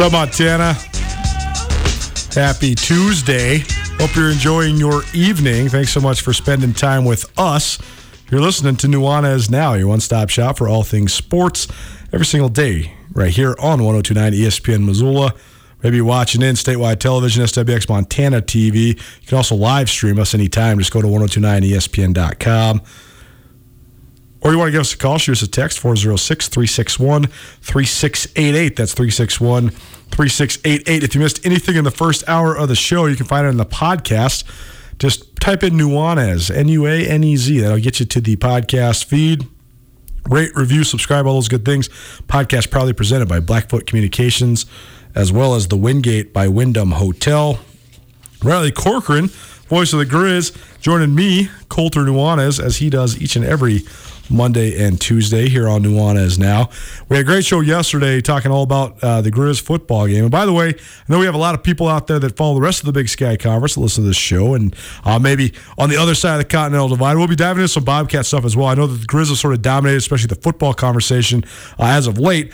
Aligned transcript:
What's 0.00 0.12
Montana? 0.12 0.72
Happy 2.32 2.74
Tuesday. 2.74 3.58
Hope 3.98 4.16
you're 4.16 4.30
enjoying 4.30 4.78
your 4.78 5.02
evening. 5.12 5.68
Thanks 5.68 5.92
so 5.92 6.00
much 6.00 6.22
for 6.22 6.32
spending 6.32 6.72
time 6.72 7.04
with 7.04 7.30
us. 7.38 7.78
You're 8.30 8.40
listening 8.40 8.76
to 8.76 8.86
Nuanez 8.86 9.50
Now, 9.50 9.74
your 9.74 9.88
one 9.88 10.00
stop 10.00 10.30
shop 10.30 10.56
for 10.56 10.68
all 10.68 10.84
things 10.84 11.12
sports 11.12 11.68
every 12.14 12.24
single 12.24 12.48
day, 12.48 12.94
right 13.12 13.30
here 13.30 13.54
on 13.60 13.84
1029 13.84 14.32
ESPN 14.32 14.86
Missoula. 14.86 15.34
Maybe 15.82 15.96
you're 15.96 16.06
watching 16.06 16.40
in 16.40 16.54
statewide 16.54 16.98
television, 16.98 17.44
SWX 17.44 17.90
Montana 17.90 18.40
TV. 18.40 18.96
You 18.96 19.26
can 19.26 19.36
also 19.36 19.54
live 19.54 19.90
stream 19.90 20.18
us 20.18 20.32
anytime. 20.32 20.78
Just 20.78 20.92
go 20.92 21.02
to 21.02 21.08
1029ESPN.com. 21.08 22.80
Or 24.42 24.52
you 24.52 24.58
want 24.58 24.68
to 24.68 24.72
give 24.72 24.80
us 24.80 24.94
a 24.94 24.96
call, 24.96 25.18
shoot 25.18 25.32
us 25.32 25.42
a 25.42 25.48
text, 25.48 25.78
406 25.80 26.48
361 26.48 27.26
3688. 27.26 28.76
That's 28.76 28.94
361 28.94 29.70
3688. 29.70 31.02
If 31.02 31.14
you 31.14 31.20
missed 31.20 31.44
anything 31.44 31.76
in 31.76 31.84
the 31.84 31.90
first 31.90 32.26
hour 32.28 32.56
of 32.56 32.68
the 32.68 32.74
show, 32.74 33.06
you 33.06 33.16
can 33.16 33.26
find 33.26 33.46
it 33.46 33.50
in 33.50 33.58
the 33.58 33.66
podcast. 33.66 34.44
Just 34.98 35.36
type 35.36 35.62
in 35.62 35.74
Nuanez, 35.74 36.54
N 36.54 36.68
U 36.68 36.86
A 36.86 37.06
N 37.06 37.24
E 37.24 37.36
Z. 37.36 37.60
That'll 37.60 37.78
get 37.78 38.00
you 38.00 38.06
to 38.06 38.20
the 38.20 38.36
podcast 38.36 39.04
feed. 39.04 39.46
Rate, 40.28 40.54
review, 40.54 40.84
subscribe, 40.84 41.26
all 41.26 41.34
those 41.34 41.48
good 41.48 41.64
things. 41.64 41.88
Podcast 42.28 42.70
proudly 42.70 42.92
presented 42.92 43.28
by 43.28 43.40
Blackfoot 43.40 43.86
Communications, 43.86 44.66
as 45.14 45.32
well 45.32 45.54
as 45.54 45.68
the 45.68 45.76
Wingate 45.76 46.32
by 46.32 46.48
Wyndham 46.48 46.92
Hotel. 46.92 47.58
Riley 48.42 48.70
Corcoran, 48.70 49.28
voice 49.68 49.92
of 49.92 49.98
the 49.98 50.06
Grizz, 50.06 50.56
joining 50.80 51.14
me, 51.14 51.50
Colter 51.68 52.00
Nuanez, 52.00 52.62
as 52.62 52.78
he 52.78 52.90
does 52.90 53.20
each 53.20 53.36
and 53.36 53.44
every 53.44 53.80
Monday 54.30 54.82
and 54.82 55.00
Tuesday 55.00 55.48
here 55.48 55.68
on 55.68 55.82
Nuanez 55.82 56.38
Now. 56.38 56.70
We 57.08 57.16
had 57.16 57.26
a 57.26 57.26
great 57.26 57.44
show 57.44 57.60
yesterday 57.60 58.20
talking 58.20 58.50
all 58.50 58.62
about 58.62 59.02
uh, 59.02 59.20
the 59.20 59.30
Grizz 59.30 59.60
football 59.60 60.06
game. 60.06 60.24
And 60.24 60.30
by 60.30 60.46
the 60.46 60.52
way, 60.52 60.68
I 60.68 60.74
know 61.08 61.18
we 61.18 61.26
have 61.26 61.34
a 61.34 61.38
lot 61.38 61.54
of 61.54 61.62
people 61.62 61.88
out 61.88 62.06
there 62.06 62.18
that 62.18 62.36
follow 62.36 62.54
the 62.54 62.60
rest 62.60 62.80
of 62.80 62.86
the 62.86 62.92
Big 62.92 63.08
Sky 63.08 63.36
Conference 63.36 63.74
that 63.74 63.80
listen 63.80 64.04
to 64.04 64.08
this 64.08 64.16
show, 64.16 64.54
and 64.54 64.74
uh, 65.04 65.18
maybe 65.18 65.52
on 65.78 65.90
the 65.90 65.96
other 65.96 66.14
side 66.14 66.34
of 66.34 66.38
the 66.38 66.44
Continental 66.44 66.88
Divide. 66.88 67.16
We'll 67.16 67.26
be 67.26 67.36
diving 67.36 67.62
into 67.62 67.68
some 67.68 67.84
Bobcat 67.84 68.26
stuff 68.26 68.44
as 68.44 68.56
well. 68.56 68.68
I 68.68 68.74
know 68.74 68.86
that 68.86 68.98
the 68.98 69.06
Grizz 69.06 69.28
have 69.28 69.38
sort 69.38 69.54
of 69.54 69.62
dominated, 69.62 69.98
especially 69.98 70.28
the 70.28 70.40
football 70.40 70.74
conversation 70.74 71.44
uh, 71.78 71.84
as 71.84 72.06
of 72.06 72.18
late 72.18 72.52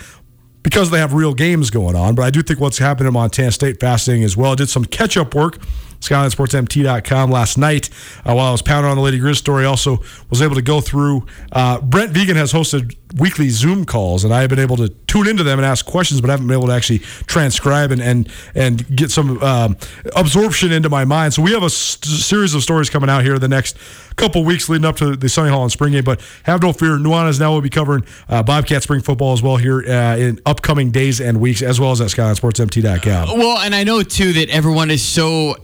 because 0.63 0.89
they 0.89 0.99
have 0.99 1.13
real 1.13 1.33
games 1.33 1.69
going 1.69 1.95
on. 1.95 2.15
But 2.15 2.23
I 2.23 2.29
do 2.29 2.41
think 2.41 2.59
what's 2.59 2.77
happening 2.77 3.07
in 3.07 3.13
Montana 3.13 3.51
State 3.51 3.79
fascinating 3.79 4.25
as 4.25 4.35
well. 4.35 4.51
I 4.51 4.55
did 4.55 4.69
some 4.69 4.83
catch 4.83 5.15
up 5.15 5.33
work. 5.33 5.59
SkylineSportsMT.com 6.01 7.31
last 7.31 7.57
night 7.57 7.89
uh, 8.25 8.33
while 8.33 8.47
I 8.47 8.51
was 8.51 8.61
pounding 8.61 8.89
on 8.91 8.97
the 8.97 9.03
Lady 9.03 9.19
Grizz 9.19 9.37
story. 9.37 9.65
Also 9.65 9.99
was 10.29 10.41
able 10.41 10.55
to 10.55 10.61
go 10.61 10.81
through. 10.81 11.25
Uh, 11.51 11.79
Brent 11.81 12.13
Vigen 12.13 12.35
has 12.35 12.53
hosted 12.53 12.95
weekly 13.17 13.49
Zoom 13.49 13.85
calls, 13.85 14.23
and 14.23 14.33
I 14.33 14.41
have 14.41 14.49
been 14.49 14.59
able 14.59 14.77
to 14.77 14.89
tune 15.07 15.27
into 15.27 15.43
them 15.43 15.57
and 15.59 15.65
ask 15.65 15.85
questions, 15.85 16.19
but 16.21 16.29
I 16.29 16.33
haven't 16.33 16.47
been 16.47 16.57
able 16.57 16.67
to 16.67 16.73
actually 16.73 16.99
transcribe 16.99 17.91
and 17.91 18.01
and, 18.01 18.29
and 18.55 18.95
get 18.95 19.11
some 19.11 19.41
um, 19.41 19.77
absorption 20.15 20.71
into 20.71 20.89
my 20.89 21.05
mind. 21.05 21.33
So 21.33 21.41
we 21.41 21.51
have 21.53 21.63
a 21.63 21.67
s- 21.67 21.97
series 22.03 22.53
of 22.53 22.63
stories 22.63 22.89
coming 22.89 23.09
out 23.09 23.23
here 23.23 23.39
the 23.39 23.47
next 23.47 23.77
couple 24.17 24.43
weeks 24.43 24.67
leading 24.67 24.85
up 24.85 24.95
to 24.97 25.15
the 25.15 25.29
Sonny 25.29 25.49
Holland 25.49 25.71
Spring 25.71 25.93
game. 25.93 26.03
But 26.03 26.21
have 26.43 26.61
no 26.61 26.73
fear, 26.73 26.97
Nuanez 26.97 27.39
now 27.39 27.51
will 27.53 27.61
be 27.61 27.69
covering 27.69 28.03
uh, 28.29 28.43
Bobcat 28.43 28.83
Spring 28.83 29.01
football 29.01 29.33
as 29.33 29.41
well 29.41 29.57
here 29.57 29.79
uh, 29.87 30.17
in 30.17 30.39
upcoming 30.45 30.91
days 30.91 31.21
and 31.21 31.39
weeks, 31.39 31.61
as 31.61 31.79
well 31.79 31.91
as 31.91 32.01
at 32.01 32.07
SkylineSportsMT.com. 32.09 33.37
Well, 33.39 33.59
and 33.59 33.73
I 33.75 33.83
know 33.83 34.03
too 34.03 34.33
that 34.33 34.49
everyone 34.49 34.91
is 34.91 35.03
so 35.03 35.55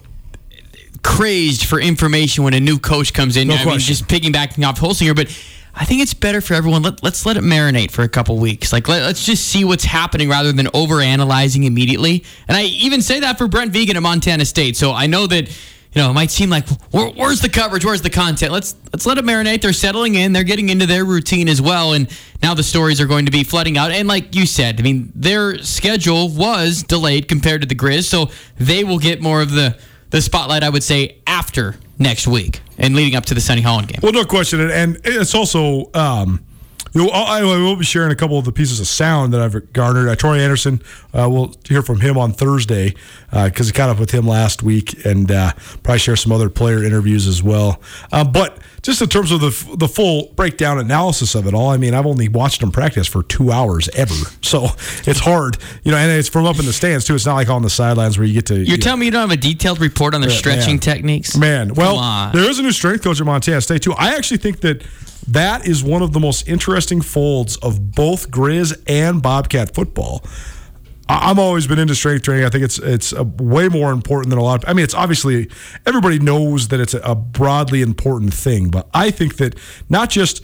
crazed 1.04 1.66
for 1.66 1.80
information 1.80 2.44
when 2.44 2.54
a 2.54 2.60
new 2.60 2.80
coach 2.80 3.14
comes 3.14 3.38
in. 3.38 3.48
No 3.48 3.56
I 3.56 3.58
mean, 3.58 3.66
question. 3.66 3.94
just 3.94 4.08
piggybacking 4.08 4.68
off 4.68 4.80
Holsinger, 4.80 5.16
but 5.16 5.28
I 5.76 5.86
think 5.86 6.02
it's 6.02 6.14
better 6.14 6.40
for 6.40 6.54
everyone. 6.54 6.84
Let, 6.84 7.04
let's 7.04 7.26
let 7.26 7.36
it 7.36 7.44
marinate 7.44 7.92
for 7.92 8.04
a 8.04 8.10
couple 8.10 8.38
weeks. 8.38 8.72
Like 8.72 8.88
let, 8.88 9.02
us 9.04 9.26
just 9.26 9.48
see 9.48 9.66
what's 9.66 9.84
happening 9.84 10.30
rather 10.30 10.52
than 10.52 10.68
over 10.74 11.02
analyzing 11.02 11.64
immediately. 11.64 12.24
And 12.48 12.56
I 12.56 12.64
even 12.64 13.02
say 13.02 13.22
that 13.22 13.38
for 13.38 13.48
Brent 13.48 13.74
Vigen 13.74 13.96
at 13.96 14.02
Montana 14.02 14.46
State. 14.46 14.78
So 14.78 14.92
I 14.92 15.08
know 15.08 15.28
that. 15.28 15.50
You 15.96 16.02
know, 16.02 16.10
it 16.10 16.14
might 16.14 16.32
seem 16.32 16.50
like 16.50 16.68
Where, 16.90 17.10
where's 17.10 17.42
the 17.42 17.50
coverage? 17.50 17.86
Where's 17.86 18.02
the 18.02 18.10
content? 18.10 18.52
Let's 18.52 18.74
let's 18.92 19.06
let 19.06 19.20
it 19.20 19.26
marinate. 19.26 19.62
They're 19.62 19.74
settling 19.74 20.16
in. 20.16 20.34
They're 20.34 20.44
getting 20.44 20.70
into 20.70 20.88
their 20.88 21.06
routine 21.06 21.48
as 21.48 21.62
well, 21.62 21.94
and 21.94 22.10
now 22.42 22.56
the 22.56 22.64
stories 22.64 23.00
are 23.00 23.06
going 23.06 23.28
to 23.28 23.32
be 23.32 23.44
flooding 23.44 23.78
out. 23.78 23.92
And 23.92 24.08
like 24.08 24.34
you 24.34 24.48
said, 24.48 24.80
I 24.80 24.82
mean, 24.82 25.12
their 25.14 25.60
schedule 25.60 26.30
was 26.30 26.82
delayed 26.82 27.28
compared 27.28 27.62
to 27.62 27.68
the 27.68 27.76
Grizz, 27.76 28.06
so 28.06 28.32
they 28.58 28.84
will 28.84 28.98
get 28.98 29.22
more 29.22 29.44
of 29.44 29.52
the 29.52 29.78
the 30.14 30.22
spotlight. 30.22 30.64
I 30.64 30.70
would 30.70 30.84
say 30.84 31.18
after 31.28 31.76
next 31.98 32.28
week 32.28 32.62
and 32.78 32.96
leading 32.96 33.16
up 33.16 33.26
to 33.26 33.34
the 33.34 33.42
Sonny 33.42 33.62
Holland 33.62 33.88
game. 33.88 34.00
Well, 34.02 34.14
no 34.14 34.24
question, 34.24 34.70
and, 34.70 35.00
it's 35.04 35.36
also 35.36 35.90
um, 35.94 36.46
You 36.94 37.06
know, 37.06 37.10
I, 37.10 37.40
I 37.40 37.44
will 37.44 37.76
be 37.76 37.86
sharing 37.86 38.12
a 38.12 38.16
couple 38.16 38.38
of 38.38 38.46
the 38.46 38.52
pieces 38.52 38.80
of 38.80 38.88
sound 38.88 39.34
that 39.34 39.42
I've 39.42 39.74
garnered. 39.74 40.10
Uh, 40.10 40.16
Troy 40.16 40.38
Anderson, 40.38 40.82
uh, 41.14 41.28
we'll 41.30 41.54
hear 41.68 41.82
from 41.82 42.02
him 42.02 42.18
on 42.18 42.34
Thursday 42.34 42.94
because 43.32 43.70
uh, 43.70 43.74
I 43.74 43.78
caught 43.78 43.90
up 43.90 44.00
with 44.00 44.12
him 44.12 44.28
last 44.28 44.62
week 44.62 45.04
and 45.06 45.32
uh, 45.32 45.54
probably 45.82 46.00
share 46.00 46.16
some 46.16 46.32
other 46.32 46.50
player 46.50 46.84
interviews 46.84 47.28
as 47.28 47.42
well. 47.42 47.82
Uh, 48.12 48.24
but 48.24 48.60
just 48.84 49.02
in 49.02 49.10
terms 49.10 49.32
of 49.32 49.40
the 49.40 49.76
the 49.78 49.88
full 49.88 50.34
breakdown 50.36 50.78
analysis 50.78 51.36
of 51.36 51.48
it 51.48 51.54
all, 51.54 51.70
I 51.70 51.78
mean, 51.78 51.94
I've 51.96 52.06
only 52.06 52.28
watched 52.28 52.62
him 52.62 52.72
practice 52.72 53.08
for 53.08 53.24
two 53.24 53.52
hours 53.52 53.90
ever, 53.90 54.14
so 54.42 54.68
it's 55.08 55.20
hard, 55.20 55.58
you 55.84 55.92
know. 55.92 55.98
And 55.98 56.12
it's 56.12 56.30
from 56.30 56.46
up 56.46 56.60
in 56.60 56.66
the 56.66 56.74
stands 56.74 57.06
too. 57.06 57.16
It's 57.16 57.26
not 57.26 57.36
like 57.36 57.50
on 57.50 57.64
the 57.64 57.70
sidelines 57.70 58.20
where 58.20 58.28
you 58.28 58.34
get 58.34 58.46
to. 58.48 58.56
You're 58.56 58.66
you 58.66 58.78
telling 58.78 59.00
me 59.00 59.06
you 59.08 59.12
don't 59.12 59.30
have 59.30 59.32
a 59.32 59.42
detailed 59.42 59.80
report 59.80 60.14
on 60.14 60.22
their 60.22 60.30
stretching 60.30 60.76
man. 60.76 60.80
techniques? 60.80 61.36
Man, 61.38 61.74
well, 61.74 62.32
there 62.34 62.48
is 62.48 62.60
a 62.60 62.62
new 62.62 62.72
strength 62.72 63.04
coach 63.04 63.20
at 63.20 63.26
Montana 63.26 63.62
State 63.62 63.82
too. 63.82 63.94
I 63.94 64.16
actually 64.16 64.38
think 64.38 64.60
that 64.60 64.84
that 65.28 65.68
is 65.68 65.84
one 65.84 66.02
of 66.02 66.14
the 66.14 66.20
most 66.20 66.48
interesting 66.48 67.02
folds 67.02 67.58
of 67.58 67.92
both 67.92 68.30
Grizz 68.32 68.82
and 68.88 69.22
Bobcat 69.22 69.74
football. 69.74 70.24
I'm 71.10 71.38
always 71.38 71.68
been 71.68 71.80
into 71.80 71.96
strength 71.96 72.24
training. 72.24 72.46
I 72.46 72.50
think 72.50 72.64
it's 72.64 72.80
it's 72.80 73.14
uh, 73.14 73.26
way 73.38 73.68
more 73.68 73.92
important 73.92 74.30
than 74.30 74.40
a 74.40 74.44
lot. 74.44 74.64
Of, 74.64 74.70
I 74.70 74.74
mean, 74.74 74.86
it's 74.86 74.94
obviously 74.94 75.50
everybody 75.86 76.18
knows 76.18 76.70
that 76.70 76.80
it's 76.80 76.94
a 76.94 77.14
broadly 77.14 77.82
important 77.82 78.34
thing, 78.34 78.70
but 78.70 78.90
I 78.94 79.12
think 79.12 79.36
that 79.38 79.56
not 79.90 80.10
just 80.10 80.44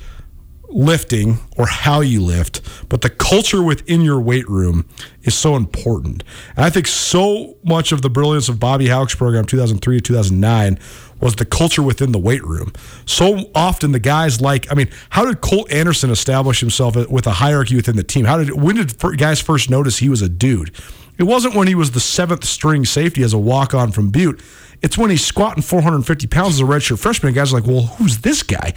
lifting 0.69 1.39
or 1.57 1.67
how 1.67 2.01
you 2.01 2.21
lift, 2.21 2.61
but 2.89 3.01
the 3.01 3.09
culture 3.09 3.61
within 3.61 4.01
your 4.01 4.19
weight 4.19 4.47
room 4.47 4.85
is 5.23 5.35
so 5.35 5.55
important. 5.55 6.23
And 6.55 6.65
I 6.65 6.69
think 6.69 6.87
so 6.87 7.57
much 7.63 7.91
of 7.91 8.01
the 8.01 8.09
brilliance 8.09 8.49
of 8.49 8.59
Bobby 8.59 8.87
Hauck's 8.87 9.15
program 9.15 9.45
2003 9.45 9.97
to 9.97 10.01
2009 10.01 10.79
was 11.19 11.35
the 11.35 11.45
culture 11.45 11.83
within 11.83 12.11
the 12.11 12.19
weight 12.19 12.43
room. 12.43 12.71
So 13.05 13.49
often 13.53 13.91
the 13.91 13.99
guys 13.99 14.39
like, 14.39 14.71
I 14.71 14.75
mean, 14.75 14.89
how 15.09 15.25
did 15.25 15.41
Colt 15.41 15.71
Anderson 15.71 16.09
establish 16.09 16.59
himself 16.59 16.95
with 17.09 17.27
a 17.27 17.31
hierarchy 17.31 17.75
within 17.75 17.95
the 17.95 18.03
team? 18.03 18.25
How 18.25 18.37
did 18.37 18.59
when 18.59 18.75
did 18.75 18.97
guys 19.17 19.41
first 19.41 19.69
notice 19.69 19.97
he 19.97 20.09
was 20.09 20.21
a 20.21 20.29
dude? 20.29 20.73
It 21.17 21.23
wasn't 21.23 21.55
when 21.55 21.67
he 21.67 21.75
was 21.75 21.91
the 21.91 21.99
seventh 21.99 22.45
string 22.45 22.85
safety 22.85 23.23
as 23.23 23.33
a 23.33 23.37
walk 23.37 23.73
on 23.73 23.91
from 23.91 24.09
Butte. 24.09 24.41
It's 24.81 24.97
when 24.97 25.09
he's 25.09 25.25
squatting 25.25 25.61
450 25.61 26.27
pounds 26.27 26.55
as 26.55 26.61
a 26.61 26.63
redshirt 26.63 26.99
freshman. 26.99 27.33
Guys 27.33 27.51
are 27.51 27.59
like, 27.59 27.67
well, 27.67 27.83
who's 27.83 28.19
this 28.19 28.43
guy? 28.43 28.73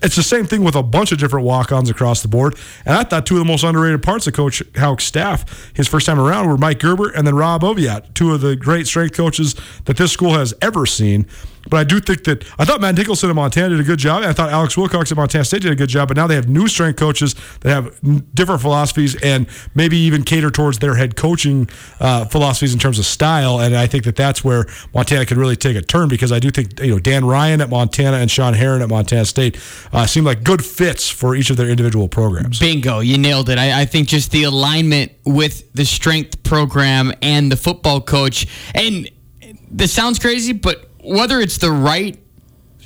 It's 0.00 0.14
the 0.14 0.22
same 0.22 0.46
thing 0.46 0.62
with 0.62 0.76
a 0.76 0.82
bunch 0.82 1.10
of 1.10 1.18
different 1.18 1.44
walk-ons 1.44 1.90
across 1.90 2.22
the 2.22 2.28
board. 2.28 2.54
And 2.84 2.94
I 2.94 3.02
thought 3.02 3.26
two 3.26 3.34
of 3.34 3.40
the 3.40 3.44
most 3.44 3.64
underrated 3.64 4.02
parts 4.02 4.26
of 4.26 4.34
Coach 4.34 4.62
Hauck's 4.76 5.04
staff 5.04 5.72
his 5.74 5.88
first 5.88 6.06
time 6.06 6.20
around 6.20 6.48
were 6.48 6.56
Mike 6.56 6.78
Gerber 6.78 7.10
and 7.10 7.26
then 7.26 7.34
Rob 7.34 7.62
Oviatt, 7.62 8.14
two 8.14 8.32
of 8.32 8.40
the 8.40 8.54
great 8.54 8.86
strength 8.86 9.16
coaches 9.16 9.56
that 9.86 9.96
this 9.96 10.12
school 10.12 10.34
has 10.34 10.54
ever 10.62 10.86
seen. 10.86 11.26
But 11.68 11.78
I 11.78 11.84
do 11.84 12.00
think 12.00 12.24
that 12.24 12.44
I 12.58 12.64
thought 12.64 12.80
Matt 12.80 12.96
Nicholson 12.96 13.28
at 13.28 13.36
Montana 13.36 13.70
did 13.70 13.80
a 13.80 13.84
good 13.84 13.98
job. 13.98 14.22
I 14.22 14.32
thought 14.32 14.50
Alex 14.50 14.76
Wilcox 14.76 15.10
at 15.10 15.16
Montana 15.16 15.44
State 15.44 15.62
did 15.62 15.72
a 15.72 15.76
good 15.76 15.88
job. 15.88 16.08
But 16.08 16.16
now 16.16 16.26
they 16.26 16.34
have 16.34 16.48
new 16.48 16.68
strength 16.68 16.98
coaches 16.98 17.34
that 17.60 17.70
have 17.70 18.34
different 18.34 18.62
philosophies 18.62 19.20
and 19.22 19.46
maybe 19.74 19.96
even 19.98 20.22
cater 20.22 20.50
towards 20.50 20.78
their 20.78 20.94
head 20.94 21.16
coaching 21.16 21.68
uh, 22.00 22.24
philosophies 22.26 22.72
in 22.72 22.78
terms 22.78 22.98
of 22.98 23.04
style. 23.04 23.60
And 23.60 23.76
I 23.76 23.86
think 23.86 24.04
that 24.04 24.16
that's 24.16 24.42
where 24.42 24.66
Montana 24.94 25.26
could 25.26 25.36
really 25.38 25.56
take 25.56 25.76
a 25.76 25.82
turn 25.82 26.08
because 26.08 26.32
I 26.32 26.38
do 26.38 26.50
think 26.50 26.80
you 26.80 26.92
know 26.92 26.98
Dan 26.98 27.24
Ryan 27.24 27.60
at 27.60 27.70
Montana 27.70 28.18
and 28.18 28.30
Sean 28.30 28.54
Heron 28.54 28.82
at 28.82 28.88
Montana 28.88 29.24
State 29.24 29.58
uh, 29.92 30.06
seem 30.06 30.24
like 30.24 30.44
good 30.44 30.64
fits 30.64 31.08
for 31.08 31.34
each 31.34 31.50
of 31.50 31.56
their 31.56 31.68
individual 31.68 32.08
programs. 32.08 32.58
Bingo, 32.58 33.00
you 33.00 33.18
nailed 33.18 33.48
it. 33.48 33.58
I, 33.58 33.82
I 33.82 33.84
think 33.84 34.08
just 34.08 34.30
the 34.30 34.44
alignment 34.44 35.12
with 35.24 35.72
the 35.72 35.84
strength 35.84 36.42
program 36.42 37.12
and 37.22 37.50
the 37.50 37.56
football 37.56 38.00
coach 38.00 38.46
and 38.74 39.10
this 39.70 39.92
sounds 39.92 40.18
crazy, 40.18 40.52
but 40.52 40.88
whether 41.02 41.40
it's 41.40 41.58
the 41.58 41.70
right 41.70 42.18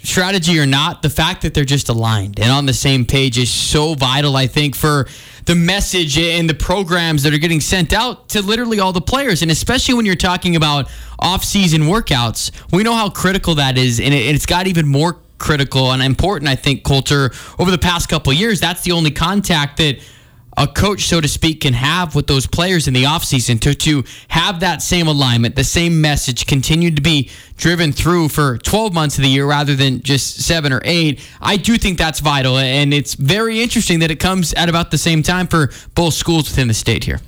strategy 0.02 0.58
or 0.58 0.66
not, 0.66 1.02
the 1.02 1.10
fact 1.10 1.42
that 1.42 1.54
they're 1.54 1.64
just 1.64 1.88
aligned 1.88 2.40
and 2.40 2.50
on 2.50 2.66
the 2.66 2.74
same 2.74 3.04
page 3.04 3.38
is 3.38 3.50
so 3.50 3.94
vital, 3.94 4.36
I 4.36 4.46
think, 4.46 4.74
for 4.74 5.06
the 5.46 5.54
message 5.54 6.18
and 6.18 6.48
the 6.48 6.54
programs 6.54 7.22
that 7.22 7.32
are 7.34 7.38
getting 7.38 7.60
sent 7.60 7.92
out 7.92 8.28
to 8.30 8.42
literally 8.42 8.80
all 8.80 8.92
the 8.92 9.00
players. 9.00 9.42
And 9.42 9.50
especially 9.50 9.94
when 9.94 10.06
you're 10.06 10.14
talking 10.14 10.56
about 10.56 10.88
off-season 11.22 11.82
workouts, 11.82 12.50
we 12.72 12.82
know 12.82 12.94
how 12.94 13.08
critical 13.08 13.54
that 13.56 13.78
is. 13.78 14.00
And 14.00 14.12
it's 14.12 14.46
got 14.46 14.66
even 14.66 14.86
more 14.86 15.16
critical 15.38 15.92
and 15.92 16.02
important, 16.02 16.48
I 16.48 16.56
think, 16.56 16.82
Colter, 16.82 17.30
over 17.58 17.70
the 17.70 17.78
past 17.78 18.08
couple 18.08 18.32
years. 18.32 18.60
That's 18.60 18.82
the 18.82 18.92
only 18.92 19.10
contact 19.10 19.78
that– 19.78 19.98
a 20.56 20.66
coach, 20.66 21.04
so 21.04 21.20
to 21.20 21.28
speak, 21.28 21.62
can 21.62 21.72
have 21.72 22.14
with 22.14 22.26
those 22.26 22.46
players 22.46 22.86
in 22.86 22.94
the 22.94 23.04
offseason 23.04 23.58
to, 23.60 23.74
to 23.74 24.04
have 24.28 24.60
that 24.60 24.82
same 24.82 25.06
alignment, 25.06 25.56
the 25.56 25.64
same 25.64 26.00
message 26.00 26.46
continue 26.46 26.90
to 26.90 27.00
be 27.00 27.30
driven 27.56 27.92
through 27.92 28.28
for 28.28 28.58
12 28.58 28.92
months 28.92 29.16
of 29.16 29.22
the 29.22 29.28
year 29.28 29.46
rather 29.46 29.74
than 29.74 30.02
just 30.02 30.42
seven 30.42 30.72
or 30.72 30.82
eight. 30.84 31.20
I 31.40 31.56
do 31.56 31.78
think 31.78 31.96
that's 31.96 32.20
vital. 32.20 32.58
And 32.58 32.92
it's 32.92 33.14
very 33.14 33.62
interesting 33.62 34.00
that 34.00 34.10
it 34.10 34.16
comes 34.16 34.52
at 34.54 34.68
about 34.68 34.90
the 34.90 34.98
same 34.98 35.22
time 35.22 35.46
for 35.46 35.70
both 35.94 36.14
schools 36.14 36.50
within 36.50 36.68
the 36.68 36.74
state 36.74 37.04
here. 37.04 37.20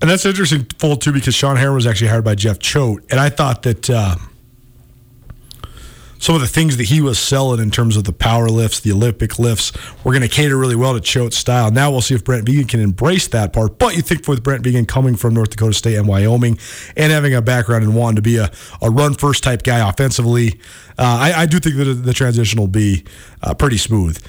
And 0.00 0.08
that's 0.08 0.24
interesting, 0.24 0.66
full 0.78 0.96
too, 0.96 1.12
because 1.12 1.34
Sean 1.34 1.56
Heron 1.56 1.74
was 1.74 1.86
actually 1.86 2.08
hired 2.08 2.24
by 2.24 2.34
Jeff 2.34 2.58
Choate. 2.58 3.04
And 3.10 3.20
I 3.20 3.28
thought 3.28 3.62
that. 3.62 3.90
Uh, 3.90 4.16
some 6.20 6.34
of 6.34 6.42
the 6.42 6.46
things 6.46 6.76
that 6.76 6.84
he 6.84 7.00
was 7.00 7.18
selling 7.18 7.60
in 7.60 7.70
terms 7.70 7.96
of 7.96 8.04
the 8.04 8.12
power 8.12 8.48
lifts, 8.48 8.80
the 8.80 8.92
Olympic 8.92 9.38
lifts, 9.38 9.72
were 10.04 10.12
going 10.12 10.20
to 10.20 10.28
cater 10.28 10.56
really 10.56 10.76
well 10.76 10.92
to 10.92 11.00
Choate's 11.00 11.36
style. 11.36 11.70
Now 11.70 11.90
we'll 11.90 12.02
see 12.02 12.14
if 12.14 12.22
Brent 12.22 12.46
Vigen 12.46 12.68
can 12.68 12.78
embrace 12.78 13.26
that 13.28 13.54
part. 13.54 13.78
But 13.78 13.96
you 13.96 14.02
think 14.02 14.28
with 14.28 14.42
Brent 14.42 14.62
Vigen 14.62 14.86
coming 14.86 15.16
from 15.16 15.32
North 15.32 15.48
Dakota 15.48 15.72
State 15.72 15.96
and 15.96 16.06
Wyoming 16.06 16.58
and 16.94 17.10
having 17.10 17.34
a 17.34 17.40
background 17.40 17.84
and 17.84 17.96
wanting 17.96 18.16
to 18.16 18.22
be 18.22 18.36
a, 18.36 18.50
a 18.82 18.90
run 18.90 19.14
first 19.14 19.42
type 19.42 19.62
guy 19.62 19.88
offensively, 19.88 20.60
uh, 20.98 21.32
I, 21.32 21.32
I, 21.34 21.46
do 21.46 21.58
think 21.58 21.76
that 21.76 21.84
the 21.84 22.12
transition 22.12 22.60
will 22.60 22.68
be 22.68 23.04
uh, 23.42 23.54
pretty 23.54 23.78
smooth. 23.78 24.22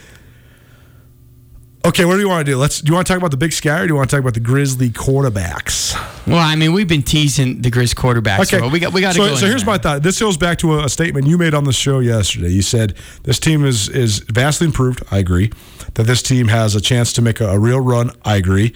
Okay, 1.83 2.05
what 2.05 2.13
do 2.13 2.19
you 2.19 2.29
want 2.29 2.45
to 2.45 2.51
do? 2.51 2.57
Let's. 2.57 2.79
Do 2.79 2.89
you 2.89 2.93
want 2.93 3.07
to 3.07 3.13
talk 3.13 3.17
about 3.17 3.31
the 3.31 3.37
Big 3.37 3.53
Sky, 3.53 3.79
or 3.79 3.87
do 3.87 3.93
you 3.93 3.95
want 3.95 4.09
to 4.09 4.15
talk 4.15 4.21
about 4.21 4.35
the 4.35 4.39
Grizzly 4.39 4.89
quarterbacks? 4.89 5.95
Well, 6.27 6.37
I 6.37 6.55
mean, 6.55 6.73
we've 6.73 6.87
been 6.87 7.01
teasing 7.01 7.63
the 7.63 7.71
Grizz 7.71 7.95
quarterbacks. 7.95 8.53
Okay, 8.53 8.59
so 8.59 8.67
we 8.67 8.79
got 8.79 8.93
we 8.93 9.01
got 9.01 9.15
to 9.15 9.21
so, 9.21 9.29
go. 9.29 9.35
So 9.35 9.47
here's 9.47 9.65
my 9.65 9.79
thought. 9.79 10.03
This 10.03 10.19
goes 10.19 10.37
back 10.37 10.59
to 10.59 10.75
a, 10.75 10.85
a, 10.85 10.89
statement 10.89 11.25
you 11.25 11.39
made 11.39 11.55
on 11.55 11.63
the 11.63 11.73
show 11.73 11.97
yesterday. 11.97 12.49
You 12.49 12.61
said 12.61 12.95
this 13.23 13.39
team 13.39 13.65
is 13.65 13.89
is 13.89 14.19
vastly 14.19 14.67
improved. 14.67 15.01
I 15.09 15.17
agree. 15.17 15.51
That 15.95 16.03
this 16.03 16.21
team 16.21 16.49
has 16.49 16.75
a 16.75 16.81
chance 16.81 17.13
to 17.13 17.21
make 17.23 17.41
a, 17.41 17.47
a 17.47 17.57
real 17.57 17.79
run. 17.79 18.11
I 18.23 18.35
agree. 18.35 18.75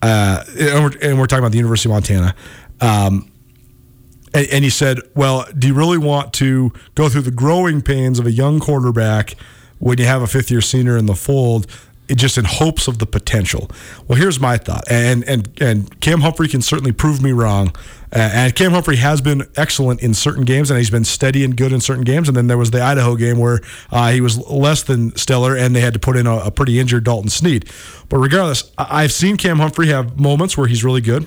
Uh, 0.00 0.42
and, 0.58 0.84
we're, 0.84 0.98
and, 1.02 1.18
we're, 1.18 1.26
talking 1.26 1.42
about 1.42 1.52
the 1.52 1.58
University 1.58 1.88
of 1.88 1.94
Montana. 1.94 2.34
Um, 2.80 3.30
and, 4.32 4.46
and 4.50 4.64
he 4.64 4.70
said, 4.70 5.00
"Well, 5.14 5.46
do 5.58 5.68
you 5.68 5.74
really 5.74 5.98
want 5.98 6.32
to 6.34 6.72
go 6.94 7.10
through 7.10 7.22
the 7.22 7.30
growing 7.30 7.82
pains 7.82 8.18
of 8.18 8.24
a 8.24 8.32
young 8.32 8.60
quarterback?" 8.60 9.34
when 9.78 9.98
you 9.98 10.06
have 10.06 10.22
a 10.22 10.26
fifth 10.26 10.50
year 10.50 10.62
senior 10.62 10.96
in 10.96 11.04
the 11.04 11.14
fold 11.14 11.66
just 12.14 12.38
in 12.38 12.44
hopes 12.44 12.88
of 12.88 12.98
the 12.98 13.06
potential. 13.06 13.70
Well, 14.06 14.18
here's 14.18 14.38
my 14.38 14.56
thought, 14.58 14.84
and 14.90 15.24
and 15.24 15.48
and 15.60 16.00
Cam 16.00 16.20
Humphrey 16.20 16.48
can 16.48 16.62
certainly 16.62 16.92
prove 16.92 17.22
me 17.22 17.32
wrong. 17.32 17.74
Uh, 18.12 18.30
and 18.32 18.54
Cam 18.54 18.70
Humphrey 18.70 18.96
has 18.96 19.20
been 19.20 19.42
excellent 19.56 20.00
in 20.00 20.14
certain 20.14 20.44
games, 20.44 20.70
and 20.70 20.78
he's 20.78 20.90
been 20.90 21.04
steady 21.04 21.44
and 21.44 21.56
good 21.56 21.72
in 21.72 21.80
certain 21.80 22.04
games. 22.04 22.28
And 22.28 22.36
then 22.36 22.46
there 22.46 22.56
was 22.56 22.70
the 22.70 22.80
Idaho 22.80 23.16
game 23.16 23.38
where 23.38 23.60
uh, 23.90 24.12
he 24.12 24.20
was 24.20 24.38
less 24.48 24.84
than 24.84 25.14
stellar, 25.16 25.56
and 25.56 25.74
they 25.74 25.80
had 25.80 25.92
to 25.94 25.98
put 25.98 26.16
in 26.16 26.26
a, 26.26 26.36
a 26.38 26.50
pretty 26.50 26.78
injured 26.78 27.04
Dalton 27.04 27.28
Sneed. 27.28 27.68
But 28.08 28.18
regardless, 28.18 28.70
I've 28.78 29.12
seen 29.12 29.36
Cam 29.36 29.58
Humphrey 29.58 29.88
have 29.88 30.20
moments 30.20 30.56
where 30.56 30.68
he's 30.68 30.84
really 30.84 31.00
good. 31.00 31.26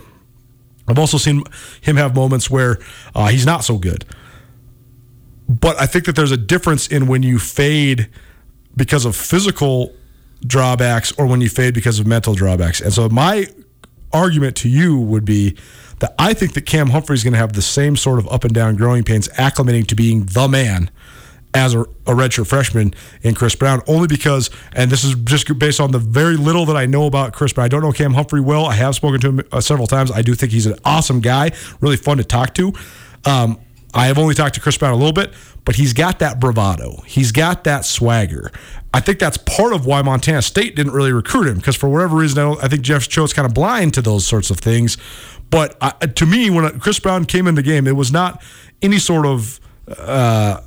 I've 0.87 0.97
also 0.97 1.17
seen 1.17 1.43
him 1.81 1.97
have 1.97 2.15
moments 2.15 2.49
where 2.49 2.79
uh, 3.13 3.27
he's 3.27 3.45
not 3.45 3.63
so 3.63 3.77
good. 3.77 4.05
But 5.47 5.79
I 5.79 5.85
think 5.85 6.05
that 6.05 6.15
there's 6.15 6.31
a 6.31 6.37
difference 6.37 6.87
in 6.87 7.07
when 7.07 7.23
you 7.23 7.39
fade 7.39 8.09
because 8.75 9.05
of 9.05 9.15
physical 9.15 9.93
drawbacks 10.45 11.11
or 11.17 11.25
when 11.25 11.41
you 11.41 11.49
fade 11.49 11.73
because 11.73 11.99
of 11.99 12.07
mental 12.07 12.33
drawbacks. 12.33 12.81
And 12.81 12.93
so 12.93 13.09
my 13.09 13.47
argument 14.11 14.55
to 14.57 14.69
you 14.69 14.99
would 14.99 15.25
be 15.25 15.57
that 15.99 16.15
I 16.17 16.33
think 16.33 16.53
that 16.53 16.65
Cam 16.65 16.89
Humphrey 16.89 17.15
is 17.15 17.23
going 17.23 17.33
to 17.33 17.39
have 17.39 17.53
the 17.53 17.61
same 17.61 17.95
sort 17.95 18.19
of 18.19 18.27
up 18.31 18.43
and 18.43 18.53
down 18.53 18.75
growing 18.75 19.03
pains 19.03 19.27
acclimating 19.29 19.85
to 19.87 19.95
being 19.95 20.25
the 20.25 20.47
man 20.47 20.89
as 21.53 21.73
a, 21.73 21.81
a 21.81 22.13
redshirt 22.13 22.47
freshman 22.47 22.93
in 23.21 23.33
Chris 23.33 23.55
Brown, 23.55 23.81
only 23.87 24.07
because, 24.07 24.49
and 24.73 24.91
this 24.91 25.03
is 25.03 25.15
just 25.23 25.57
based 25.57 25.79
on 25.79 25.91
the 25.91 25.99
very 25.99 26.37
little 26.37 26.65
that 26.65 26.77
I 26.77 26.85
know 26.85 27.05
about 27.05 27.33
Chris 27.33 27.53
Brown. 27.53 27.65
I 27.65 27.67
don't 27.69 27.81
know 27.81 27.91
Cam 27.91 28.13
Humphrey 28.13 28.41
well. 28.41 28.65
I 28.65 28.73
have 28.75 28.95
spoken 28.95 29.19
to 29.21 29.29
him 29.29 29.41
uh, 29.51 29.59
several 29.59 29.87
times. 29.87 30.11
I 30.11 30.21
do 30.21 30.35
think 30.35 30.51
he's 30.51 30.67
an 30.67 30.77
awesome 30.85 31.21
guy, 31.21 31.51
really 31.81 31.97
fun 31.97 32.17
to 32.17 32.23
talk 32.23 32.53
to. 32.55 32.73
Um, 33.25 33.59
I 33.93 34.05
have 34.05 34.19
only 34.19 34.35
talked 34.35 34.55
to 34.55 34.61
Chris 34.61 34.77
Brown 34.77 34.93
a 34.93 34.97
little 34.97 35.13
bit, 35.13 35.33
but 35.65 35.75
he's 35.75 35.93
got 35.93 36.19
that 36.19 36.39
bravado. 36.39 37.01
He's 37.07 37.31
got 37.31 37.63
that 37.63 37.83
swagger. 37.85 38.51
I 38.93 38.99
think 38.99 39.19
that's 39.19 39.37
part 39.37 39.73
of 39.73 39.85
why 39.85 40.01
Montana 40.01 40.41
State 40.41 40.75
didn't 40.75 40.93
really 40.93 41.13
recruit 41.13 41.47
him 41.47 41.55
because 41.55 41.75
for 41.75 41.89
whatever 41.89 42.17
reason, 42.17 42.43
I, 42.43 42.53
I 42.63 42.67
think 42.67 42.81
Jeff 42.81 43.07
Choate's 43.07 43.33
kind 43.33 43.45
of 43.45 43.53
blind 43.53 43.93
to 43.95 44.01
those 44.01 44.25
sorts 44.25 44.49
of 44.49 44.59
things. 44.59 44.97
But 45.49 45.77
I, 45.81 45.91
to 45.91 46.25
me, 46.25 46.49
when 46.49 46.79
Chris 46.79 46.99
Brown 46.99 47.25
came 47.25 47.47
in 47.47 47.55
the 47.55 47.63
game, 47.63 47.87
it 47.87 47.95
was 47.95 48.11
not 48.11 48.41
any 48.81 48.99
sort 48.99 49.25
of. 49.25 49.59
Uh, 49.87 50.61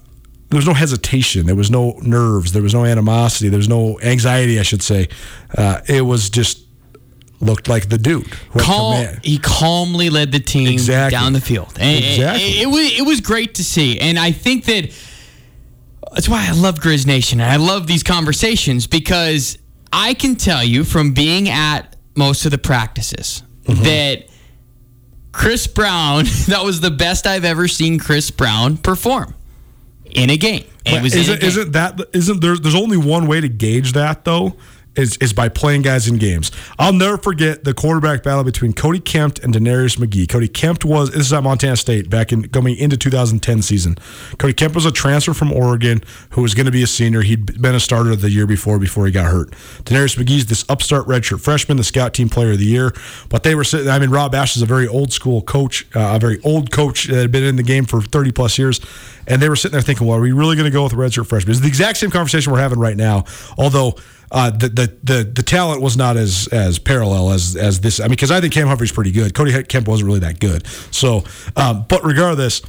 there 0.49 0.59
was 0.59 0.67
no 0.67 0.75
hesitation. 0.75 1.47
There 1.47 1.55
was 1.55 1.71
no 1.71 1.99
nerves. 2.03 2.53
There 2.53 2.63
was 2.63 2.75
no 2.75 2.85
animosity. 2.85 3.49
There 3.49 3.57
was 3.59 3.71
no 3.71 3.99
anxiety, 4.01 4.61
I 4.61 4.63
should 4.63 4.83
say. 4.83 5.09
Uh, 5.57 5.81
it 5.89 6.03
was 6.03 6.29
just 6.29 6.67
looked 7.41 7.69
like 7.69 7.89
the 7.89 7.99
dude. 7.99 8.31
Calm, 8.59 9.07
he 9.23 9.39
calmly 9.39 10.11
led 10.11 10.31
the 10.31 10.41
team 10.41 10.69
exactly. 10.69 11.19
down 11.19 11.33
the 11.33 11.41
field. 11.41 11.77
And 11.81 12.05
exactly. 12.05 12.45
It, 12.45 12.63
it, 12.63 12.67
was, 12.67 12.99
it 13.01 13.07
was 13.07 13.21
great 13.21 13.55
to 13.55 13.65
see. 13.65 13.99
And 13.99 14.19
I 14.19 14.31
think 14.31 14.67
that 14.67 14.93
that's 16.15 16.29
why 16.29 16.47
I 16.49 16.53
love 16.53 16.77
Grizz 16.81 17.07
Nation. 17.07 17.41
And 17.41 17.51
I 17.51 17.57
love 17.57 17.87
these 17.87 18.03
conversations 18.03 18.87
because 18.87 19.59
I 19.93 20.15
can 20.15 20.37
tell 20.37 20.63
you 20.65 20.85
from 20.85 21.13
being 21.13 21.49
at 21.49 21.97
most 22.17 22.45
of 22.45 22.51
the 22.51 22.59
practices 22.59 23.43
Mm-hmm. 23.65 23.85
that 23.85 24.25
Chris 25.31 25.69
Brown, 25.69 26.25
that 26.49 26.63
was 26.65 26.81
the 26.81 26.91
best 26.91 27.29
I've 27.29 27.45
ever 27.45 27.69
seen 27.69 28.01
Chris 28.01 28.31
Brown 28.33 28.77
perform 28.77 29.35
in 30.05 30.31
a 30.31 30.37
game. 30.37 30.65
It 30.85 31.01
was 31.01 31.15
isn't, 31.15 31.41
game. 31.41 31.49
isn't 31.49 31.73
that 31.73 32.01
isn't 32.13 32.41
there? 32.41 32.57
There's 32.57 32.75
only 32.75 32.97
one 32.97 33.29
way 33.29 33.41
to 33.41 33.49
gauge 33.49 33.93
that 33.93 34.25
though. 34.25 34.57
Is, 34.95 35.17
is 35.19 35.33
by 35.33 35.49
playing 35.49 35.81
guys 35.81 36.07
in 36.07 36.19
games. 36.19 36.53
I'll 36.79 36.93
never 36.93 37.17
forget 37.17 37.65
the 37.65 37.73
quarterback 37.73 38.23
battle 38.23 38.45
between 38.45 38.75
Cody 38.75 39.01
Kempt 39.01 39.39
and 39.39 39.55
DeNarius 39.55 39.97
McGhee. 39.97 40.29
Cody 40.29 40.49
Kempt 40.49 40.85
was 40.85 41.11
this 41.13 41.21
is 41.21 41.33
at 41.33 41.43
Montana 41.43 41.77
State 41.77 42.11
back 42.11 42.31
in 42.31 42.43
going 42.43 42.77
into 42.77 42.99
2010 42.99 43.63
season. 43.63 43.97
Cody 44.39 44.53
Kempt 44.53 44.75
was 44.75 44.85
a 44.85 44.93
transfer 44.93 45.33
from 45.33 45.51
Oregon 45.51 46.03
who 46.33 46.43
was 46.43 46.55
going 46.55 46.67
to 46.67 46.73
be 46.73 46.83
a 46.83 46.87
senior. 46.87 47.23
He'd 47.23 47.61
been 47.63 47.75
a 47.75 47.81
starter 47.81 48.15
the 48.15 48.29
year 48.29 48.47
before 48.47 48.79
before 48.79 49.07
he 49.07 49.13
got 49.13 49.33
hurt. 49.33 49.53
DeNarius 49.85 50.23
McGhee's 50.23 50.45
this 50.47 50.63
upstart 50.69 51.07
redshirt 51.07 51.41
freshman, 51.41 51.79
the 51.79 51.85
scout 51.85 52.13
team 52.13 52.29
player 52.29 52.53
of 52.53 52.59
the 52.59 52.67
year. 52.67 52.93
But 53.31 53.45
they 53.45 53.55
were 53.55 53.65
sitting. 53.65 53.89
I 53.89 53.99
mean, 53.99 54.11
Rob 54.11 54.35
Ash 54.35 54.57
is 54.57 54.63
a 54.63 54.67
very 54.67 54.87
old 54.87 55.13
school 55.13 55.41
coach, 55.41 55.87
uh, 55.97 56.13
a 56.17 56.19
very 56.19 56.39
old 56.43 56.71
coach 56.71 57.07
that 57.07 57.17
had 57.17 57.33
been 57.33 57.45
in 57.45 57.57
the 57.57 57.63
game 57.63 57.87
for 57.87 58.03
30 58.03 58.33
plus 58.33 58.59
years. 58.59 58.81
And 59.27 59.41
they 59.41 59.49
were 59.49 59.57
sitting 59.57 59.73
there 59.73 59.83
thinking, 59.83 60.07
well, 60.07 60.19
are 60.19 60.21
we 60.21 60.33
really 60.33 60.57
going 60.57 60.71
to 60.71 60.73
go 60.73 60.83
with 60.85 60.93
a 60.93 60.97
redshirt 60.97 61.27
freshman? 61.27 61.53
It's 61.53 61.61
the 61.61 61.69
exact 61.69 61.99
same 61.99 62.11
conversation 62.11 62.53
we're 62.53 62.59
having 62.59 62.79
right 62.79 62.97
now. 62.97 63.25
Although 63.57 63.97
uh, 64.33 64.51
the, 64.51 64.69
the 64.69 64.97
the 65.05 65.25
the 65.25 65.43
talent 65.43 65.83
was 65.83 65.97
not 65.97 66.17
as 66.17 66.49
as 66.51 66.79
parallel 66.79 67.31
as 67.31 67.55
as 67.55 67.81
this. 67.81 68.01
I 68.01 68.05
mean, 68.05 68.11
because 68.11 68.31
I 68.31 68.41
think 68.41 68.53
Cam 68.55 68.67
Humphrey's 68.67 68.91
pretty 68.91 69.13
good. 69.13 69.35
Cody 69.35 69.63
Kempt 69.65 69.87
wasn't 69.87 70.07
really 70.07 70.21
that 70.21 70.41
good. 70.41 70.67
So, 70.91 71.25
um, 71.55 71.85
but 71.89 72.03
regardless, 72.03 72.63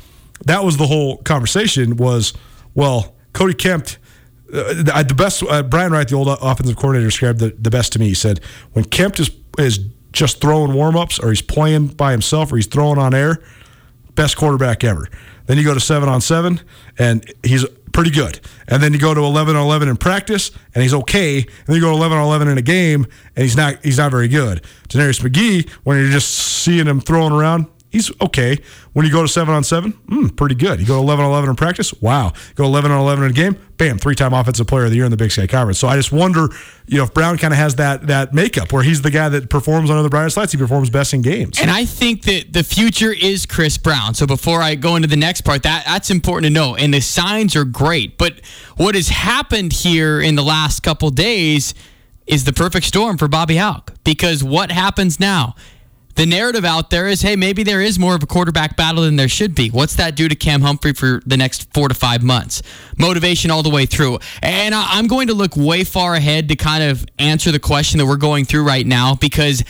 that 0.45 0.63
was 0.63 0.77
the 0.77 0.87
whole 0.87 1.17
conversation. 1.17 1.95
Was 1.95 2.33
well, 2.75 3.15
Cody 3.31 3.53
Kempt. 3.53 3.97
Uh, 4.53 5.01
the 5.01 5.15
best 5.17 5.41
uh, 5.41 5.63
Brian 5.63 5.91
Wright, 5.91 6.07
the 6.07 6.15
old 6.15 6.27
offensive 6.27 6.75
coordinator, 6.75 7.07
described 7.07 7.39
the, 7.39 7.55
the 7.57 7.71
best 7.71 7.93
to 7.93 7.99
me. 7.99 8.09
He 8.09 8.13
said, 8.13 8.41
"When 8.73 8.85
Kempt 8.85 9.19
is 9.19 9.31
is 9.57 9.79
just 10.11 10.41
throwing 10.41 10.73
warm 10.73 10.95
ups, 10.95 11.17
or 11.17 11.29
he's 11.29 11.41
playing 11.41 11.87
by 11.87 12.11
himself, 12.11 12.51
or 12.51 12.57
he's 12.57 12.67
throwing 12.67 12.99
on 12.99 13.13
air, 13.15 13.41
best 14.15 14.37
quarterback 14.37 14.83
ever. 14.83 15.07
Then 15.45 15.57
you 15.57 15.63
go 15.63 15.73
to 15.73 15.79
seven 15.79 16.07
on 16.07 16.21
seven, 16.21 16.61
and 16.99 17.25
he's 17.43 17.65
pretty 17.93 18.11
good. 18.11 18.39
And 18.67 18.83
then 18.83 18.91
you 18.91 18.99
go 18.99 19.13
to 19.13 19.21
eleven 19.21 19.55
on 19.55 19.63
eleven 19.63 19.87
in 19.87 19.95
practice, 19.95 20.51
and 20.73 20.81
he's 20.81 20.93
okay. 20.93 21.37
And 21.37 21.67
then 21.67 21.75
you 21.75 21.81
go 21.81 21.91
to 21.91 21.97
eleven 21.97 22.17
on 22.17 22.25
eleven 22.25 22.47
in 22.47 22.57
a 22.57 22.61
game, 22.61 23.05
and 23.35 23.43
he's 23.43 23.55
not 23.55 23.83
he's 23.83 23.97
not 23.97 24.11
very 24.11 24.27
good. 24.27 24.61
DeNarius 24.89 25.21
McGhee, 25.21 25.69
when 25.83 25.97
you're 25.97 26.09
just 26.09 26.29
seeing 26.29 26.87
him 26.87 26.99
throwing 26.99 27.31
around, 27.31 27.67
he's 27.93 28.11
okay. 28.19 28.57
When 28.91 29.05
you 29.05 29.11
go 29.11 29.21
to 29.21 29.27
seven 29.27 29.53
on 29.53 29.63
seven, 29.63 29.93
mm, 29.93 30.35
pretty 30.35 30.55
good. 30.55 30.81
You 30.81 30.85
go 30.85 30.95
to 30.95 31.01
11 31.01 31.23
on 31.23 31.31
11 31.31 31.51
in 31.51 31.55
practice, 31.55 31.93
wow. 32.01 32.33
Go 32.55 32.65
11 32.65 32.91
on 32.91 32.99
11 32.99 33.23
in 33.23 33.29
a 33.29 33.33
game, 33.33 33.57
bam, 33.77 33.97
three 33.97 34.15
time 34.15 34.33
offensive 34.33 34.67
player 34.67 34.85
of 34.85 34.89
the 34.89 34.97
year 34.97 35.05
in 35.05 35.11
the 35.11 35.17
Big 35.17 35.31
Sky 35.31 35.47
Conference. 35.47 35.79
So 35.79 35.87
I 35.87 35.95
just 35.95 36.11
wonder, 36.11 36.49
you 36.87 36.97
know, 36.97 37.03
if 37.03 37.13
Brown 37.13 37.37
kind 37.37 37.53
of 37.53 37.59
has 37.59 37.75
that 37.75 38.07
that 38.07 38.33
makeup 38.33 38.73
where 38.73 38.83
he's 38.83 39.01
the 39.01 39.11
guy 39.11 39.29
that 39.29 39.49
performs 39.49 39.89
under 39.89 40.03
the 40.03 40.09
brightest 40.09 40.35
lights, 40.35 40.51
he 40.51 40.57
performs 40.57 40.89
best 40.89 41.13
in 41.13 41.21
games. 41.21 41.61
And 41.61 41.71
I 41.71 41.85
think 41.85 42.23
that 42.23 42.51
the 42.51 42.63
future 42.63 43.13
is 43.13 43.45
Chris 43.45 43.77
Brown. 43.77 44.15
So 44.15 44.25
before 44.25 44.61
I 44.61 44.75
go 44.75 44.95
into 44.95 45.07
the 45.07 45.15
next 45.15 45.41
part, 45.41 45.63
that 45.63 45.85
that's 45.85 46.09
important 46.09 46.45
to 46.45 46.53
know. 46.53 46.75
And 46.75 46.93
the 46.93 47.01
signs 47.01 47.55
are 47.55 47.65
great. 47.65 48.17
But 48.17 48.41
what 48.75 48.95
has 48.95 49.09
happened 49.09 49.71
here 49.71 50.19
in 50.19 50.35
the 50.35 50.43
last 50.43 50.81
couple 50.81 51.09
days 51.11 51.73
is 52.25 52.45
the 52.45 52.53
perfect 52.53 52.85
storm 52.85 53.17
for 53.17 53.27
Bobby 53.27 53.57
Hauck. 53.57 53.93
Because 54.03 54.43
what 54.43 54.71
happens 54.71 55.19
now? 55.19 55.55
The 56.15 56.25
narrative 56.27 56.63
out 56.63 56.91
there 56.91 57.07
is, 57.07 57.21
hey, 57.21 57.35
maybe 57.35 57.63
there 57.63 57.81
is 57.81 57.97
more 57.97 58.15
of 58.15 58.21
a 58.21 58.27
quarterback 58.27 58.77
battle 58.77 59.03
than 59.03 59.15
there 59.15 59.27
should 59.27 59.55
be. 59.55 59.69
What's 59.69 59.95
that 59.95 60.15
do 60.15 60.29
to 60.29 60.35
Cam 60.35 60.61
Humphrey 60.61 60.93
for 60.93 61.21
the 61.25 61.37
next 61.37 61.73
four 61.73 61.89
to 61.89 61.95
five 61.95 62.21
months? 62.21 62.61
Motivation 62.97 63.49
all 63.49 63.63
the 63.63 63.71
way 63.71 63.85
through. 63.87 64.19
And 64.41 64.75
I'm 64.75 65.07
going 65.07 65.27
to 65.27 65.33
look 65.33 65.55
way 65.55 65.83
far 65.83 66.13
ahead 66.13 66.49
to 66.49 66.55
kind 66.55 66.83
of 66.83 67.05
answer 67.17 67.51
the 67.51 67.59
question 67.59 67.97
that 67.97 68.05
we're 68.05 68.17
going 68.17 68.45
through 68.45 68.63
right 68.63 68.85
now 68.85 69.15
because 69.15 69.63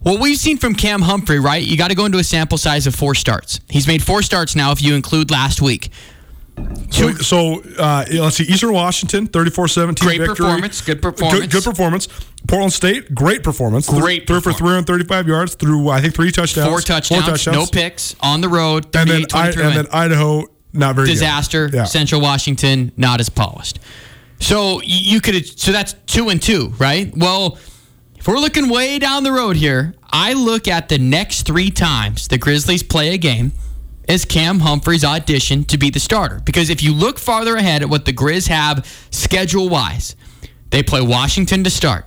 what 0.00 0.18
we've 0.18 0.38
seen 0.38 0.56
from 0.56 0.74
Cam 0.74 1.02
Humphrey, 1.02 1.38
right? 1.38 1.62
You 1.62 1.76
got 1.76 1.88
to 1.88 1.94
go 1.94 2.06
into 2.06 2.18
a 2.18 2.24
sample 2.24 2.58
size 2.58 2.86
of 2.86 2.94
four 2.94 3.14
starts. 3.14 3.60
He's 3.68 3.86
made 3.86 4.02
four 4.02 4.22
starts 4.22 4.56
now 4.56 4.72
if 4.72 4.82
you 4.82 4.94
include 4.94 5.30
last 5.30 5.60
week. 5.60 5.90
So, 6.90 7.12
so 7.14 7.62
uh, 7.78 8.04
let's 8.12 8.36
see. 8.36 8.44
Eastern 8.44 8.72
Washington, 8.72 9.26
34-17 9.26 9.98
Great 10.00 10.18
victory. 10.18 10.34
performance, 10.36 10.80
good 10.82 11.00
performance. 11.02 11.40
Good, 11.40 11.50
good 11.50 11.64
performance. 11.64 12.08
Portland 12.46 12.72
State, 12.72 13.14
great 13.14 13.42
performance. 13.42 13.88
Great 13.88 14.26
Threw 14.26 14.40
for 14.40 14.52
335 14.52 15.28
yards 15.28 15.54
through, 15.54 15.88
I 15.88 16.00
think, 16.00 16.14
three 16.14 16.30
touchdowns. 16.30 16.68
Four 16.68 16.80
touchdowns, 16.80 17.46
no 17.46 17.66
picks 17.66 18.14
on 18.20 18.40
the 18.40 18.48
road. 18.48 18.94
And 18.94 19.08
then, 19.08 19.24
I, 19.32 19.48
and 19.48 19.76
then 19.76 19.86
Idaho, 19.92 20.44
not 20.72 20.94
very 20.94 21.06
good. 21.06 21.14
disaster. 21.14 21.70
Yeah. 21.72 21.84
Central 21.84 22.20
Washington 22.20 22.92
not 22.96 23.20
as 23.20 23.28
polished. 23.28 23.78
So 24.40 24.80
you 24.82 25.20
could 25.20 25.46
so 25.58 25.70
that's 25.72 25.94
two 26.06 26.28
and 26.28 26.42
two, 26.42 26.74
right? 26.78 27.12
Well, 27.16 27.58
if 28.16 28.26
we're 28.26 28.38
looking 28.38 28.68
way 28.68 28.98
down 28.98 29.22
the 29.22 29.32
road 29.32 29.56
here, 29.56 29.94
I 30.12 30.32
look 30.32 30.66
at 30.68 30.88
the 30.88 30.98
next 30.98 31.46
three 31.46 31.70
times 31.70 32.28
the 32.28 32.38
Grizzlies 32.38 32.82
play 32.82 33.14
a 33.14 33.18
game 33.18 33.52
as 34.08 34.24
Cam 34.24 34.60
Humphrey's 34.60 35.04
audition 35.04 35.64
to 35.66 35.78
be 35.78 35.90
the 35.90 36.00
starter. 36.00 36.40
Because 36.44 36.70
if 36.70 36.82
you 36.82 36.92
look 36.92 37.18
farther 37.18 37.56
ahead 37.56 37.82
at 37.82 37.88
what 37.88 38.04
the 38.04 38.12
Grizz 38.12 38.48
have 38.48 38.86
schedule 39.10 39.68
wise, 39.68 40.16
they 40.70 40.82
play 40.82 41.00
Washington 41.00 41.64
to 41.64 41.70
start. 41.70 42.06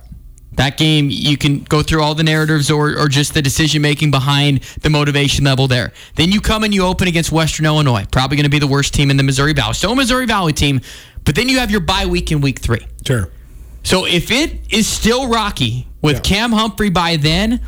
That 0.52 0.78
game, 0.78 1.08
you 1.10 1.36
can 1.36 1.64
go 1.64 1.82
through 1.82 2.02
all 2.02 2.14
the 2.14 2.22
narratives 2.22 2.70
or, 2.70 2.98
or 2.98 3.08
just 3.08 3.34
the 3.34 3.42
decision 3.42 3.82
making 3.82 4.10
behind 4.10 4.60
the 4.80 4.88
motivation 4.88 5.44
level 5.44 5.68
there. 5.68 5.92
Then 6.14 6.32
you 6.32 6.40
come 6.40 6.64
and 6.64 6.72
you 6.74 6.84
open 6.86 7.08
against 7.08 7.30
Western 7.30 7.66
Illinois, 7.66 8.06
probably 8.10 8.38
going 8.38 8.44
to 8.44 8.50
be 8.50 8.58
the 8.58 8.66
worst 8.66 8.94
team 8.94 9.10
in 9.10 9.18
the 9.18 9.22
Missouri 9.22 9.52
Valley. 9.52 9.74
Still 9.74 9.92
a 9.92 9.96
Missouri 9.96 10.24
Valley 10.24 10.54
team, 10.54 10.80
but 11.24 11.34
then 11.34 11.50
you 11.50 11.58
have 11.58 11.70
your 11.70 11.80
bye 11.80 12.06
week 12.06 12.32
in 12.32 12.40
week 12.40 12.60
three. 12.60 12.86
Sure. 13.06 13.28
So 13.82 14.06
if 14.06 14.30
it 14.30 14.72
is 14.72 14.86
still 14.86 15.28
rocky 15.28 15.86
with 16.00 16.16
Yeah. 16.16 16.20
Cam 16.22 16.52
Humphrey 16.52 16.88
by 16.88 17.16
then, 17.16 17.60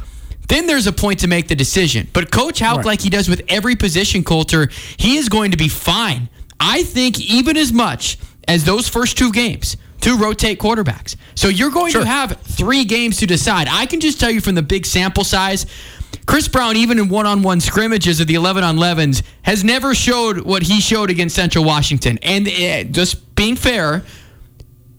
then 0.48 0.66
there's 0.66 0.86
a 0.86 0.92
point 0.92 1.20
to 1.20 1.28
make 1.28 1.48
the 1.48 1.54
decision. 1.56 2.08
But 2.12 2.30
Coach 2.30 2.60
Hauck, 2.60 2.78
Right. 2.78 2.86
like 2.86 3.00
he 3.02 3.10
does 3.10 3.28
with 3.28 3.42
every 3.48 3.76
position, 3.76 4.24
Colter, 4.24 4.70
he 4.96 5.16
is 5.16 5.28
going 5.28 5.50
to 5.52 5.56
be 5.56 5.68
fine. 5.68 6.28
I 6.60 6.82
think 6.82 7.20
even 7.20 7.56
as 7.56 7.72
much 7.72 8.18
as 8.48 8.64
those 8.64 8.88
first 8.88 9.16
two 9.18 9.30
games 9.30 9.76
to 10.00 10.16
rotate 10.16 10.58
quarterbacks. 10.58 11.16
So 11.34 11.48
you're 11.48 11.70
going 11.70 11.92
Sure. 11.92 12.02
to 12.02 12.06
have 12.06 12.38
three 12.42 12.84
games 12.84 13.18
to 13.18 13.26
decide. 13.26 13.68
I 13.70 13.86
can 13.86 14.00
just 14.00 14.18
tell 14.20 14.30
you 14.30 14.40
from 14.40 14.54
the 14.54 14.62
big 14.62 14.86
sample 14.86 15.24
size. 15.24 15.66
Chris 16.26 16.46
Brown, 16.48 16.76
even 16.76 16.98
in 16.98 17.08
one-on-one 17.08 17.60
scrimmages 17.60 18.20
of 18.20 18.26
the 18.26 18.34
11 18.34 18.62
on 18.64 18.76
11s, 18.78 19.22
has 19.42 19.64
never 19.64 19.94
showed 19.94 20.40
what 20.40 20.62
he 20.62 20.80
showed 20.80 21.10
against 21.10 21.34
Central 21.34 21.64
Washington. 21.64 22.18
And 22.22 22.46
uh, 22.48 22.84
just 22.84 23.34
being 23.34 23.56
fair, 23.56 24.04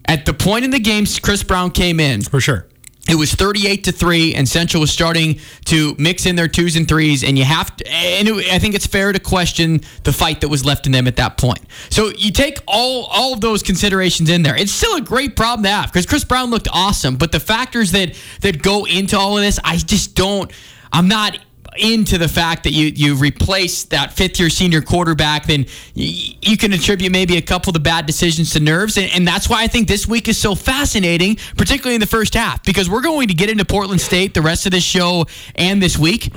at 0.06 0.26
the 0.26 0.34
point 0.34 0.66
in 0.66 0.72
the 0.72 0.80
game 0.80 1.06
Chris 1.22 1.44
Brown 1.44 1.72
came 1.72 2.00
in, 2.00 2.22
For 2.22 2.40
sure. 2.42 2.68
It 3.10 3.16
was 3.16 3.34
38 3.34 3.86
to 3.86 3.92
3 3.92 4.36
and 4.36 4.48
Central 4.48 4.82
was 4.82 4.92
starting 4.92 5.40
to 5.66 5.96
mix 5.98 6.26
in 6.26 6.36
their 6.36 6.48
twos 6.48 6.76
and 6.76 6.88
threes 6.88 7.24
and 7.24 7.38
you 7.38 7.44
have 7.44 7.76
to 7.78 7.88
and 7.90 8.28
it, 8.28 8.54
I 8.54 8.60
think 8.60 8.76
it's 8.76 8.86
fair 8.86 9.12
to 9.12 9.20
question 9.20 9.82
the 10.04 10.14
fight 10.14 10.42
that 10.42 10.48
was 10.48 10.64
left 10.64 10.86
in 10.86 10.92
them 10.92 11.08
at 11.08 11.16
that 11.16 11.38
point. 11.38 11.62
So 11.90 12.12
you 12.18 12.32
take 12.32 12.60
all 12.68 13.06
all 13.06 13.34
of 13.34 13.42
those 13.42 13.64
considerations 13.64 14.30
in 14.30 14.44
there. 14.44 14.56
It's 14.56 14.72
still 14.72 14.96
a 14.96 15.02
great 15.02 15.36
problem 15.36 15.64
to 15.64 15.70
have 15.70 15.92
because 15.92 16.06
Chris 16.06 16.24
Brown 16.24 16.52
looked 16.52 16.68
awesome, 16.72 17.16
but 17.16 17.32
the 17.32 17.40
factors 17.40 17.92
that 17.92 18.16
that 18.42 18.62
go 18.62 18.86
into 18.86 19.18
all 19.18 19.38
of 19.38 19.44
this, 19.44 19.60
I 19.64 19.78
just 19.78 20.16
don't 20.16 20.52
I'm 20.92 21.08
not 21.08 21.38
into 21.78 22.18
the 22.18 22.28
fact 22.28 22.64
that 22.64 22.72
you 22.72 22.88
you 22.88 23.16
replace 23.16 23.84
that 23.86 24.14
fifth 24.14 24.40
year 24.40 24.50
senior 24.50 24.82
quarterback, 24.82 25.46
then 25.46 25.66
you 25.94 26.58
can 26.58 26.74
attribute 26.74 27.12
maybe 27.12 27.38
a 27.38 27.42
couple 27.42 27.70
of 27.72 27.74
the 27.74 27.80
bad 27.80 28.06
decisions 28.06 28.52
to 28.52 28.60
nerves, 28.60 28.98
and, 28.98 29.12
and 29.14 29.28
that's 29.28 29.50
why 29.50 29.64
I 29.64 29.68
think 29.68 29.88
this 29.88 30.08
week 30.08 30.28
is 30.28 30.38
so 30.38 30.56
fascinating, 30.56 31.38
particularly 31.58 31.96
in 31.96 32.02
the 32.02 32.08
first 32.08 32.34
half, 32.34 32.64
because 32.64 32.90
we're 32.90 33.02
going 33.02 33.28
to 33.28 33.34
get 33.34 33.50
into 33.50 33.66
Portland 33.66 34.02
State 34.02 34.34
the 34.34 34.42
rest 34.42 34.66
of 34.66 34.72
this 34.72 34.84
show 34.84 35.26
and 35.56 35.82
this 35.82 35.98
week. 35.98 36.32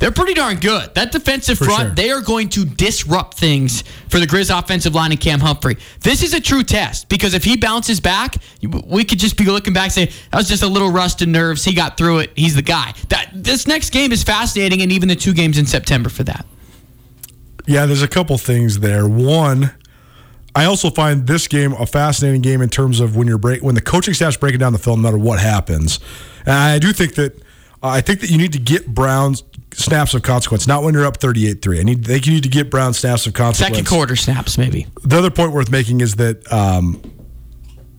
They're 0.00 0.10
pretty 0.10 0.32
darn 0.32 0.56
good. 0.56 0.94
That 0.94 1.12
defensive 1.12 1.58
front, 1.58 1.80
sure. 1.80 1.90
they 1.90 2.10
are 2.10 2.22
going 2.22 2.48
to 2.50 2.64
disrupt 2.64 3.36
things 3.36 3.82
for 4.08 4.18
the 4.18 4.26
Grizz 4.26 4.58
offensive 4.58 4.94
line 4.94 5.12
and 5.12 5.20
Cam 5.20 5.40
Humphrey. 5.40 5.76
This 6.00 6.22
is 6.22 6.32
a 6.32 6.40
true 6.40 6.62
test 6.62 7.10
because 7.10 7.34
if 7.34 7.44
he 7.44 7.58
bounces 7.58 8.00
back, 8.00 8.36
we 8.62 9.04
could 9.04 9.18
just 9.18 9.36
be 9.36 9.44
looking 9.44 9.74
back 9.74 9.84
and 9.84 9.92
say, 9.92 10.06
that 10.06 10.38
was 10.38 10.48
just 10.48 10.62
a 10.62 10.66
little 10.66 10.90
rust 10.90 11.20
and 11.20 11.32
nerves. 11.32 11.64
He 11.64 11.74
got 11.74 11.98
through 11.98 12.20
it. 12.20 12.30
He's 12.34 12.54
the 12.54 12.62
guy. 12.62 12.94
That 13.10 13.30
This 13.34 13.66
next 13.66 13.90
game 13.90 14.10
is 14.10 14.22
fascinating, 14.22 14.80
and 14.80 14.90
even 14.90 15.08
the 15.08 15.16
two 15.16 15.34
games 15.34 15.58
in 15.58 15.66
September 15.66 16.08
for 16.08 16.24
that. 16.24 16.46
Yeah, 17.66 17.84
there's 17.84 18.02
a 18.02 18.08
couple 18.08 18.38
things 18.38 18.80
there. 18.80 19.06
One, 19.06 19.72
I 20.54 20.64
also 20.64 20.88
find 20.88 21.26
this 21.26 21.46
game 21.46 21.74
a 21.74 21.84
fascinating 21.84 22.40
game 22.40 22.62
in 22.62 22.70
terms 22.70 23.00
of 23.00 23.16
when 23.16 23.28
you're 23.28 23.38
break 23.38 23.62
when 23.62 23.74
the 23.74 23.82
coaching 23.82 24.14
staff's 24.14 24.38
breaking 24.38 24.60
down 24.60 24.72
the 24.72 24.78
film, 24.78 25.02
no 25.02 25.08
matter 25.08 25.22
what 25.22 25.40
happens. 25.40 26.00
And 26.46 26.54
I 26.54 26.78
do 26.78 26.94
think 26.94 27.16
that 27.16 27.40
I 27.82 28.00
think 28.00 28.20
that 28.20 28.30
you 28.30 28.38
need 28.38 28.52
to 28.52 28.58
get 28.58 28.86
Brown's 28.86 29.42
snaps 29.72 30.14
of 30.14 30.22
consequence, 30.22 30.66
not 30.66 30.82
when 30.82 30.94
you're 30.94 31.06
up 31.06 31.18
38-3. 31.18 31.80
I 31.80 31.82
need 31.82 32.04
think 32.04 32.26
you 32.26 32.34
need 32.34 32.42
to 32.42 32.48
get 32.48 32.70
Brown 32.70 32.92
snaps 32.92 33.26
of 33.26 33.34
consequence. 33.34 33.76
Second 33.76 33.88
quarter 33.88 34.16
snaps, 34.16 34.58
maybe. 34.58 34.86
The 35.02 35.18
other 35.18 35.30
point 35.30 35.52
worth 35.52 35.70
making 35.70 36.00
is 36.00 36.16
that 36.16 36.50
um, 36.52 37.00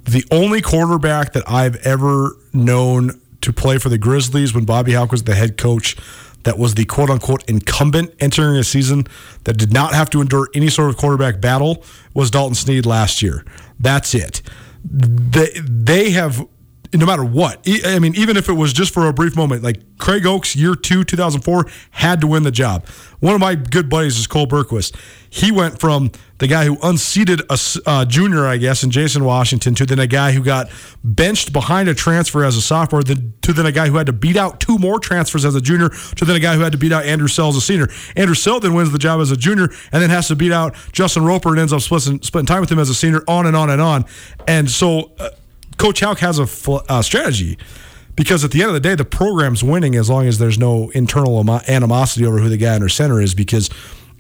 the 0.04 0.24
only 0.32 0.62
quarterback 0.62 1.34
that 1.34 1.50
I've 1.50 1.76
ever 1.78 2.36
known 2.54 3.20
to 3.42 3.54
play 3.54 3.78
for 3.78 3.90
the 3.90 3.98
Grizzlies 3.98 4.54
when 4.54 4.66
Bobby 4.66 4.94
Hauck 4.94 5.12
was 5.12 5.24
the 5.24 5.36
head 5.36 5.58
coach 5.58 5.98
that 6.44 6.58
was 6.58 6.76
the 6.76 6.86
quote 6.86 7.10
unquote 7.10 7.44
incumbent 7.48 8.14
entering 8.20 8.58
a 8.58 8.64
season 8.64 9.06
that 9.44 9.58
did 9.58 9.72
not 9.74 9.94
have 9.94 10.10
to 10.12 10.22
endure 10.22 10.48
any 10.54 10.70
sort 10.70 10.90
of 10.90 10.98
quarterback 10.98 11.40
battle 11.40 11.84
was 12.14 12.32
Dalton 12.32 12.56
Sneed 12.56 12.86
last 12.86 13.22
year. 13.22 13.46
That's 13.80 14.14
it. 14.14 14.42
They, 14.84 15.52
they 15.64 16.12
have 16.12 16.46
no 16.94 17.06
matter 17.06 17.24
what. 17.24 17.66
I 17.86 18.00
mean, 18.00 18.16
even 18.16 18.38
if 18.38 18.50
it 18.50 18.54
was 18.54 18.74
just 18.74 18.94
for 18.94 19.08
a 19.08 19.14
brief 19.14 19.36
moment, 19.36 19.64
like 19.64 19.98
Craig 19.98 20.24
Ochs, 20.24 20.56
year 20.56 20.76
two, 20.76 21.04
2004, 21.04 21.66
had 21.92 22.22
to 22.22 22.28
win 22.28 22.44
the 22.44 22.52
job. 22.52 22.86
One 23.20 23.34
of 23.34 23.40
my 23.40 23.56
good 23.56 23.90
buddies 23.90 24.18
is 24.18 24.28
Cole 24.28 24.48
Bergquist. 24.48 24.96
He 25.30 25.52
went 25.52 25.80
from 25.80 26.12
the 26.40 26.48
guy 26.48 26.66
who 26.66 26.78
unseated 26.82 27.42
a 27.50 27.58
uh, 27.86 28.04
junior, 28.04 28.48
I 28.48 28.58
guess, 28.58 28.84
in 28.84 28.90
Jason 28.90 29.24
Washington, 29.24 29.76
to 29.76 29.86
then 29.86 30.00
a 30.00 30.08
guy 30.08 30.32
who 30.32 30.44
got 30.44 30.70
benched 31.04 31.54
behind 31.54 31.88
a 31.88 31.94
transfer 31.94 32.44
as 32.44 32.58
a 32.58 32.62
sophomore, 32.62 33.04
then, 33.04 33.34
to 33.44 33.54
then 33.54 33.68
a 33.68 33.72
guy 33.72 33.88
who 33.88 33.98
had 33.98 34.08
to 34.08 34.14
beat 34.14 34.36
out 34.36 34.60
two 34.60 34.78
more 34.80 35.00
transfers 35.00 35.46
as 35.46 35.56
a 35.56 35.62
junior, 35.62 35.90
to 35.90 36.26
then 36.26 36.36
a 36.36 36.40
guy 36.40 36.56
who 36.56 36.62
had 36.62 36.72
to 36.72 36.80
beat 36.80 36.92
out 36.92 37.06
Andrew 37.06 37.28
Selle 37.28 37.50
as 37.50 37.56
a 37.56 37.62
senior. 37.62 37.88
Andrew 38.16 38.36
Selle 38.36 38.60
then 38.60 38.74
wins 38.74 38.92
the 38.92 39.00
job 39.00 39.22
as 39.22 39.32
a 39.32 39.38
junior, 39.38 39.70
and 39.92 40.02
then 40.02 40.10
has 40.10 40.28
to 40.30 40.36
beat 40.36 40.52
out 40.52 40.76
Justin 40.92 41.24
Roper 41.24 41.50
and 41.50 41.60
ends 41.60 41.72
up 41.72 41.82
splitting, 41.82 42.22
splitting 42.24 42.48
time 42.48 42.60
with 42.60 42.72
him 42.72 42.80
as 42.80 42.90
a 42.90 42.96
senior, 42.96 43.24
on 43.28 43.46
and 43.46 43.56
on 43.56 43.70
and 43.70 43.82
on. 43.82 44.06
And 44.48 44.70
so. 44.70 45.12
Uh, 45.20 45.30
Coach 45.82 46.02
Hauck 46.02 46.20
has 46.20 46.38
a 46.38 46.46
fl- 46.46 46.78
uh, 46.88 47.02
strategy 47.02 47.58
because 48.16 48.44
at 48.44 48.52
the 48.52 48.62
end 48.62 48.68
of 48.68 48.76
the 48.76 48.80
day, 48.80 48.94
the 48.94 49.04
program's 49.04 49.64
winning 49.64 49.96
as 49.96 50.12
long 50.12 50.28
as 50.28 50.38
there's 50.38 50.60
no 50.60 50.92
internal 50.92 51.40
animosity 51.68 52.24
over 52.24 52.38
who 52.38 52.50
the 52.50 52.58
guy 52.58 52.76
under 52.76 52.88
center 52.88 53.20
is. 53.20 53.34
Because 53.34 53.68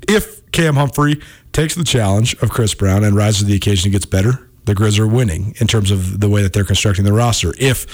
if 0.09 0.51
Cam 0.51 0.73
Humphrey 0.73 1.21
takes 1.51 1.75
the 1.75 1.83
challenge 1.83 2.33
of 2.41 2.49
Chris 2.49 2.73
Brown 2.73 3.03
and 3.03 3.15
rises 3.15 3.41
to 3.41 3.45
the 3.45 3.53
occasion 3.55 3.89
and 3.89 3.91
gets 3.91 4.07
better, 4.07 4.49
the 4.65 4.73
Grizz 4.73 4.97
are 4.97 5.05
winning 5.05 5.53
in 5.59 5.67
terms 5.67 5.91
of 5.91 6.19
the 6.19 6.27
way 6.27 6.41
that 6.41 6.53
they're 6.53 6.65
constructing 6.65 7.05
the 7.05 7.13
roster. 7.13 7.53
If 7.59 7.85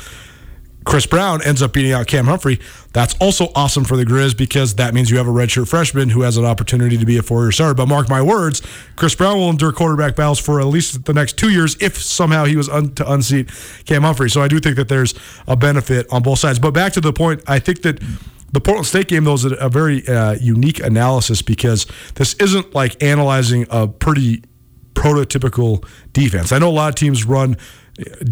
Chris 0.87 1.05
Brown 1.05 1.43
ends 1.43 1.61
up 1.61 1.73
beating 1.73 1.91
out 1.91 2.07
Cam 2.07 2.25
Humphrey, 2.27 2.61
that's 2.93 3.13
also 3.19 3.49
awesome 3.55 3.83
for 3.83 3.97
the 3.97 4.05
Grizz 4.05 4.37
because 4.37 4.75
that 4.75 4.93
means 4.93 5.11
you 5.11 5.17
have 5.17 5.27
a 5.27 5.31
redshirt 5.31 5.67
freshman 5.67 6.07
who 6.07 6.21
has 6.21 6.37
an 6.37 6.45
opportunity 6.45 6.97
to 6.97 7.05
be 7.05 7.17
a 7.17 7.21
four-year 7.21 7.51
starter. 7.51 7.73
But 7.73 7.87
mark 7.87 8.07
my 8.07 8.21
words, 8.21 8.61
Chris 8.95 9.13
Brown 9.13 9.37
will 9.37 9.49
endure 9.49 9.73
quarterback 9.73 10.15
battles 10.15 10.39
for 10.39 10.61
at 10.61 10.67
least 10.67 11.03
the 11.03 11.13
next 11.13 11.37
two 11.37 11.49
years 11.49 11.75
if 11.81 11.97
somehow 11.97 12.45
he 12.45 12.55
was 12.55 12.69
un- 12.69 12.95
to 12.95 13.11
unseat 13.11 13.49
Cam 13.83 14.03
Humphrey. 14.03 14.29
So 14.29 14.41
I 14.41 14.47
do 14.47 14.61
think 14.61 14.77
that 14.77 14.87
there's 14.87 15.13
a 15.45 15.57
benefit 15.57 16.07
on 16.09 16.23
both 16.23 16.39
sides. 16.39 16.57
But 16.57 16.71
back 16.71 16.93
to 16.93 17.01
the 17.01 17.11
point, 17.11 17.43
I 17.47 17.59
think 17.59 17.81
that 17.81 18.01
the 18.53 18.61
Portland 18.61 18.87
State 18.87 19.09
game, 19.09 19.25
though, 19.25 19.33
is 19.33 19.43
a, 19.43 19.55
a 19.55 19.67
very 19.67 20.07
uh, 20.07 20.35
unique 20.39 20.79
analysis 20.79 21.41
because 21.41 21.85
this 22.15 22.33
isn't 22.35 22.73
like 22.73 23.03
analyzing 23.03 23.65
a 23.69 23.89
pretty 23.89 24.41
prototypical 24.93 25.85
defense. 26.13 26.53
I 26.53 26.59
know 26.59 26.69
a 26.69 26.71
lot 26.71 26.89
of 26.89 26.95
teams 26.95 27.25
run 27.25 27.57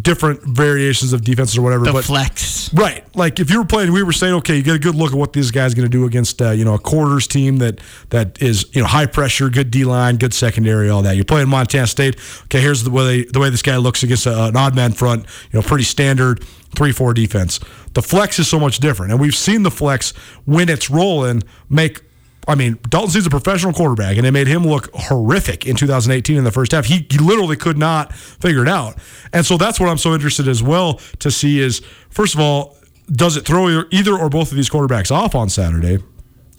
different 0.01 0.43
variations 0.43 1.12
of 1.12 1.24
defenses 1.24 1.57
or 1.57 1.63
whatever, 1.63 1.86
The 1.86 1.93
but 1.93 2.05
flex. 2.05 2.72
Right. 2.74 3.03
Like 3.15 3.39
if 3.39 3.50
you 3.50 3.60
were 3.60 3.65
playing, 3.65 3.91
we 3.91 4.03
were 4.03 4.12
saying, 4.12 4.36
okay, 4.36 4.57
you 4.57 4.63
get 4.63 4.75
a 4.75 4.79
good 4.79 4.95
look 4.95 5.12
at 5.12 5.17
what 5.17 5.34
these 5.34 5.50
guy's 5.50 5.74
going 5.74 5.89
to 5.89 5.89
do 5.89 6.05
against, 6.05 6.41
uh, 6.41 6.51
you 6.51 6.63
know, 6.63 6.75
a 6.75 6.79
quarters 6.79 7.27
team 7.27 7.57
that 7.57 7.79
that 8.10 8.41
is, 8.41 8.67
you 8.75 8.81
know, 8.81 8.88
high 8.88 9.07
pressure, 9.07 9.50
good 9.50 9.72
D 9.72 9.84
line, 9.84 10.17
good 10.17 10.34
secondary, 10.34 10.89
all 10.89 11.01
that. 11.01 11.15
You're 11.15 11.25
playing 11.25 11.50
Montana 11.50 11.88
State. 11.88 12.17
Okay, 12.43 12.62
here's 12.62 12.84
the 12.84 12.91
way 12.91 13.25
the 13.25 13.39
way 13.39 13.50
this 13.50 13.63
guy 13.63 13.77
looks 13.77 14.03
against 14.03 14.27
a, 14.27 14.45
an 14.45 14.55
odd 14.55 14.75
man 14.75 14.91
front. 14.91 15.25
You 15.51 15.60
know, 15.60 15.62
pretty 15.63 15.84
standard 15.84 16.43
three 16.75 16.91
four 16.91 17.13
defense. 17.13 17.60
The 17.93 18.01
flex 18.01 18.38
is 18.38 18.48
so 18.48 18.60
much 18.60 18.79
different, 18.79 19.13
and 19.13 19.22
we've 19.22 19.36
seen 19.36 19.63
the 19.63 19.72
flex 19.72 20.12
when 20.45 20.69
it's 20.69 20.89
rolling 20.89 21.43
make 21.69 22.01
I 22.48 22.56
mean, 22.56 22.78
Dalton 22.90 23.12
Sneed's 23.12 23.28
a 23.28 23.30
professional 23.30 23.74
quarterback, 23.74 24.18
and 24.18 24.25
it 24.25 24.32
made 24.32 24.48
him 24.48 24.66
look 24.66 24.90
horrific 24.94 25.66
in 25.66 25.75
2018 25.75 26.38
in 26.38 26.44
the 26.44 26.52
first 26.52 26.72
half. 26.72 26.86
He, 26.86 27.06
he 27.10 27.18
literally 27.18 27.56
could 27.56 27.78
not 27.78 28.14
figure 28.14 28.62
it 28.62 28.70
out. 28.70 28.98
And 29.34 29.46
so 29.46 29.58
that's 29.58 29.80
what 29.80 29.90
I'm 29.90 29.98
so 29.98 30.14
interested 30.14 30.48
as 30.48 30.62
well 30.62 31.00
to 31.20 31.32
see 31.32 31.60
is, 31.60 31.82
first 32.10 32.36
of 32.36 32.40
all, 32.40 32.78
does 33.12 33.38
it 33.38 33.46
throw 33.46 33.84
either 33.92 34.14
or 34.14 34.30
both 34.30 34.52
of 34.52 34.58
these 34.58 34.70
quarterbacks 34.70 35.12
off 35.12 35.36
on 35.36 35.50
Saturday? 35.50 36.04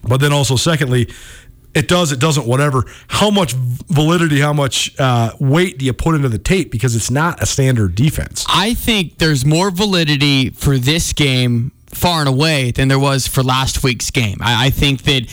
But 0.03 0.19
then 0.19 0.33
also, 0.33 0.57
secondly, 0.57 1.09
it 1.75 1.89
does, 1.89 2.11
it 2.11 2.19
doesn't, 2.19 2.47
whatever. 2.47 2.85
How 3.09 3.31
much 3.31 3.53
validity, 3.53 4.41
how 4.41 4.53
much 4.53 4.99
uh, 4.99 5.33
weight 5.39 5.79
do 5.79 5.85
you 5.85 5.93
put 5.93 6.15
into 6.15 6.29
the 6.29 6.39
tape? 6.39 6.71
Because 6.71 6.97
it's 6.97 7.11
not 7.11 7.43
a 7.43 7.47
standard 7.47 7.95
defense. 7.95 8.47
I 8.49 8.75
think 8.75 9.19
there's 9.19 9.45
more 9.45 9.71
validity 9.71 10.51
for 10.51 10.79
this 10.79 11.13
game 11.13 11.73
far 11.89 12.21
and 12.21 12.29
away 12.29 12.71
than 12.71 12.89
there 12.89 12.99
was 12.99 13.27
for 13.27 13.43
last 13.43 13.83
week's 13.83 14.11
game. 14.11 14.39
I, 14.41 14.67
I 14.67 14.71
think 14.71 15.03
that 15.03 15.27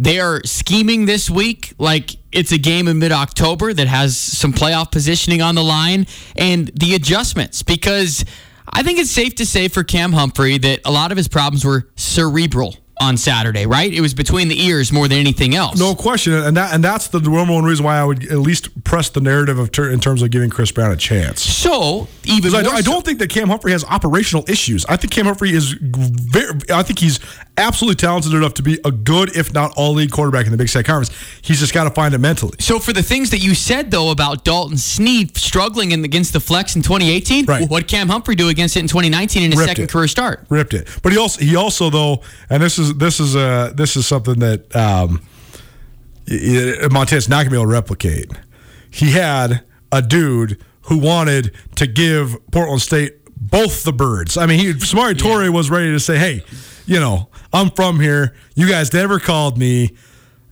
they 0.00 0.18
are 0.18 0.40
scheming 0.46 1.04
this 1.04 1.28
week 1.28 1.74
like 1.78 2.16
it's 2.32 2.52
a 2.52 2.58
game 2.58 2.88
in 2.88 2.98
mid 2.98 3.12
October 3.12 3.74
that 3.74 3.86
has 3.86 4.16
some 4.16 4.50
playoff 4.52 4.90
positioning 4.90 5.42
on 5.42 5.54
the 5.54 5.62
line 5.62 6.06
and 6.36 6.68
the 6.68 6.94
adjustments 6.94 7.62
because 7.62 8.24
I 8.66 8.82
think 8.82 8.98
it's 8.98 9.10
safe 9.10 9.34
to 9.36 9.46
say 9.46 9.68
for 9.68 9.84
Cam 9.84 10.12
Humphrey 10.14 10.56
that 10.56 10.80
a 10.86 10.90
lot 10.90 11.12
of 11.12 11.18
his 11.18 11.28
problems 11.28 11.66
were 11.66 11.90
cerebral 11.96 12.76
on 13.00 13.16
Saturday, 13.16 13.64
right? 13.66 13.92
It 13.92 14.00
was 14.02 14.12
between 14.14 14.48
the 14.48 14.60
ears 14.66 14.92
more 14.92 15.08
than 15.08 15.18
anything 15.18 15.54
else. 15.54 15.78
No 15.78 15.94
question, 15.94 16.34
and 16.34 16.56
that 16.56 16.74
and 16.74 16.84
that's 16.84 17.08
the 17.08 17.18
number 17.20 17.52
one 17.54 17.64
reason 17.64 17.84
why 17.84 17.96
I 17.98 18.04
would 18.04 18.24
at 18.30 18.38
least 18.38 18.84
press 18.84 19.08
the 19.08 19.20
narrative 19.20 19.58
of 19.58 19.72
ter- 19.72 19.90
in 19.90 20.00
terms 20.00 20.22
of 20.22 20.30
giving 20.30 20.50
Chris 20.50 20.70
Brown 20.70 20.92
a 20.92 20.96
chance. 20.96 21.40
So 21.40 22.08
even 22.24 22.54
I, 22.54 22.62
don't- 22.62 22.74
I 22.74 22.80
don't 22.82 23.04
think 23.04 23.18
that 23.20 23.30
Cam 23.30 23.48
Humphrey 23.48 23.72
has 23.72 23.84
operational 23.84 24.44
issues. 24.48 24.84
I 24.86 24.96
think 24.96 25.12
Cam 25.12 25.24
Humphrey 25.26 25.50
is 25.52 25.72
very. 25.80 26.52
I 26.72 26.82
think 26.82 26.98
he's 26.98 27.18
absolutely 27.56 27.96
talented 27.96 28.32
enough 28.34 28.54
to 28.54 28.62
be 28.62 28.78
a 28.84 28.90
good, 28.90 29.36
if 29.36 29.52
not 29.52 29.72
all 29.76 29.92
league 29.92 30.10
quarterback 30.10 30.46
in 30.46 30.52
the 30.52 30.58
Big 30.58 30.68
Sky 30.68 30.82
Conference. 30.82 31.10
He's 31.42 31.58
just 31.60 31.74
got 31.74 31.84
to 31.84 31.90
find 31.90 32.14
it 32.14 32.18
mentally. 32.18 32.56
So 32.60 32.78
for 32.78 32.92
the 32.92 33.02
things 33.02 33.30
that 33.30 33.38
you 33.38 33.54
said 33.54 33.90
though 33.90 34.10
about 34.10 34.44
Dalton 34.44 34.76
Sneed 34.76 35.36
struggling 35.36 35.92
in, 35.92 36.04
against 36.04 36.32
the 36.32 36.40
flex 36.40 36.76
in 36.76 36.82
2018, 36.82 37.46
Right. 37.46 37.68
what 37.68 37.88
Cam 37.88 38.08
Humphrey 38.08 38.34
do 38.34 38.48
against 38.48 38.76
it 38.76 38.80
in 38.80 38.88
2019 38.88 39.42
in 39.42 39.50
his 39.52 39.58
Ripped 39.58 39.68
second 39.70 39.84
it. 39.84 39.90
career 39.90 40.08
start? 40.08 40.44
ripped 40.48 40.74
it. 40.74 40.88
But 41.02 41.12
he 41.12 41.18
also 41.18 41.40
he 41.40 41.56
also 41.56 41.90
though, 41.90 42.22
and 42.50 42.62
this 42.62 42.78
is 42.78 42.89
this 42.92 43.20
is 43.20 43.36
uh 43.36 43.72
this 43.74 43.96
is 43.96 44.06
something 44.06 44.38
that 44.40 44.74
um, 44.76 45.20
Montana's 46.90 47.28
not 47.28 47.38
gonna 47.44 47.50
be 47.50 47.56
able 47.56 47.66
to 47.66 47.72
replicate. 47.72 48.30
He 48.90 49.12
had 49.12 49.62
a 49.92 50.02
dude 50.02 50.62
who 50.82 50.98
wanted 50.98 51.52
to 51.76 51.86
give 51.86 52.36
Portland 52.50 52.82
State 52.82 53.16
both 53.36 53.84
the 53.84 53.92
birds. 53.92 54.36
I 54.36 54.46
mean, 54.46 54.58
he 54.58 54.72
Samori 54.74 55.14
Toure 55.14 55.50
was 55.50 55.70
ready 55.70 55.90
to 55.92 56.00
say, 56.00 56.18
"Hey, 56.18 56.44
you 56.86 57.00
know, 57.00 57.28
I'm 57.52 57.70
from 57.70 58.00
here. 58.00 58.34
You 58.54 58.68
guys 58.68 58.92
never 58.92 59.18
called 59.18 59.58
me 59.58 59.96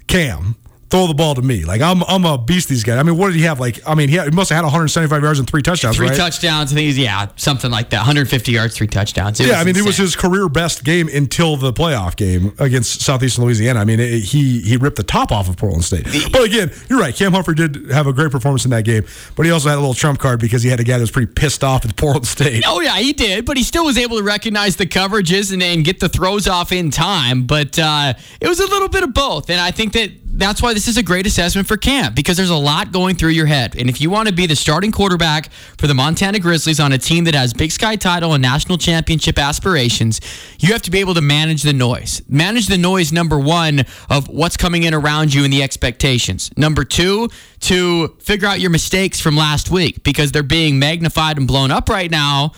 Cam." 0.07 0.57
Throw 0.91 1.07
the 1.07 1.15
ball 1.15 1.35
to 1.35 1.43
me. 1.43 1.65
Like 1.65 1.83
I'm, 1.83 2.03
I'm 2.05 2.25
a 2.25 2.39
beast. 2.39 2.69
These 2.69 2.83
guys. 2.83 2.99
I 2.99 3.03
mean, 3.03 3.17
what 3.17 3.29
did 3.29 3.37
he 3.37 3.43
have? 3.43 3.61
Like, 3.61 3.81
I 3.87 3.95
mean, 3.95 4.09
he, 4.09 4.17
had, 4.17 4.29
he 4.29 4.35
must 4.35 4.49
have 4.49 4.57
had 4.57 4.65
175 4.65 5.23
yards 5.23 5.39
and 5.39 5.49
three 5.49 5.61
touchdowns. 5.61 5.97
Three 5.97 6.09
right? 6.09 6.17
touchdowns. 6.17 6.73
I 6.73 6.75
think 6.77 6.87
he's 6.87 6.99
yeah, 6.99 7.29
something 7.37 7.71
like 7.71 7.91
that. 7.91 7.99
150 7.99 8.53
yards, 8.53 8.75
three 8.75 8.87
touchdowns. 8.87 9.39
It 9.39 9.49
Yeah, 9.49 9.61
I 9.61 9.65
mean, 9.65 9.77
it 9.77 9.85
was 9.85 9.99
his 9.99 10.17
career 10.17 10.49
best 10.49 10.85
game 10.85 11.09
until 11.13 11.57
the 11.57 11.73
playoff 11.73 12.17
game 12.17 12.55
against 12.59 13.03
Southeastern 13.03 13.45
Louisiana. 13.45 13.81
I 13.81 13.85
mean, 13.85 14.01
it, 14.01 14.21
he 14.21 14.61
he 14.61 14.79
ripped 14.79 14.97
the 14.97 15.03
top 15.03 15.31
off 15.31 15.49
of 15.49 15.57
Portland 15.57 15.85
State. 15.85 16.07
But 16.33 16.45
again, 16.45 16.71
you're 16.89 16.99
right. 16.99 17.15
Cam 17.15 17.33
Humphrey 17.33 17.55
did 17.55 17.91
have 17.91 18.07
a 18.07 18.13
great 18.13 18.31
performance 18.31 18.65
in 18.65 18.71
that 18.71 18.85
game, 18.85 19.05
but 19.37 19.45
he 19.45 19.53
also 19.53 19.69
had 19.69 19.77
a 19.77 19.81
little 19.81 19.95
trump 19.95 20.19
card 20.19 20.41
because 20.41 20.63
he 20.63 20.71
had 20.71 20.81
a 20.81 20.85
guy 20.85 20.95
that 20.95 21.03
was 21.03 21.11
pretty 21.11 21.31
pissed 21.31 21.63
off 21.63 21.85
at 21.85 21.97
Portland 21.97 22.27
State. 22.27 22.65
Oh 22.67 22.81
yeah, 22.81 22.97
he 22.97 23.13
did, 23.13 23.45
but 23.45 23.57
he 23.57 23.63
still 23.63 23.85
was 23.85 23.99
able 23.99 24.17
to 24.17 24.23
recognize 24.23 24.77
the 24.77 24.87
coverages 24.87 25.53
and, 25.53 25.63
and 25.63 25.85
get 25.85 26.01
the 26.01 26.09
throws 26.09 26.49
off 26.49 26.73
in 26.73 26.91
time. 26.91 27.47
But 27.47 27.79
uh, 27.79 28.15
it 28.41 28.49
was 28.49 28.61
a 28.61 28.67
little 28.67 28.89
bit 28.89 29.03
of 29.03 29.13
both, 29.13 29.51
and 29.51 29.61
I 29.61 29.71
think 29.71 29.93
that 29.93 30.13
that's 30.39 30.63
why 30.63 30.73
this 30.73 30.87
is 30.87 30.97
a 30.97 31.03
great 31.03 31.27
assessment 31.27 31.67
for 31.67 31.77
Camp 31.77 32.15
because 32.15 32.37
there's 32.37 32.49
a 32.49 32.57
lot 32.57 32.93
going 32.93 33.17
through 33.17 33.31
your 33.31 33.47
head, 33.47 33.77
and 33.77 33.91
if 33.91 34.01
you 34.01 34.09
want 34.09 34.29
to 34.29 34.35
be 34.35 34.47
the 34.47 34.57
starting 34.57 34.93
quarterback 34.93 35.51
for 35.77 35.87
the 35.87 35.95
Montana 35.95 36.39
Grizzlies 36.39 36.79
on 36.79 36.93
a 36.93 36.99
team 36.99 37.25
that 37.25 37.35
has 37.35 37.53
Big 37.53 37.73
Sky 37.73 37.97
title 37.97 38.33
and 38.35 38.41
national 38.41 38.79
championship 38.79 39.39
aspirations, 39.39 40.21
you 40.61 40.73
have 40.73 40.83
to 40.83 40.91
be 40.91 41.01
able 41.01 41.15
to 41.15 41.21
manage 41.21 41.63
the 41.63 41.73
noise. 41.73 42.23
Manage 42.29 42.69
the 42.69 42.79
noise. 42.79 43.13
Number 43.13 43.39
one 43.39 43.85
of 44.09 44.29
what's 44.29 44.57
coming 44.57 44.85
in 44.85 44.95
around 44.95 45.35
you 45.35 45.45
and 45.45 45.53
the 45.53 45.63
expectations. 45.63 46.51
Number 46.57 46.85
two, 46.85 47.29
to 47.61 48.09
figure 48.21 48.47
out 48.47 48.61
your 48.61 48.71
mistakes 48.71 49.21
from 49.21 49.37
last 49.37 49.71
week 49.71 50.05
because 50.05 50.31
they're 50.31 50.43
being 50.43 50.79
magnified 50.79 51.37
and 51.37 51.49
blown 51.49 51.71
up 51.71 51.89
right 51.89 52.11
now 52.11 52.53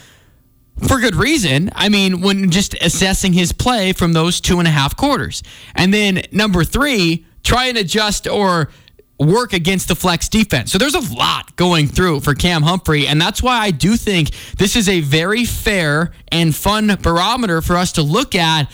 for 0.87 1.01
good 1.01 1.16
reason. 1.16 1.71
I 1.75 1.88
mean, 1.88 2.21
when 2.21 2.51
just 2.51 2.75
assessing 2.83 3.33
his 3.33 3.53
play 3.53 3.93
from 3.93 4.12
those 4.12 4.40
two 4.40 4.59
and 4.59 4.69
a 4.69 4.71
half 4.71 4.97
quarters. 4.97 5.43
And 5.75 5.93
then 5.93 6.23
number 6.33 6.64
three, 6.64 7.27
try 7.43 7.66
and 7.66 7.79
adjust 7.79 8.27
or 8.27 8.71
work 9.19 9.53
against 9.53 9.88
the 9.88 9.95
flex 9.95 10.29
defense. 10.29 10.73
So 10.73 10.79
there's 10.79 10.95
a 10.95 11.14
lot 11.14 11.55
going 11.57 11.88
through 11.88 12.21
for 12.21 12.35
Cam 12.35 12.62
Humphrey. 12.62 13.07
And 13.07 13.21
that's 13.21 13.43
why 13.43 13.59
I 13.59 13.71
do 13.71 13.97
think 13.97 14.31
this 14.57 14.77
is 14.77 14.88
a 14.88 15.01
very 15.01 15.45
fair 15.45 16.12
and 16.33 16.55
fun 16.55 16.97
barometer 17.03 17.61
for 17.61 17.77
us 17.77 17.93
to 17.93 18.03
look 18.03 18.35
at 18.35 18.71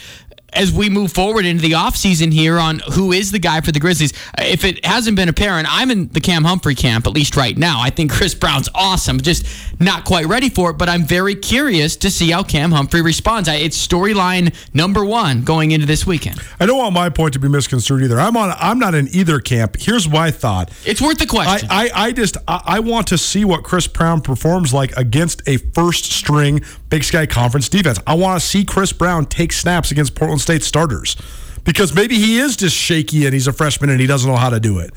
as 0.57 0.73
we 0.73 0.88
move 0.88 1.12
forward 1.12 1.45
into 1.45 1.62
the 1.62 1.73
offseason 1.73 2.33
here 2.33 2.59
on 2.59 2.81
who 2.95 3.12
is 3.12 3.31
the 3.31 3.38
guy 3.38 3.61
for 3.61 3.73
the 3.73 3.81
Grizzlies. 3.81 4.12
Uh, 4.38 4.45
if 4.45 4.64
it 4.64 4.85
hasn't 4.85 5.16
been 5.16 5.29
apparent, 5.29 5.69
I'm 5.71 5.90
in 5.90 6.09
the 6.09 6.21
Cam 6.21 6.45
Humphrey 6.45 6.75
camp, 6.75 7.07
at 7.07 7.12
least 7.12 7.37
right 7.37 7.57
now. 7.57 7.81
I 7.81 7.90
think 7.90 8.11
Chris 8.11 8.35
Brown's 8.35 8.69
awesome, 8.75 9.21
just 9.21 9.47
not 9.79 10.05
quite 10.05 10.27
ready 10.27 10.49
for 10.49 10.71
it, 10.71 10.79
but 10.79 10.88
I'm 10.88 11.05
very 11.05 11.35
curious 11.35 11.97
to 11.97 12.11
see 12.11 12.31
how 12.31 12.42
Cam 12.42 12.73
Humphrey 12.73 13.03
responds. 13.03 13.49
It's 13.49 13.87
storyline 13.87 14.55
number 14.75 15.05
one 15.05 15.42
going 15.45 15.73
into 15.73 15.87
this 15.87 16.07
weekend. 16.07 16.40
I 16.59 16.66
don't 16.66 16.79
want 16.79 16.95
my 16.95 17.11
point 17.11 17.35
to 17.35 17.38
be 17.38 17.49
misconstrued 17.49 18.03
either. 18.03 18.19
I'm 18.19 18.37
on. 18.37 18.55
I'm 18.59 18.79
not 18.79 18.95
in 18.95 19.09
either 19.09 19.40
camp. 19.40 19.77
Here's 19.79 20.09
my 20.09 20.31
thought. 20.31 20.73
It's 20.85 21.01
worth 21.01 21.19
the 21.19 21.25
I, 21.25 21.27
question. 21.27 21.69
I, 21.71 21.90
I 21.95 22.12
just 22.12 22.37
I, 22.49 22.62
I 22.64 22.81
want 22.81 23.07
to 23.09 23.19
see 23.19 23.45
what 23.45 23.62
Chris 23.62 23.87
Brown 23.87 24.21
performs 24.21 24.73
like 24.73 24.97
against 24.97 25.47
a 25.47 25.59
first 25.59 26.11
string 26.12 26.62
Big 26.88 27.05
Sky 27.05 27.27
Conference 27.27 27.68
defense. 27.68 27.99
I 28.07 28.14
want 28.14 28.40
to 28.40 28.46
see 28.46 28.64
Chris 28.64 28.92
Brown 28.92 29.27
take 29.27 29.53
snaps 29.53 29.90
against 29.90 30.14
Portland 30.14 30.40
State 30.40 30.62
starters 30.62 31.16
because 31.64 31.94
maybe 31.94 32.16
he 32.16 32.38
is 32.38 32.57
just 32.57 32.77
shaky 32.77 33.25
and 33.25 33.35
he's 33.35 33.46
a 33.49 33.53
freshman 33.53 33.90
and 33.90 34.01
he 34.01 34.07
doesn't 34.07 34.31
know 34.31 34.37
how 34.37 34.51
to 34.51 34.61
do 34.61 34.79
it. 34.79 34.90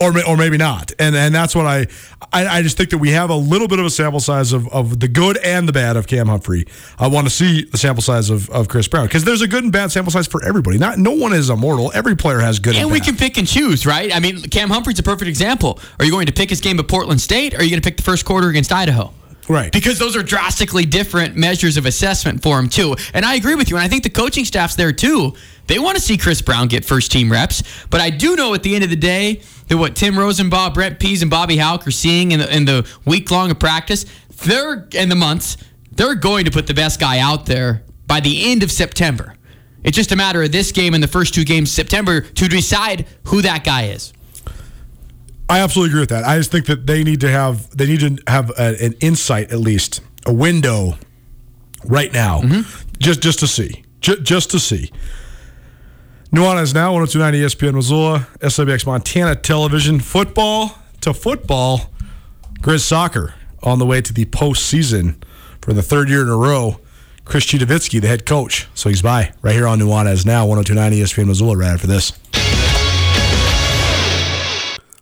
or 0.00 0.12
or 0.26 0.34
maybe 0.38 0.56
not. 0.56 0.92
And 0.98 1.14
and 1.14 1.34
that's 1.34 1.54
what 1.54 1.66
I, 1.66 1.86
I 2.32 2.46
I 2.46 2.62
just 2.62 2.78
think 2.78 2.88
that 2.88 2.96
we 2.98 3.10
have 3.10 3.28
a 3.28 3.34
little 3.34 3.68
bit 3.68 3.78
of 3.78 3.84
a 3.84 3.90
sample 3.90 4.18
size 4.20 4.54
of, 4.54 4.66
of 4.68 4.98
the 4.98 5.08
good 5.08 5.36
and 5.44 5.68
the 5.68 5.74
bad 5.74 5.98
of 5.98 6.06
Cam 6.06 6.26
Humphrey. 6.26 6.64
I 6.98 7.06
want 7.08 7.26
to 7.26 7.30
see 7.30 7.64
the 7.64 7.76
sample 7.76 8.02
size 8.02 8.30
of, 8.30 8.48
of 8.48 8.68
Chris 8.68 8.88
Brown 8.88 9.06
because 9.08 9.24
there's 9.24 9.42
a 9.42 9.46
good 9.46 9.62
and 9.62 9.70
bad 9.70 9.92
sample 9.92 10.10
size 10.10 10.26
for 10.26 10.42
everybody. 10.42 10.78
Not 10.78 10.96
no 10.98 11.10
one 11.12 11.34
is 11.34 11.50
immortal. 11.50 11.92
Every 11.94 12.16
player 12.16 12.38
has 12.38 12.60
good 12.60 12.76
and, 12.76 12.84
and 12.84 12.90
we 12.90 13.00
bad. 13.00 13.08
can 13.08 13.16
pick 13.18 13.36
and 13.36 13.46
choose, 13.46 13.84
right? 13.84 14.10
I 14.16 14.20
mean, 14.20 14.40
Cam 14.44 14.70
Humphrey's 14.70 14.98
a 14.98 15.02
perfect 15.02 15.28
example. 15.28 15.78
Are 15.98 16.04
you 16.06 16.10
going 16.10 16.24
to 16.28 16.32
pick 16.32 16.48
his 16.48 16.62
game 16.62 16.78
at 16.80 16.88
Portland 16.88 17.20
State, 17.20 17.52
or 17.52 17.58
are 17.58 17.62
you 17.62 17.68
going 17.68 17.82
to 17.82 17.86
pick 17.86 17.98
the 17.98 18.02
first 18.02 18.24
quarter 18.24 18.48
against 18.48 18.72
Idaho? 18.72 19.12
Right. 19.50 19.72
Because 19.72 19.98
those 19.98 20.16
are 20.16 20.22
drastically 20.22 20.86
different 20.86 21.34
measures 21.34 21.76
of 21.76 21.84
assessment 21.84 22.40
for 22.40 22.56
him, 22.56 22.68
too. 22.68 22.94
And 23.12 23.24
I 23.24 23.34
agree 23.34 23.56
with 23.56 23.68
you. 23.68 23.76
And 23.76 23.84
I 23.84 23.88
think 23.88 24.04
the 24.04 24.10
coaching 24.10 24.44
staff's 24.44 24.76
there, 24.76 24.92
too. 24.92 25.34
They 25.66 25.80
want 25.80 25.96
to 25.96 26.02
see 26.02 26.16
Chris 26.16 26.40
Brown 26.40 26.68
get 26.68 26.84
first 26.84 27.10
team 27.10 27.32
reps. 27.32 27.64
But 27.90 28.00
I 28.00 28.10
do 28.10 28.36
know 28.36 28.54
at 28.54 28.62
the 28.62 28.76
end 28.76 28.84
of 28.84 28.90
the 28.90 28.96
day 28.96 29.42
that 29.66 29.76
what 29.76 29.96
Timm 29.96 30.14
Rosenbach, 30.14 30.72
Brent 30.72 31.00
Pease, 31.00 31.22
and 31.22 31.30
Bobby 31.30 31.56
Hauck 31.56 31.84
are 31.84 31.90
seeing 31.90 32.30
in 32.30 32.38
the, 32.38 32.56
in 32.56 32.64
the 32.64 32.88
week 33.04 33.28
long 33.32 33.50
of 33.50 33.58
practice, 33.58 34.06
they're 34.44 34.86
in 34.92 35.08
the 35.08 35.16
months, 35.16 35.56
they're 35.90 36.14
going 36.14 36.44
to 36.44 36.52
put 36.52 36.68
the 36.68 36.74
best 36.74 37.00
guy 37.00 37.18
out 37.18 37.46
there 37.46 37.82
by 38.06 38.20
the 38.20 38.52
end 38.52 38.62
of 38.62 38.70
September. 38.70 39.34
It's 39.82 39.96
just 39.96 40.12
a 40.12 40.16
matter 40.16 40.44
of 40.44 40.52
this 40.52 40.70
game 40.70 40.94
and 40.94 41.02
the 41.02 41.08
first 41.08 41.34
two 41.34 41.44
games 41.44 41.72
September 41.72 42.20
to 42.20 42.48
decide 42.48 43.04
who 43.24 43.42
that 43.42 43.64
guy 43.64 43.86
is. 43.86 44.12
I 45.50 45.58
absolutely 45.58 45.90
agree 45.90 46.00
with 46.00 46.10
that. 46.10 46.24
I 46.24 46.38
just 46.38 46.52
think 46.52 46.66
that 46.66 46.86
they 46.86 47.02
need 47.02 47.20
to 47.22 47.30
have 47.30 47.76
they 47.76 47.86
need 47.86 48.00
to 48.00 48.18
have 48.30 48.50
a, 48.50 48.82
an 48.82 48.94
insight 49.00 49.52
at 49.52 49.58
least 49.58 50.00
a 50.24 50.32
window 50.32 50.96
right 51.84 52.12
now, 52.12 52.40
mm-hmm. 52.40 52.88
just 52.98 53.20
just 53.20 53.40
to 53.40 53.48
see, 53.48 53.82
just, 54.00 54.22
just 54.22 54.50
to 54.52 54.60
see. 54.60 54.92
Nuanez 56.32 56.72
now 56.72 56.92
1029 56.92 57.34
ESPN 57.34 57.74
Missoula, 57.74 58.28
SWX 58.38 58.86
Montana 58.86 59.34
Television, 59.34 59.98
football 59.98 60.78
to 61.00 61.12
football, 61.12 61.90
Grizz 62.60 62.82
soccer 62.82 63.34
on 63.64 63.80
the 63.80 63.86
way 63.86 64.00
to 64.00 64.12
the 64.12 64.26
postseason 64.26 65.20
for 65.60 65.72
the 65.72 65.82
third 65.82 66.08
year 66.08 66.22
in 66.22 66.28
a 66.28 66.36
row. 66.36 66.78
Chris 67.24 67.46
Citowicki, 67.46 68.00
the 68.00 68.08
head 68.08 68.24
coach, 68.24 68.68
so 68.74 68.88
he's 68.88 69.02
by 69.02 69.32
right 69.42 69.54
here 69.54 69.66
on 69.66 69.80
Nuanez 69.80 70.24
now 70.24 70.46
1029 70.46 70.92
ESPN 70.92 71.26
Missoula 71.26 71.56
right 71.56 71.70
after 71.70 71.88
this. 71.88 72.12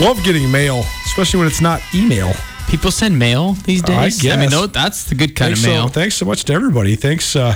Love 0.00 0.22
getting 0.22 0.50
mail, 0.50 0.84
especially 1.06 1.38
when 1.38 1.48
it's 1.48 1.60
not 1.60 1.82
email. 1.94 2.32
People 2.68 2.90
send 2.90 3.18
mail 3.18 3.54
these 3.64 3.82
days. 3.82 4.20
I 4.20 4.22
guess. 4.22 4.36
I 4.36 4.40
mean, 4.40 4.50
no, 4.50 4.66
that's 4.66 5.04
the 5.04 5.14
good 5.14 5.34
kind 5.34 5.54
thanks 5.54 5.60
of 5.60 5.66
mail. 5.66 5.86
So, 5.88 5.92
thanks 5.92 6.14
so 6.16 6.26
much 6.26 6.44
to 6.44 6.52
everybody. 6.52 6.96
Thanks, 6.96 7.34
uh, 7.34 7.54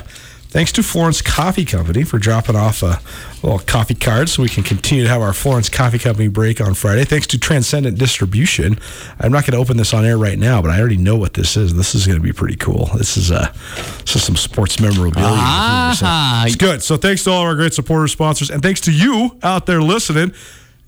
thanks 0.48 0.72
to 0.72 0.82
Florence 0.82 1.20
Coffee 1.20 1.66
Company 1.66 2.02
for 2.02 2.18
dropping 2.18 2.56
off 2.56 2.82
a 2.82 3.00
little 3.42 3.58
coffee 3.58 3.94
card 3.94 4.28
so 4.30 4.42
we 4.42 4.48
can 4.48 4.62
continue 4.64 5.04
to 5.04 5.10
have 5.10 5.20
our 5.20 5.34
Florence 5.34 5.68
Coffee 5.68 5.98
Company 5.98 6.28
break 6.28 6.60
on 6.60 6.72
Friday. 6.74 7.04
Thanks 7.04 7.26
to 7.28 7.38
Transcendent 7.38 7.98
Distribution. 7.98 8.78
I'm 9.20 9.30
not 9.30 9.44
going 9.44 9.52
to 9.52 9.58
open 9.58 9.76
this 9.76 9.92
on 9.92 10.04
air 10.06 10.16
right 10.16 10.38
now, 10.38 10.62
but 10.62 10.70
I 10.70 10.80
already 10.80 10.96
know 10.96 11.16
what 11.16 11.34
this 11.34 11.56
is. 11.58 11.74
This 11.74 11.94
is 11.94 12.06
going 12.06 12.18
to 12.18 12.22
be 12.22 12.32
pretty 12.32 12.56
cool. 12.56 12.86
This 12.96 13.16
is 13.18 13.30
uh, 13.30 13.52
this 14.00 14.16
is 14.16 14.24
some 14.24 14.36
sports 14.36 14.80
memorabilia. 14.80 15.26
Ah, 15.28 16.46
it's 16.46 16.56
good. 16.56 16.82
So 16.82 16.96
thanks 16.96 17.22
to 17.24 17.30
all 17.30 17.42
of 17.42 17.48
our 17.48 17.54
great 17.54 17.74
supporters, 17.74 18.12
sponsors, 18.12 18.50
and 18.50 18.62
thanks 18.62 18.80
to 18.82 18.92
you 18.92 19.36
out 19.42 19.66
there 19.66 19.82
listening. 19.82 20.32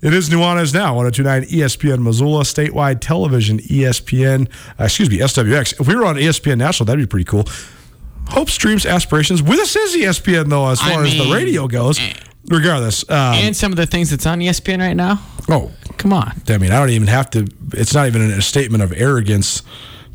It 0.01 0.13
is 0.13 0.29
Nuanez 0.29 0.73
now, 0.73 0.95
1029 0.95 1.43
ESPN 1.49 2.03
Missoula, 2.03 2.43
statewide 2.43 2.99
television, 2.99 3.59
ESPN, 3.59 4.47
uh, 4.79 4.83
excuse 4.83 5.09
me, 5.09 5.17
SWX. 5.19 5.79
If 5.79 5.87
we 5.87 5.95
were 5.95 6.05
on 6.05 6.15
ESPN 6.15 6.57
National, 6.57 6.85
that'd 6.85 7.01
be 7.01 7.07
pretty 7.09 7.25
cool. 7.25 7.45
Hopes, 8.29 8.57
dreams, 8.57 8.85
aspirations. 8.85 9.41
Well, 9.41 9.57
this 9.57 9.75
is 9.75 9.95
ESPN, 9.95 10.49
though, 10.49 10.67
as 10.67 10.79
far 10.79 10.99
I 10.99 11.03
mean, 11.03 11.19
as 11.19 11.27
the 11.27 11.33
radio 11.33 11.67
goes. 11.67 11.99
Eh. 11.99 12.13
Regardless. 12.47 13.09
Um, 13.09 13.35
and 13.35 13.55
some 13.55 13.71
of 13.71 13.77
the 13.77 13.87
things 13.87 14.11
that's 14.11 14.25
on 14.27 14.39
ESPN 14.39 14.79
right 14.79 14.93
now. 14.93 15.19
Oh, 15.49 15.71
come 15.97 16.13
on. 16.13 16.33
I 16.47 16.57
mean, 16.59 16.71
I 16.71 16.79
don't 16.79 16.91
even 16.91 17.07
have 17.07 17.29
to, 17.31 17.47
it's 17.73 17.93
not 17.93 18.07
even 18.07 18.21
a 18.21 18.41
statement 18.41 18.83
of 18.83 18.93
arrogance 18.93 19.63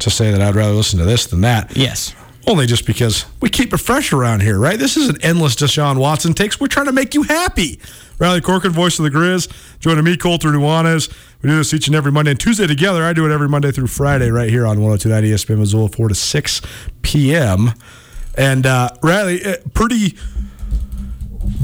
to 0.01 0.11
say 0.11 0.31
that 0.31 0.41
I'd 0.41 0.55
rather 0.55 0.73
listen 0.73 0.99
to 1.01 1.05
this 1.05 1.27
than 1.27 1.41
that. 1.41 1.77
Yes. 1.77 2.15
Only 2.47 2.67
just 2.67 2.87
because 2.87 3.27
we 3.41 3.49
keep 3.49 3.73
it 3.73 3.79
fresh 3.79 4.13
around 4.13 4.43
here, 4.43 4.59
right? 4.59 4.79
This 4.79 4.97
is 4.97 5.09
an 5.09 5.17
endless 5.23 5.57
Deshaun 5.57 5.99
Watson 5.99 6.33
takes. 6.35 6.61
We're 6.61 6.69
trying 6.69 6.87
to 6.87 6.93
make 6.93 7.15
you 7.15 7.23
happy. 7.23 7.81
Riley 8.21 8.43
Corcoran, 8.43 8.75
voice 8.75 8.99
of 8.99 9.05
the 9.05 9.11
Grizz, 9.11 9.51
joining 9.79 10.05
me, 10.05 10.15
Colter 10.15 10.51
Nuanez. 10.51 11.11
We 11.41 11.49
do 11.49 11.57
this 11.57 11.73
each 11.73 11.87
and 11.87 11.97
every 11.97 12.13
Monday 12.13 12.33
and 12.33 12.41
Tuesday 12.41 12.67
together. 12.67 13.03
I 13.03 13.15
do 13.15 13.25
it 13.25 13.33
every 13.33 13.49
Monday 13.49 13.73
through 13.73 13.87
Friday 13.87 14.31
right 14.31 14.51
here 14.51 14.67
on 14.67 14.79
1029 14.83 15.25
ESPN 15.25 15.59
Missoula, 15.59 15.89
4 15.89 16.09
to 16.09 16.15
6 16.15 16.61
p.m. 17.01 17.73
And 18.37 18.67
uh, 18.67 18.91
Riley, 19.03 19.43
uh, 19.43 19.57
pretty 19.73 20.19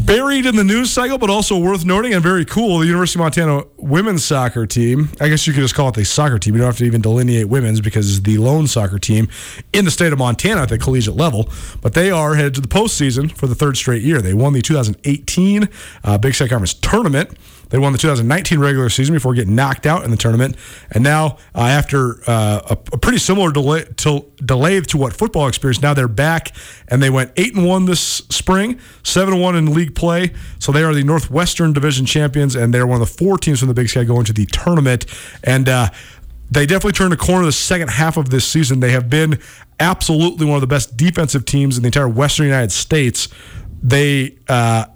buried 0.07 0.47
in 0.47 0.57
the 0.57 0.65
news 0.65 0.91
cycle, 0.91 1.19
but 1.19 1.31
also 1.31 1.59
worth 1.59 1.85
noting 1.85 2.15
and 2.15 2.23
very 2.23 2.45
cool. 2.45 2.79
The 2.79 2.87
University 2.87 3.19
of 3.19 3.25
Montana 3.25 3.65
women's 3.77 4.25
soccer 4.25 4.67
team. 4.67 5.11
I 5.21 5.29
guess 5.29 5.47
you 5.47 5.53
could 5.53 5.63
just 5.63 5.75
call 5.75 5.89
it 5.89 5.95
the 5.95 6.05
soccer 6.05 6.39
team. 6.39 6.55
You 6.55 6.61
don't 6.61 6.67
have 6.67 6.79
to 6.79 6.85
even 6.85 7.01
delineate 7.01 7.49
women's 7.49 7.81
because 7.81 8.11
it's 8.11 8.21
the 8.21 8.39
lone 8.39 8.67
soccer 8.67 8.99
team 8.99 9.29
in 9.73 9.85
the 9.85 9.91
state 9.91 10.13
of 10.13 10.19
Montana 10.19 10.63
at 10.63 10.69
the 10.69 10.79
collegiate 10.79 11.17
level. 11.17 11.49
But 11.83 11.95
they 11.95 12.11
are 12.11 12.35
headed 12.35 12.55
to 12.55 12.61
the 12.61 12.69
postseason 12.69 13.37
for 13.37 13.47
the 13.47 13.55
third 13.55 13.77
straight 13.77 14.03
year. 14.03 14.21
They 14.21 14.35
won 14.35 14.53
the 14.53 14.63
2018 14.63 15.69
uh, 16.05 16.19
Big 16.19 16.35
Sky 16.35 16.49
Conference 16.49 16.75
tournament. 16.75 17.37
They 17.69 17.79
won 17.79 17.93
the 17.93 17.99
2019 17.99 18.59
regular 18.59 18.89
season 18.89 19.15
before 19.15 19.35
getting 19.35 19.55
knocked 19.55 19.87
out 19.87 20.05
in 20.05 20.11
the 20.11 20.17
tournament. 20.17 20.57
And 20.91 21.03
now, 21.03 21.39
uh, 21.55 21.63
after 21.63 22.21
uh, 22.29 22.61
a, 22.71 22.73
a, 22.73 22.99
pretty 22.99 23.19
similar 23.19 23.51
delay 23.51 23.85
to, 23.99 24.25
delay 24.45 24.81
to 24.81 24.97
what 24.97 25.13
football 25.13 25.49
experienced, 25.49 25.83
now 25.83 25.93
they're 25.93 26.09
back 26.09 26.55
and 26.89 27.03
they 27.03 27.11
went 27.11 27.33
8 27.37 27.57
and 27.57 27.67
1 27.67 27.87
this 27.87 28.01
spring, 28.01 28.79
7 29.03 29.35
and 29.35 29.43
1 29.43 29.57
in 29.57 29.75
league 29.75 29.95
play. 29.95 30.33
So 30.59 30.71
they 30.71 30.85
are 30.85 30.95
the 30.95 31.03
Northwestern 31.03 31.73
Division 31.73 32.07
champions, 32.07 32.55
and 32.55 32.73
they're 32.73 32.87
one 32.87 33.01
of 33.01 33.09
the 33.09 33.15
four 33.15 33.39
teams 33.39 33.59
from 33.59 33.69
the 33.69 33.75
Big 33.75 33.89
Sky 33.89 34.05
going 34.05 34.25
to 34.27 34.33
the 34.33 34.47
tournament. 34.47 35.07
And, 35.43 35.69
uh, 35.69 35.91
they 36.49 36.65
definitely 36.65 36.93
turned 36.93 37.13
a 37.13 37.17
corner 37.17 37.45
the 37.45 37.51
second 37.51 37.89
half 37.91 38.17
of 38.17 38.31
this 38.31 38.47
season. 38.47 38.79
They 38.79 38.93
have 38.93 39.11
been 39.11 39.41
absolutely 39.81 40.47
one 40.47 40.55
of 40.55 40.61
the 40.61 40.69
best 40.69 40.97
defensive 40.97 41.45
teams 41.45 41.77
in 41.77 41.83
the 41.83 41.89
entire 41.89 42.09
Western 42.09 42.47
United 42.47 42.71
States. 42.71 43.29
They 43.83 44.37
uh, 44.49 44.87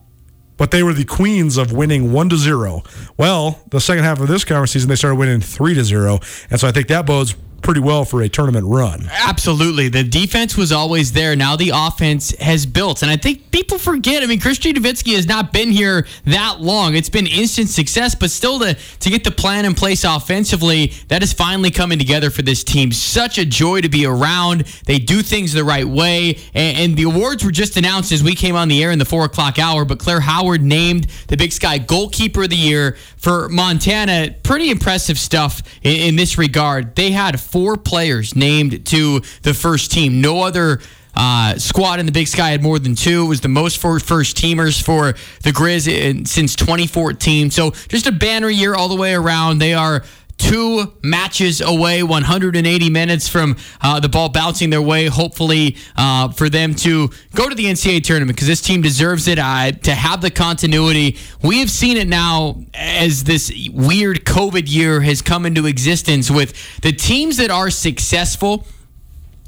but 0.61 0.73
they 0.73 0.83
were 0.83 0.92
the 0.92 1.07
queens 1.07 1.57
of 1.57 1.73
winning 1.73 2.12
one 2.12 2.29
to 2.29 2.37
zero. 2.37 2.83
Well, 3.16 3.62
the 3.70 3.81
second 3.81 4.05
half 4.05 4.20
of 4.20 4.29
this 4.29 4.44
conference 4.44 4.73
season, 4.73 4.90
they 4.90 4.94
started 4.94 5.16
winning 5.16 5.40
three 5.40 5.73
to 5.73 5.83
zero, 5.83 6.20
and 6.51 6.61
so 6.61 6.68
I 6.68 6.70
think 6.70 6.88
that 6.88 7.07
bodes 7.07 7.35
pretty 7.62 7.81
well 7.81 8.05
for 8.05 8.23
a 8.23 8.29
tournament 8.29 8.66
run. 8.66 9.09
Absolutely. 9.11 9.88
The 9.88 10.05
defense 10.05 10.57
was 10.57 10.73
always 10.73 11.12
there. 11.12 11.37
Now 11.37 11.57
the 11.57 11.73
offense 11.75 12.31
has 12.38 12.66
built. 12.66 13.03
And 13.03 13.11
I 13.11 13.16
think 13.16 13.51
people 13.51 13.79
forget. 13.79 14.23
I 14.23 14.27
mean, 14.27 14.40
Chris 14.40 14.59
Citowicki 14.59 15.14
has 15.14 15.27
not 15.27 15.53
been 15.53 15.70
here 15.70 16.07
that 16.25 16.61
long. 16.61 16.94
It's 16.94 17.09
been 17.09 17.27
instant 17.27 17.68
success, 17.68 18.14
but 18.14 18.31
still 18.31 18.59
to, 18.61 18.75
to 18.75 19.11
get 19.11 19.25
the 19.25 19.31
plan 19.31 19.64
in 19.64 19.75
place 19.75 20.05
offensively, 20.05 20.92
that 21.09 21.23
is 21.23 21.33
finally 21.33 21.70
coming 21.70 21.99
together 21.99 22.31
for 22.31 22.42
this 22.42 22.64
team. 22.64 22.92
Such 22.92 23.38
a 23.38 23.44
joy 23.44 23.81
to 23.81 23.88
be 23.88 24.07
around. 24.07 24.62
They 24.87 24.99
do 24.99 25.23
things 25.23 25.53
the 25.53 25.64
right 25.64 25.87
way. 25.87 26.38
And, 26.55 26.77
and 26.79 26.96
the 26.96 27.05
awards 27.05 27.44
were 27.44 27.51
just 27.51 27.77
announced 27.77 28.12
as 28.12 28.23
we 28.23 28.35
came 28.35 28.57
on 28.57 28.68
the 28.68 28.83
air 28.83 28.90
in 28.90 28.99
the 28.99 29.05
four 29.05 29.25
o'clock 29.25 29.59
hour, 29.59 29.85
but 29.85 29.99
Claire 29.99 30.20
Howard 30.20 30.62
named 30.62 31.07
the 31.29 31.37
Big 31.37 31.53
Sky 31.53 31.79
Goalkeeper 31.79 32.44
of 32.44 32.51
the 32.51 32.57
Year 32.57 32.96
for 33.16 33.49
Montana. 33.49 34.35
Pretty 34.42 34.70
impressive 34.70 35.18
stuff 35.18 35.62
in, 35.83 35.96
in 35.96 36.16
this 36.16 36.38
regard. 36.38 36.94
They 36.96 37.11
had 37.11 37.40
four 37.50 37.76
players 37.76 38.36
named 38.36 38.86
to 38.86 39.20
the 39.42 39.54
first 39.54 39.90
team. 39.90 40.20
No 40.20 40.42
other 40.42 40.80
uh, 41.14 41.58
squad 41.58 42.00
in 42.00 42.06
the 42.06 42.12
Big 42.12 42.28
Sky 42.28 42.50
had 42.50 42.62
more 42.62 42.78
than 42.78 42.94
two. 42.94 43.24
It 43.24 43.28
was 43.28 43.40
the 43.40 43.48
most 43.48 43.78
for 43.78 43.98
first 43.98 44.36
teamers 44.36 44.80
for 44.82 45.14
the 45.42 45.50
Grizz 45.50 45.88
in, 45.88 46.24
since 46.24 46.54
2014. 46.56 47.50
So 47.50 47.72
just 47.88 48.06
a 48.06 48.12
banner 48.12 48.48
year 48.48 48.74
all 48.74 48.88
the 48.88 48.96
way 48.96 49.14
around. 49.14 49.58
They 49.58 49.74
are 49.74 50.04
two 50.40 50.92
matches 51.03 51.61
away, 51.61 52.03
180 52.03 52.90
minutes 52.90 53.29
from 53.29 53.57
uh, 53.81 54.00
the 54.00 54.09
ball 54.09 54.31
bouncing 54.31 54.70
their 54.70 54.83
way. 54.83 55.07
Hopefully, 55.07 55.76
uh, 55.96 56.31
for 56.31 56.48
them 56.48 56.74
to 56.76 57.09
go 57.35 57.48
to 57.48 57.55
the 57.55 57.66
NCAA 57.66 58.03
tournament 58.03 58.37
because 58.37 58.48
this 58.48 58.62
team 58.62 58.81
deserves 58.81 59.29
it. 59.29 59.38
Uh, 59.38 59.72
to 59.72 59.94
have 59.94 60.20
the 60.20 60.31
continuity, 60.31 61.18
we 61.42 61.61
have 61.61 61.70
seen 61.70 61.96
it 61.96 62.09
now 62.09 62.57
as 62.74 63.24
this 63.24 63.53
weird 63.72 64.24
COVID 64.24 64.64
year 64.66 65.00
has 65.03 65.22
come 65.22 65.44
into 65.46 65.66
existence 65.66 66.31
with 66.31 66.81
the 66.81 66.92
teams 66.92 67.37
that 67.37 67.50
are 67.50 67.70
successful 67.70 68.66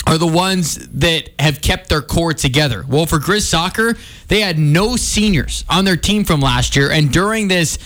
are 0.06 0.18
the 0.18 0.26
ones 0.26 0.76
that 0.88 1.30
have 1.38 1.62
kept 1.62 1.88
their 1.88 2.02
core 2.02 2.34
together. 2.34 2.84
Well, 2.88 3.06
for 3.06 3.18
Grizz 3.18 3.42
soccer, 3.42 3.96
they 4.28 4.40
had 4.40 4.58
no 4.58 4.96
seniors 4.96 5.64
on 5.68 5.84
their 5.84 5.96
team 5.96 6.24
from 6.24 6.40
last 6.40 6.74
year, 6.74 6.90
and 6.90 7.12
during 7.12 7.48
this 7.48 7.78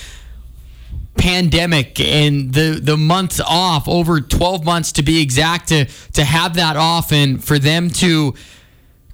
pandemic 1.16 1.98
and 2.00 2.52
the 2.52 2.78
the 2.82 2.96
months 2.96 3.40
off 3.40 3.88
over 3.88 4.20
12 4.20 4.64
months 4.64 4.92
to 4.92 5.02
be 5.02 5.20
exact 5.20 5.68
to 5.68 5.86
to 6.12 6.24
have 6.24 6.54
that 6.54 6.76
off 6.76 7.12
and 7.12 7.42
for 7.42 7.58
them 7.58 7.90
to 7.90 8.34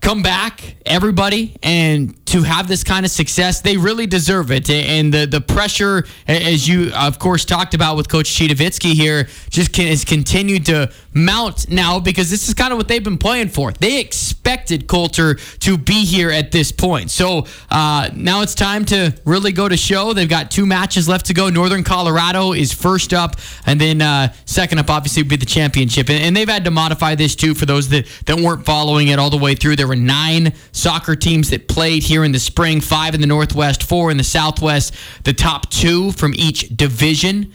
come 0.01 0.23
back 0.23 0.77
everybody 0.85 1.57
and 1.63 2.22
to 2.33 2.43
have 2.43 2.67
this 2.67 2.83
kind 2.83 3.05
of 3.05 3.13
success 3.13 3.61
they 3.61 3.77
really 3.77 4.07
deserve 4.07 4.51
it. 4.51 4.71
And 4.71 5.13
the 5.13 5.27
the 5.27 5.41
pressure 5.43 6.07
as 6.27 6.67
you 6.67 6.91
of 6.95 7.19
course 7.19 7.45
talked 7.45 7.75
about 7.75 7.99
with 7.99 8.09
coach 8.09 8.31
Citowicki 8.31 8.95
here 8.95 9.29
just 9.51 9.73
can, 9.75 9.87
has 9.87 10.03
continued 10.05 10.65
to 10.67 10.91
mount 11.13 11.69
now 11.69 12.01
because 12.01 12.31
this 12.31 12.49
is 12.49 12.55
kind 12.55 12.73
of 12.73 12.79
what 12.79 12.89
they've 12.89 13.05
been 13.05 13.19
playing 13.19 13.49
for. 13.49 13.73
They 13.73 14.01
expected 14.01 14.87
Colter 14.87 15.35
to 15.35 15.77
be 15.77 16.07
here 16.07 16.31
at 16.31 16.53
this 16.53 16.73
point. 16.73 17.11
So 17.11 17.47
uh, 17.71 18.09
now 18.15 18.41
it's 18.41 18.55
time 18.55 18.87
to 18.87 19.15
really 19.27 19.53
go 19.53 19.69
to 19.69 19.77
show. 19.77 20.15
They've 20.15 20.27
got 20.27 20.51
two 20.51 20.65
matches 20.65 21.11
left 21.11 21.27
to 21.27 21.35
go. 21.35 21.51
Northern 21.51 21.85
Colorado 21.85 22.55
is 22.55 22.73
first 22.73 23.13
up 23.13 23.37
and 23.67 23.79
then 23.79 24.01
uh, 24.01 24.33
second 24.47 24.79
up 24.79 24.89
obviously 24.89 25.23
would 25.23 25.29
be 25.29 25.37
the 25.37 25.45
championship. 25.45 26.09
And, 26.09 26.23
and 26.23 26.35
they've 26.35 26.49
had 26.49 26.65
to 26.65 26.71
modify 26.71 27.15
this 27.15 27.37
too 27.37 27.55
for 27.55 27.67
those 27.67 27.91
that, 27.91 28.07
that 28.25 28.41
weren't 28.41 28.65
following 28.65 29.09
it 29.09 29.19
all 29.19 29.29
the 29.29 29.37
way 29.37 29.55
through. 29.55 29.77
There 29.77 29.89
were 29.89 29.97
nine 29.97 30.55
soccer 30.73 31.15
teams 31.15 31.51
that 31.51 31.69
played 31.69 32.03
here 32.03 32.22
in 32.25 32.33
the 32.33 32.39
spring, 32.39 32.81
five 32.81 33.15
in 33.15 33.21
the 33.21 33.27
Northwest, 33.27 33.83
four 33.83 34.11
in 34.11 34.17
the 34.17 34.25
Southwest. 34.25 34.95
The 35.25 35.33
top 35.33 35.71
two 35.71 36.13
from 36.13 36.35
each 36.35 36.69
division 36.77 37.53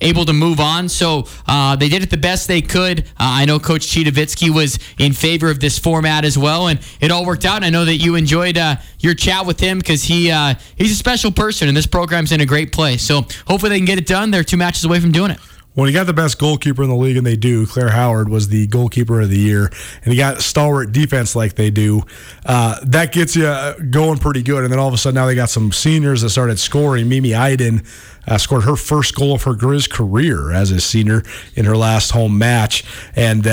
able 0.00 0.24
to 0.24 0.32
move 0.32 0.60
on. 0.60 0.88
So 0.88 1.26
uh, 1.46 1.76
they 1.76 1.88
did 1.88 2.02
it 2.02 2.10
the 2.10 2.16
best 2.16 2.48
they 2.48 2.62
could. 2.62 3.00
Uh, 3.00 3.02
I 3.18 3.44
know 3.44 3.58
Coach 3.58 3.86
Citowicki 3.86 4.50
was 4.50 4.78
in 4.98 5.12
favor 5.12 5.50
of 5.50 5.60
this 5.60 5.78
format 5.78 6.24
as 6.24 6.38
well, 6.38 6.68
and 6.68 6.80
it 7.00 7.10
all 7.10 7.26
worked 7.26 7.44
out. 7.44 7.64
I 7.64 7.70
know 7.70 7.84
that 7.84 7.96
you 7.96 8.14
enjoyed 8.14 8.58
uh, 8.58 8.76
your 9.00 9.14
chat 9.14 9.46
with 9.46 9.60
him 9.60 9.78
because 9.78 10.04
he 10.04 10.30
uh, 10.30 10.54
he's 10.76 10.92
a 10.92 10.96
special 10.96 11.32
person, 11.32 11.68
and 11.68 11.76
this 11.76 11.86
program's 11.86 12.32
in 12.32 12.40
a 12.40 12.46
great 12.46 12.72
place. 12.72 13.02
So 13.02 13.22
hopefully 13.46 13.70
they 13.70 13.78
can 13.78 13.86
get 13.86 13.98
it 13.98 14.06
done. 14.06 14.30
They're 14.30 14.44
two 14.44 14.56
matches 14.56 14.84
away 14.84 15.00
from 15.00 15.12
doing 15.12 15.30
it. 15.32 15.38
When 15.78 15.86
you 15.86 15.94
got 15.94 16.06
the 16.08 16.12
best 16.12 16.40
goalkeeper 16.40 16.82
in 16.82 16.88
the 16.88 16.96
league, 16.96 17.16
and 17.16 17.24
they 17.24 17.36
do, 17.36 17.64
Claire 17.64 17.90
Howard 17.90 18.28
was 18.28 18.48
the 18.48 18.66
goalkeeper 18.66 19.20
of 19.20 19.30
the 19.30 19.38
year, 19.38 19.70
and 20.02 20.12
you 20.12 20.18
got 20.18 20.42
stalwart 20.42 20.90
defense 20.90 21.36
like 21.36 21.54
they 21.54 21.70
do, 21.70 22.02
uh, 22.46 22.80
that 22.82 23.12
gets 23.12 23.36
you 23.36 23.44
going 23.88 24.18
pretty 24.18 24.42
good. 24.42 24.64
And 24.64 24.72
then 24.72 24.80
all 24.80 24.88
of 24.88 24.94
a 24.94 24.98
sudden, 24.98 25.14
now 25.14 25.26
they 25.26 25.36
got 25.36 25.50
some 25.50 25.70
seniors 25.70 26.22
that 26.22 26.30
started 26.30 26.58
scoring. 26.58 27.08
Mimi 27.08 27.30
Eiden 27.30 27.86
uh, 28.26 28.38
scored 28.38 28.64
her 28.64 28.74
first 28.74 29.14
goal 29.14 29.36
of 29.36 29.44
her 29.44 29.52
Grizz 29.52 29.88
career 29.88 30.50
as 30.50 30.72
a 30.72 30.80
senior 30.80 31.22
in 31.54 31.64
her 31.64 31.76
last 31.76 32.10
home 32.10 32.36
match, 32.36 32.82
and. 33.14 33.46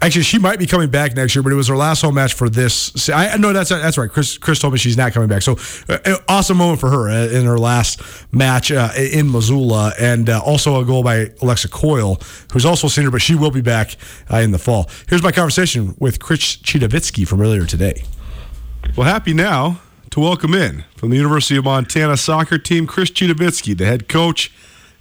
Uh, 0.00 0.06
Actually, 0.06 0.22
she 0.22 0.38
might 0.38 0.58
be 0.58 0.66
coming 0.66 0.88
back 0.88 1.14
next 1.14 1.34
year, 1.34 1.42
but 1.42 1.52
it 1.52 1.56
was 1.56 1.68
her 1.68 1.76
last 1.76 2.02
home 2.02 2.14
match 2.14 2.34
for 2.34 2.48
this. 2.48 3.08
I 3.10 3.36
know 3.36 3.52
that's 3.52 3.70
that's 3.70 3.98
right. 3.98 4.10
Chris 4.10 4.38
Chris 4.38 4.58
told 4.58 4.72
me 4.72 4.78
she's 4.78 4.96
not 4.96 5.12
coming 5.12 5.28
back. 5.28 5.42
So, 5.42 5.56
uh, 5.88 6.16
awesome 6.28 6.56
moment 6.56 6.80
for 6.80 6.88
her 6.90 7.08
uh, 7.08 7.26
in 7.28 7.44
her 7.44 7.58
last 7.58 8.00
match 8.32 8.72
uh, 8.72 8.90
in 8.96 9.30
Missoula, 9.30 9.92
and 9.98 10.30
uh, 10.30 10.40
also 10.40 10.80
a 10.80 10.84
goal 10.84 11.02
by 11.02 11.30
Alexa 11.42 11.68
Coyle, 11.68 12.18
who's 12.52 12.64
also 12.64 12.86
a 12.86 12.90
senior, 12.90 13.10
but 13.10 13.20
she 13.20 13.34
will 13.34 13.50
be 13.50 13.60
back 13.60 13.96
uh, 14.32 14.38
in 14.38 14.52
the 14.52 14.58
fall. 14.58 14.88
Here's 15.08 15.22
my 15.22 15.32
conversation 15.32 15.94
with 15.98 16.20
Chris 16.20 16.56
Citowicki 16.56 17.26
from 17.26 17.40
earlier 17.40 17.66
today. 17.66 18.04
Well, 18.96 19.06
happy 19.06 19.34
now 19.34 19.80
to 20.10 20.20
welcome 20.20 20.54
in 20.54 20.84
from 20.96 21.10
the 21.10 21.16
University 21.16 21.56
of 21.56 21.64
Montana 21.64 22.16
soccer 22.16 22.56
team 22.56 22.86
Chris 22.86 23.10
Citowicki, 23.10 23.76
the 23.76 23.84
head 23.84 24.08
coach, 24.08 24.52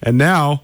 and 0.02 0.18
now 0.18 0.64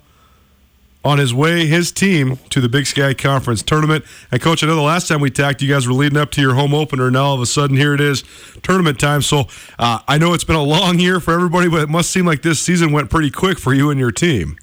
on 1.04 1.18
his 1.18 1.34
way, 1.34 1.66
his 1.66 1.92
team, 1.92 2.38
to 2.50 2.62
the 2.62 2.70
Big 2.70 2.86
Sky 2.86 3.14
Conference 3.14 3.62
tournament. 3.62 4.06
And, 4.32 4.42
Coach, 4.42 4.64
I 4.64 4.68
know 4.68 4.76
the 4.76 4.82
last 4.82 5.08
time 5.08 5.20
we 5.20 5.30
talked, 5.30 5.62
you 5.62 5.72
guys 5.72 5.88
were 5.88 5.94
leading 5.94 6.18
up 6.18 6.32
to 6.32 6.42
your 6.42 6.54
home 6.54 6.74
opener. 6.74 7.12
Now, 7.12 7.26
all 7.26 7.36
of 7.36 7.42
a 7.42 7.46
sudden, 7.46 7.76
here 7.76 7.94
it 7.94 8.02
is, 8.02 8.24
tournament 8.62 9.00
time. 9.00 9.22
So, 9.22 9.46
uh, 9.78 10.00
I 10.08 10.18
know 10.18 10.34
it's 10.34 10.46
been 10.46 10.56
a 10.56 10.64
long 10.64 11.00
year 11.00 11.20
for 11.20 11.34
everybody, 11.34 11.70
but 11.70 11.82
it 11.82 11.90
must 11.90 12.10
seem 12.10 12.26
like 12.26 12.42
this 12.42 12.60
season 12.60 12.92
went 12.92 13.10
pretty 13.10 13.32
quick 13.32 13.60
for 13.60 13.74
you 13.74 13.90
and 13.90 14.00
your 14.00 14.12
team. 14.12 14.58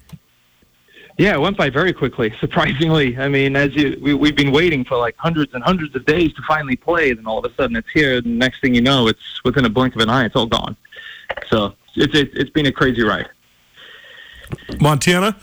Yeah, 1.17 1.35
it 1.35 1.39
went 1.39 1.55
by 1.55 1.69
very 1.69 1.93
quickly, 1.93 2.33
surprisingly. 2.39 3.15
I 3.17 3.27
mean, 3.27 3.55
as 3.55 3.75
you, 3.75 3.99
we, 4.01 4.15
we've 4.15 4.35
been 4.35 4.51
waiting 4.51 4.83
for 4.83 4.97
like 4.97 5.15
hundreds 5.17 5.53
and 5.53 5.63
hundreds 5.63 5.95
of 5.95 6.05
days 6.05 6.33
to 6.33 6.41
finally 6.47 6.75
play, 6.75 7.11
and 7.11 7.27
all 7.27 7.37
of 7.37 7.51
a 7.51 7.53
sudden 7.55 7.75
it's 7.75 7.89
here. 7.93 8.17
And 8.17 8.39
next 8.39 8.61
thing 8.61 8.73
you 8.73 8.81
know, 8.81 9.07
it's 9.07 9.43
within 9.43 9.65
a 9.65 9.69
blink 9.69 9.93
of 9.93 10.01
an 10.01 10.09
eye, 10.09 10.25
it's 10.25 10.35
all 10.35 10.47
gone. 10.47 10.75
So 11.47 11.75
it's, 11.95 12.15
it's, 12.15 12.31
it's 12.35 12.49
been 12.49 12.65
a 12.65 12.71
crazy 12.71 13.03
ride. 13.03 13.29
Montana, 14.79 15.35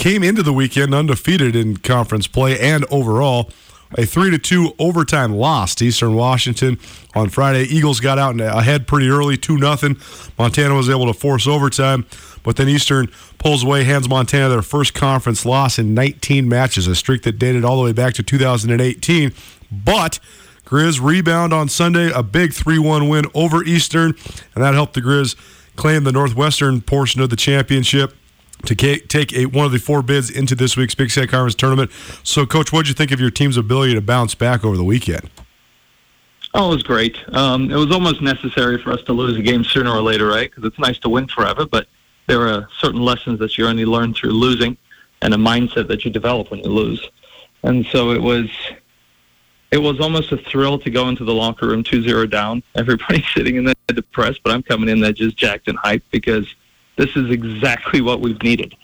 came 0.00 0.22
into 0.22 0.42
the 0.42 0.52
weekend 0.52 0.94
undefeated 0.94 1.54
in 1.54 1.76
conference 1.76 2.26
play 2.26 2.58
and 2.58 2.86
overall. 2.90 3.50
A 3.98 4.06
three 4.06 4.30
to 4.30 4.38
two 4.38 4.72
overtime 4.78 5.34
loss 5.34 5.74
to 5.74 5.84
Eastern 5.84 6.14
Washington 6.14 6.78
on 7.14 7.28
Friday. 7.28 7.64
Eagles 7.64 8.00
got 8.00 8.18
out 8.18 8.40
ahead 8.40 8.86
pretty 8.86 9.08
early, 9.10 9.36
two 9.36 9.58
nothing. 9.58 9.98
Montana 10.38 10.74
was 10.74 10.88
able 10.88 11.04
to 11.06 11.12
force 11.12 11.46
overtime, 11.46 12.06
but 12.42 12.56
then 12.56 12.66
Eastern 12.66 13.08
pulls 13.36 13.62
away, 13.62 13.84
hands 13.84 14.08
Montana 14.08 14.48
their 14.48 14.62
first 14.62 14.94
conference 14.94 15.44
loss 15.44 15.78
in 15.78 15.92
19 15.92 16.48
matches, 16.48 16.86
a 16.86 16.94
streak 16.94 17.22
that 17.24 17.38
dated 17.38 17.62
all 17.62 17.76
the 17.76 17.84
way 17.84 17.92
back 17.92 18.14
to 18.14 18.22
2018. 18.22 19.34
But 19.70 20.18
Grizz 20.64 20.98
rebound 21.02 21.52
on 21.52 21.68
Sunday, 21.68 22.10
a 22.10 22.22
big 22.22 22.54
3 22.54 22.78
1 22.78 23.06
win 23.10 23.26
over 23.34 23.62
Eastern, 23.64 24.14
and 24.54 24.64
that 24.64 24.72
helped 24.72 24.94
the 24.94 25.02
Grizz 25.02 25.36
claim 25.76 26.04
the 26.04 26.12
Northwestern 26.12 26.80
portion 26.80 27.20
of 27.20 27.28
the 27.28 27.36
championship 27.36 28.14
to 28.64 28.74
take 28.74 29.32
a, 29.32 29.46
one 29.46 29.66
of 29.66 29.72
the 29.72 29.78
four 29.78 30.02
bids 30.02 30.30
into 30.30 30.54
this 30.54 30.76
week's 30.76 30.94
Big 30.94 31.10
Sky 31.10 31.26
Conference 31.26 31.54
tournament. 31.54 31.90
So, 32.22 32.46
Coach, 32.46 32.72
what 32.72 32.82
did 32.82 32.88
you 32.88 32.94
think 32.94 33.10
of 33.10 33.20
your 33.20 33.30
team's 33.30 33.56
ability 33.56 33.94
to 33.94 34.00
bounce 34.00 34.34
back 34.34 34.64
over 34.64 34.76
the 34.76 34.84
weekend? 34.84 35.30
Oh, 36.52 36.72
it 36.72 36.74
was 36.74 36.82
great. 36.82 37.16
Um, 37.34 37.70
it 37.70 37.76
was 37.76 37.92
almost 37.92 38.20
necessary 38.20 38.82
for 38.82 38.92
us 38.92 39.02
to 39.02 39.12
lose 39.12 39.38
a 39.38 39.42
game 39.42 39.62
sooner 39.62 39.90
or 39.90 40.02
later, 40.02 40.26
right? 40.26 40.50
Because 40.50 40.64
it's 40.64 40.78
nice 40.78 40.98
to 41.00 41.08
win 41.08 41.28
forever, 41.28 41.64
but 41.64 41.86
there 42.26 42.48
are 42.48 42.68
certain 42.78 43.00
lessons 43.00 43.38
that 43.38 43.56
you 43.56 43.66
only 43.66 43.84
learn 43.84 44.14
through 44.14 44.32
losing 44.32 44.76
and 45.22 45.32
a 45.32 45.36
mindset 45.36 45.86
that 45.88 46.04
you 46.04 46.10
develop 46.10 46.50
when 46.50 46.60
you 46.60 46.70
lose. 46.70 47.08
And 47.62 47.86
so 47.86 48.10
it 48.10 48.20
was 48.20 48.48
it 49.70 49.78
was 49.78 50.00
almost 50.00 50.32
a 50.32 50.36
thrill 50.36 50.80
to 50.80 50.90
go 50.90 51.08
into 51.08 51.24
the 51.24 51.32
locker 51.32 51.68
room 51.68 51.84
2-0 51.84 52.28
down. 52.28 52.60
Everybody's 52.74 53.24
sitting 53.34 53.54
in 53.54 53.64
there 53.64 53.74
depressed, 53.86 54.40
but 54.42 54.52
I'm 54.52 54.64
coming 54.64 54.88
in 54.88 54.98
there 54.98 55.12
just 55.12 55.36
jacked 55.36 55.68
and 55.68 55.78
hyped 55.78 56.02
because– 56.10 56.52
this 57.00 57.16
is 57.16 57.30
exactly 57.30 58.02
what 58.02 58.20
we've 58.20 58.42
needed. 58.42 58.76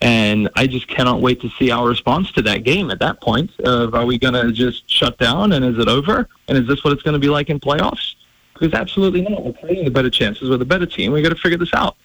And 0.00 0.48
I 0.54 0.68
just 0.68 0.86
cannot 0.86 1.20
wait 1.20 1.40
to 1.40 1.50
see 1.58 1.72
our 1.72 1.88
response 1.88 2.30
to 2.32 2.42
that 2.42 2.62
game 2.62 2.90
at 2.92 3.00
that 3.00 3.20
point. 3.20 3.50
Of 3.60 3.94
are 3.94 4.06
we 4.06 4.16
going 4.16 4.34
to 4.34 4.52
just 4.52 4.88
shut 4.88 5.18
down 5.18 5.52
and 5.52 5.64
is 5.64 5.78
it 5.78 5.88
over? 5.88 6.28
And 6.46 6.56
is 6.56 6.68
this 6.68 6.84
what 6.84 6.92
it's 6.92 7.02
going 7.02 7.14
to 7.14 7.18
be 7.18 7.28
like 7.28 7.50
in 7.50 7.58
playoffs? 7.58 8.14
Because 8.52 8.74
absolutely 8.74 9.22
not. 9.22 9.42
We're 9.44 9.54
creating 9.54 9.86
the 9.86 9.90
better 9.90 10.10
chances 10.10 10.48
with 10.48 10.62
a 10.62 10.64
better 10.64 10.86
team. 10.86 11.10
We 11.10 11.20
got 11.20 11.30
to 11.30 11.34
figure 11.34 11.58
this 11.58 11.74
out. 11.74 11.96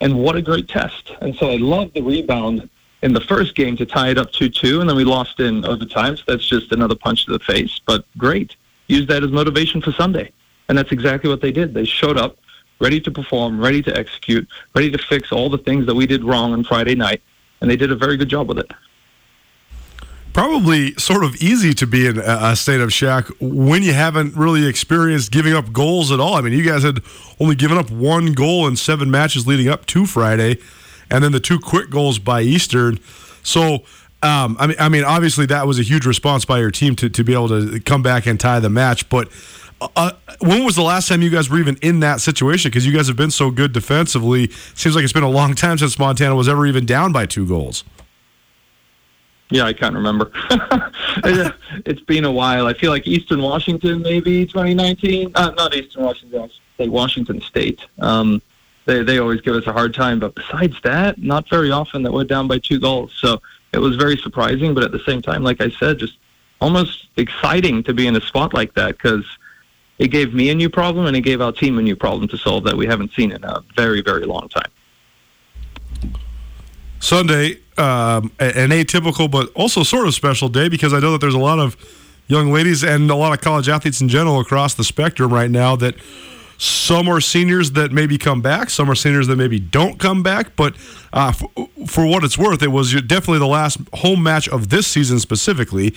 And 0.00 0.18
what 0.18 0.36
a 0.36 0.42
great 0.42 0.68
test. 0.68 1.12
And 1.22 1.34
so 1.36 1.50
I 1.50 1.56
love 1.56 1.92
the 1.94 2.02
rebound 2.02 2.68
in 3.00 3.14
the 3.14 3.22
first 3.22 3.54
game 3.54 3.78
to 3.78 3.86
tie 3.86 4.10
it 4.10 4.18
up 4.18 4.30
2-2, 4.32 4.80
and 4.80 4.88
then 4.88 4.96
we 4.96 5.04
lost 5.04 5.40
in 5.40 5.64
overtime. 5.64 6.18
So 6.18 6.24
that's 6.26 6.46
just 6.46 6.72
another 6.72 6.94
punch 6.94 7.24
to 7.26 7.32
the 7.32 7.38
face. 7.38 7.80
But 7.86 8.04
great. 8.18 8.56
Use 8.88 9.06
that 9.06 9.22
as 9.22 9.30
motivation 9.30 9.80
for 9.80 9.92
Sunday. 9.92 10.32
And 10.68 10.76
that's 10.76 10.92
exactly 10.92 11.30
what 11.30 11.40
they 11.40 11.52
did. 11.52 11.72
They 11.72 11.86
showed 11.86 12.18
up 12.18 12.36
ready 12.84 13.00
to 13.00 13.10
perform, 13.10 13.58
ready 13.58 13.82
to 13.82 13.96
execute, 13.96 14.46
ready 14.74 14.90
to 14.90 14.98
fix 14.98 15.32
all 15.32 15.48
the 15.48 15.56
things 15.56 15.86
that 15.86 15.94
we 15.94 16.06
did 16.06 16.22
wrong 16.22 16.52
on 16.52 16.62
Friday 16.62 16.94
night. 16.94 17.22
and 17.60 17.70
they 17.70 17.76
did 17.76 17.90
a 17.90 17.96
very 17.96 18.16
good 18.18 18.28
job 18.28 18.46
with 18.46 18.58
it 18.58 18.70
probably 20.34 20.92
sort 20.94 21.24
of 21.24 21.36
easy 21.36 21.72
to 21.72 21.86
be 21.86 22.06
in 22.08 22.18
a 22.18 22.56
state 22.56 22.80
of 22.80 22.92
shock 22.92 23.30
when 23.40 23.82
you 23.84 23.94
haven't 23.94 24.36
really 24.36 24.66
experienced 24.66 25.30
giving 25.30 25.54
up 25.54 25.72
goals 25.72 26.10
at 26.10 26.18
all. 26.18 26.34
I 26.34 26.40
mean, 26.40 26.52
you 26.52 26.64
guys 26.64 26.82
had 26.82 26.98
only 27.38 27.54
given 27.54 27.78
up 27.78 27.88
one 27.88 28.32
goal 28.32 28.66
in 28.66 28.76
seven 28.76 29.10
matches 29.10 29.46
leading 29.46 29.68
up 29.68 29.86
to 29.86 30.04
Friday, 30.04 30.58
and 31.08 31.22
then 31.22 31.30
the 31.30 31.40
two 31.40 31.60
quick 31.60 31.88
goals 31.88 32.18
by 32.18 32.42
Eastern. 32.42 32.98
So, 33.44 33.84
um, 34.24 34.56
I 34.58 34.66
mean, 34.66 34.76
I 34.80 34.88
mean, 34.88 35.04
obviously 35.04 35.46
that 35.46 35.68
was 35.68 35.78
a 35.78 35.82
huge 35.82 36.04
response 36.04 36.44
by 36.44 36.58
your 36.58 36.72
team 36.72 36.96
to, 36.96 37.08
to 37.08 37.22
be 37.22 37.32
able 37.32 37.48
to 37.48 37.78
come 37.78 38.02
back 38.02 38.26
and 38.26 38.38
tie 38.38 38.58
the 38.58 38.70
match. 38.70 39.08
But 39.08 39.28
uh, 39.96 40.12
when 40.40 40.64
was 40.64 40.76
the 40.76 40.82
last 40.82 41.08
time 41.08 41.22
you 41.22 41.30
guys 41.30 41.50
were 41.50 41.58
even 41.58 41.76
in 41.82 42.00
that 42.00 42.20
situation? 42.20 42.70
Because 42.70 42.86
you 42.86 42.92
guys 42.92 43.08
have 43.08 43.16
been 43.16 43.30
so 43.30 43.50
good 43.50 43.72
defensively. 43.72 44.50
Seems 44.74 44.94
like 44.94 45.04
it's 45.04 45.12
been 45.12 45.22
a 45.22 45.28
long 45.28 45.54
time 45.54 45.78
since 45.78 45.98
Montana 45.98 46.34
was 46.34 46.48
ever 46.48 46.66
even 46.66 46.86
down 46.86 47.12
by 47.12 47.26
two 47.26 47.46
goals. 47.46 47.84
Yeah, 49.50 49.64
I 49.64 49.72
can't 49.72 49.94
remember. 49.94 50.32
it's 51.84 52.00
been 52.02 52.24
a 52.24 52.32
while. 52.32 52.66
I 52.66 52.74
feel 52.74 52.90
like 52.90 53.06
Eastern 53.06 53.42
Washington, 53.42 54.02
maybe 54.02 54.46
2019. 54.46 55.32
Uh, 55.34 55.50
not 55.50 55.74
Eastern 55.74 56.04
Washington, 56.04 56.50
like 56.78 56.90
Washington 56.90 57.40
State. 57.40 57.80
Um, 58.00 58.40
they 58.86 59.02
they 59.02 59.18
always 59.18 59.40
give 59.40 59.54
us 59.54 59.66
a 59.66 59.72
hard 59.72 59.94
time, 59.94 60.18
but 60.18 60.34
besides 60.34 60.76
that, 60.82 61.18
not 61.18 61.48
very 61.48 61.70
often 61.70 62.02
that 62.02 62.12
we're 62.12 62.24
down 62.24 62.48
by 62.48 62.58
two 62.58 62.80
goals. 62.80 63.12
So 63.16 63.40
it 63.72 63.78
was 63.78 63.96
very 63.96 64.16
surprising, 64.16 64.74
but 64.74 64.82
at 64.82 64.92
the 64.92 65.00
same 65.00 65.22
time, 65.22 65.42
like 65.42 65.60
I 65.60 65.70
said, 65.70 65.98
just 65.98 66.18
almost 66.60 67.08
exciting 67.16 67.82
to 67.84 67.94
be 67.94 68.06
in 68.06 68.16
a 68.16 68.20
spot 68.20 68.54
like 68.54 68.74
that 68.74 68.96
because 68.96 69.24
it 69.98 70.08
gave 70.08 70.34
me 70.34 70.50
a 70.50 70.54
new 70.54 70.68
problem 70.68 71.06
and 71.06 71.16
it 71.16 71.20
gave 71.20 71.40
our 71.40 71.52
team 71.52 71.78
a 71.78 71.82
new 71.82 71.96
problem 71.96 72.28
to 72.28 72.36
solve 72.36 72.64
that 72.64 72.76
we 72.76 72.86
haven't 72.86 73.12
seen 73.12 73.32
in 73.32 73.42
a 73.44 73.62
very 73.76 74.02
very 74.02 74.26
long 74.26 74.48
time. 74.48 74.70
Sunday, 77.00 77.58
um, 77.76 78.32
an 78.38 78.70
atypical 78.70 79.30
but 79.30 79.50
also 79.54 79.82
sort 79.82 80.06
of 80.06 80.14
special 80.14 80.48
day 80.48 80.68
because 80.68 80.92
I 80.92 81.00
know 81.00 81.12
that 81.12 81.20
there's 81.20 81.34
a 81.34 81.38
lot 81.38 81.58
of 81.58 81.76
young 82.26 82.50
ladies 82.52 82.82
and 82.82 83.10
a 83.10 83.14
lot 83.14 83.32
of 83.32 83.40
college 83.40 83.68
athletes 83.68 84.00
in 84.00 84.08
general 84.08 84.40
across 84.40 84.74
the 84.74 84.84
spectrum 84.84 85.32
right 85.32 85.50
now 85.50 85.76
that 85.76 85.94
some 86.56 87.08
are 87.08 87.20
seniors 87.20 87.72
that 87.72 87.92
maybe 87.92 88.16
come 88.16 88.40
back, 88.40 88.70
some 88.70 88.90
are 88.90 88.94
seniors 88.94 89.26
that 89.26 89.36
maybe 89.36 89.58
don't 89.58 89.98
come 89.98 90.22
back. 90.22 90.56
But 90.56 90.76
uh, 91.12 91.32
for, 91.32 91.48
for 91.86 92.06
what 92.06 92.24
it's 92.24 92.38
worth, 92.38 92.62
it 92.62 92.68
was 92.68 92.92
definitely 92.92 93.40
the 93.40 93.46
last 93.46 93.78
home 93.94 94.22
match 94.22 94.48
of 94.48 94.70
this 94.70 94.86
season 94.86 95.18
specifically. 95.18 95.94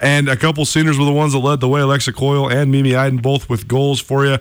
And 0.00 0.28
a 0.28 0.36
couple 0.36 0.64
seniors 0.64 0.98
were 0.98 1.04
the 1.04 1.12
ones 1.12 1.32
that 1.32 1.38
led 1.38 1.60
the 1.60 1.68
way. 1.68 1.80
Alexa 1.80 2.12
Coyle 2.12 2.50
and 2.50 2.70
Mimi 2.70 2.90
Eiden 2.90 3.22
both 3.22 3.48
with 3.48 3.68
goals 3.68 4.00
for 4.00 4.26
you 4.26 4.38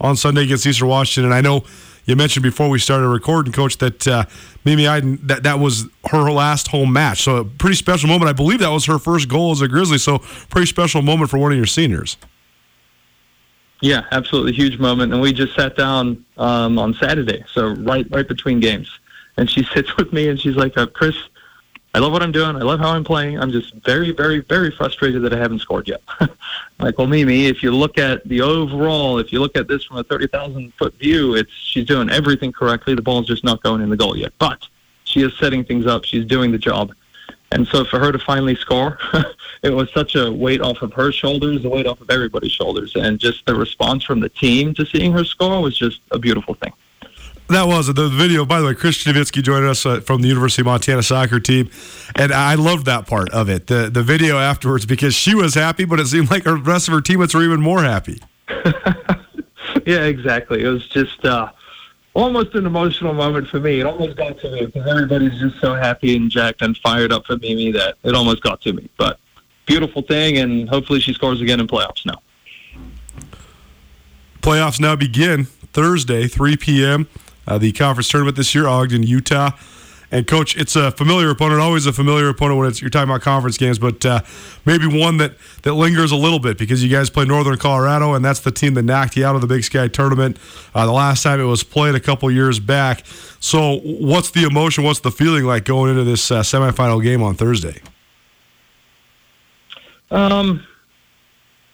on 0.00 0.16
Sunday 0.16 0.42
against 0.44 0.66
Eastern 0.66 0.88
Washington. 0.88 1.26
And 1.26 1.34
I 1.34 1.40
know 1.40 1.64
you 2.06 2.14
mentioned 2.14 2.44
before 2.44 2.68
we 2.68 2.78
started 2.78 3.08
recording, 3.08 3.52
Coach, 3.52 3.78
that 3.78 4.06
uh, 4.06 4.24
Mimi 4.64 4.84
Eiden 4.84 5.18
that 5.26 5.42
that 5.42 5.58
was 5.58 5.86
her 6.10 6.30
last 6.30 6.68
home 6.68 6.92
match. 6.92 7.22
So 7.22 7.38
a 7.38 7.44
pretty 7.44 7.76
special 7.76 8.08
moment. 8.08 8.28
I 8.28 8.32
believe 8.32 8.60
that 8.60 8.70
was 8.70 8.84
her 8.86 8.98
first 8.98 9.28
goal 9.28 9.52
as 9.52 9.60
a 9.60 9.68
Grizzly. 9.68 9.98
So 9.98 10.18
pretty 10.48 10.66
special 10.66 11.02
moment 11.02 11.30
for 11.30 11.38
one 11.38 11.52
of 11.52 11.58
your 11.58 11.66
seniors. 11.66 12.16
Yeah, 13.82 14.04
absolutely 14.10 14.52
huge 14.52 14.78
moment. 14.78 15.12
And 15.12 15.20
we 15.20 15.32
just 15.32 15.54
sat 15.54 15.76
down 15.76 16.24
um, 16.38 16.78
on 16.78 16.94
Saturday, 16.94 17.44
so 17.52 17.74
right 17.74 18.06
right 18.10 18.26
between 18.26 18.60
games. 18.60 18.88
And 19.36 19.50
she 19.50 19.64
sits 19.74 19.96
with 19.96 20.12
me 20.12 20.28
and 20.28 20.40
she's 20.40 20.56
like, 20.56 20.76
uh, 20.78 20.86
"Chris, 20.86 21.16
I 21.96 21.98
love 21.98 22.12
what 22.12 22.22
I'm 22.22 22.30
doing. 22.30 22.56
I 22.56 22.58
love 22.58 22.78
how 22.78 22.90
I'm 22.90 23.04
playing. 23.04 23.40
I'm 23.40 23.50
just 23.50 23.72
very, 23.76 24.12
very, 24.12 24.40
very 24.40 24.70
frustrated 24.70 25.22
that 25.22 25.32
I 25.32 25.38
haven't 25.38 25.60
scored 25.60 25.88
yet. 25.88 26.02
like, 26.78 26.98
well, 26.98 27.06
Mimi, 27.06 27.46
if 27.46 27.62
you 27.62 27.74
look 27.74 27.96
at 27.96 28.22
the 28.28 28.42
overall, 28.42 29.18
if 29.18 29.32
you 29.32 29.40
look 29.40 29.56
at 29.56 29.66
this 29.66 29.84
from 29.84 29.96
a 29.96 30.04
30,000 30.04 30.74
foot 30.74 30.92
view, 30.98 31.36
it's 31.36 31.50
she's 31.50 31.86
doing 31.86 32.10
everything 32.10 32.52
correctly. 32.52 32.94
The 32.94 33.00
ball's 33.00 33.26
just 33.26 33.44
not 33.44 33.62
going 33.62 33.80
in 33.80 33.88
the 33.88 33.96
goal 33.96 34.14
yet. 34.14 34.34
But 34.38 34.68
she 35.04 35.22
is 35.22 35.32
setting 35.38 35.64
things 35.64 35.86
up. 35.86 36.04
She's 36.04 36.26
doing 36.26 36.52
the 36.52 36.58
job. 36.58 36.92
And 37.50 37.66
so 37.66 37.82
for 37.82 37.98
her 37.98 38.12
to 38.12 38.18
finally 38.18 38.56
score, 38.56 38.98
it 39.62 39.70
was 39.70 39.90
such 39.94 40.16
a 40.16 40.30
weight 40.30 40.60
off 40.60 40.82
of 40.82 40.92
her 40.92 41.10
shoulders, 41.10 41.64
a 41.64 41.68
weight 41.70 41.86
off 41.86 42.02
of 42.02 42.10
everybody's 42.10 42.52
shoulders. 42.52 42.94
And 42.94 43.18
just 43.18 43.46
the 43.46 43.54
response 43.54 44.04
from 44.04 44.20
the 44.20 44.28
team 44.28 44.74
to 44.74 44.84
seeing 44.84 45.12
her 45.12 45.24
score 45.24 45.62
was 45.62 45.78
just 45.78 46.02
a 46.10 46.18
beautiful 46.18 46.52
thing. 46.52 46.74
That 47.48 47.68
was 47.68 47.86
the 47.86 48.08
video. 48.08 48.44
By 48.44 48.58
the 48.58 48.66
way, 48.66 48.74
Chris 48.74 49.04
Citowicki 49.04 49.40
joined 49.40 49.66
us 49.66 49.86
uh, 49.86 50.00
from 50.00 50.20
the 50.20 50.26
University 50.26 50.62
of 50.62 50.66
Montana 50.66 51.02
soccer 51.02 51.38
team, 51.38 51.70
and 52.16 52.32
I 52.32 52.56
loved 52.56 52.86
that 52.86 53.06
part 53.06 53.30
of 53.30 53.48
it. 53.48 53.68
The 53.68 53.88
the 53.88 54.02
video 54.02 54.38
afterwards 54.38 54.84
because 54.84 55.14
she 55.14 55.34
was 55.34 55.54
happy, 55.54 55.84
but 55.84 56.00
it 56.00 56.08
seemed 56.08 56.28
like 56.30 56.42
the 56.42 56.56
rest 56.56 56.88
of 56.88 56.94
her 56.94 57.00
teammates 57.00 57.34
were 57.34 57.44
even 57.44 57.60
more 57.60 57.82
happy. 57.82 58.20
yeah, 59.86 60.04
exactly. 60.06 60.64
It 60.64 60.68
was 60.68 60.88
just 60.88 61.24
uh, 61.24 61.52
almost 62.14 62.56
an 62.56 62.66
emotional 62.66 63.14
moment 63.14 63.46
for 63.46 63.60
me. 63.60 63.78
It 63.78 63.86
almost 63.86 64.16
got 64.16 64.40
to 64.40 64.50
me 64.50 64.66
because 64.66 64.88
everybody's 64.88 65.38
just 65.38 65.60
so 65.60 65.74
happy 65.74 66.16
and 66.16 66.28
jacked 66.28 66.62
and 66.62 66.76
fired 66.78 67.12
up 67.12 67.26
for 67.26 67.36
Mimi 67.36 67.70
that 67.70 67.94
it 68.02 68.16
almost 68.16 68.42
got 68.42 68.60
to 68.62 68.72
me. 68.72 68.90
But 68.96 69.20
beautiful 69.66 70.02
thing, 70.02 70.38
and 70.38 70.68
hopefully 70.68 70.98
she 70.98 71.12
scores 71.12 71.40
again 71.40 71.60
in 71.60 71.68
playoffs 71.68 72.04
now. 72.04 72.20
Playoffs 74.40 74.80
now 74.80 74.96
begin 74.96 75.44
Thursday, 75.44 76.26
3 76.26 76.56
p.m 76.56 77.08
uh, 77.46 77.58
the 77.58 77.72
conference 77.72 78.08
tournament 78.08 78.36
this 78.36 78.54
year, 78.54 78.66
Ogden, 78.66 79.02
Utah. 79.02 79.50
And 80.12 80.24
coach, 80.26 80.56
it's 80.56 80.76
a 80.76 80.92
familiar 80.92 81.30
opponent, 81.30 81.60
always 81.60 81.86
a 81.86 81.92
familiar 81.92 82.28
opponent 82.28 82.60
when 82.60 82.68
it's 82.68 82.80
you're 82.80 82.90
talking 82.90 83.10
about 83.10 83.22
conference 83.22 83.58
games, 83.58 83.78
but 83.78 84.06
uh, 84.06 84.20
maybe 84.64 84.86
one 84.86 85.16
that 85.16 85.34
that 85.62 85.74
lingers 85.74 86.12
a 86.12 86.16
little 86.16 86.38
bit 86.38 86.58
because 86.58 86.82
you 86.82 86.88
guys 86.88 87.10
play 87.10 87.24
Northern 87.24 87.58
Colorado, 87.58 88.14
and 88.14 88.24
that's 88.24 88.38
the 88.38 88.52
team 88.52 88.74
that 88.74 88.82
knocked 88.82 89.16
you 89.16 89.26
out 89.26 89.34
of 89.34 89.40
the 89.40 89.48
Big 89.48 89.64
Sky 89.64 89.88
tournament 89.88 90.38
uh, 90.76 90.86
the 90.86 90.92
last 90.92 91.24
time 91.24 91.40
it 91.40 91.44
was 91.44 91.64
played 91.64 91.96
a 91.96 92.00
couple 92.00 92.30
years 92.30 92.60
back. 92.60 93.04
So, 93.40 93.80
what's 93.80 94.30
the 94.30 94.44
emotion? 94.44 94.84
What's 94.84 95.00
the 95.00 95.10
feeling 95.10 95.44
like 95.44 95.64
going 95.64 95.90
into 95.90 96.04
this 96.04 96.30
uh, 96.30 96.42
semifinal 96.42 97.02
game 97.02 97.20
on 97.20 97.34
Thursday? 97.34 97.82
Um, 100.12 100.64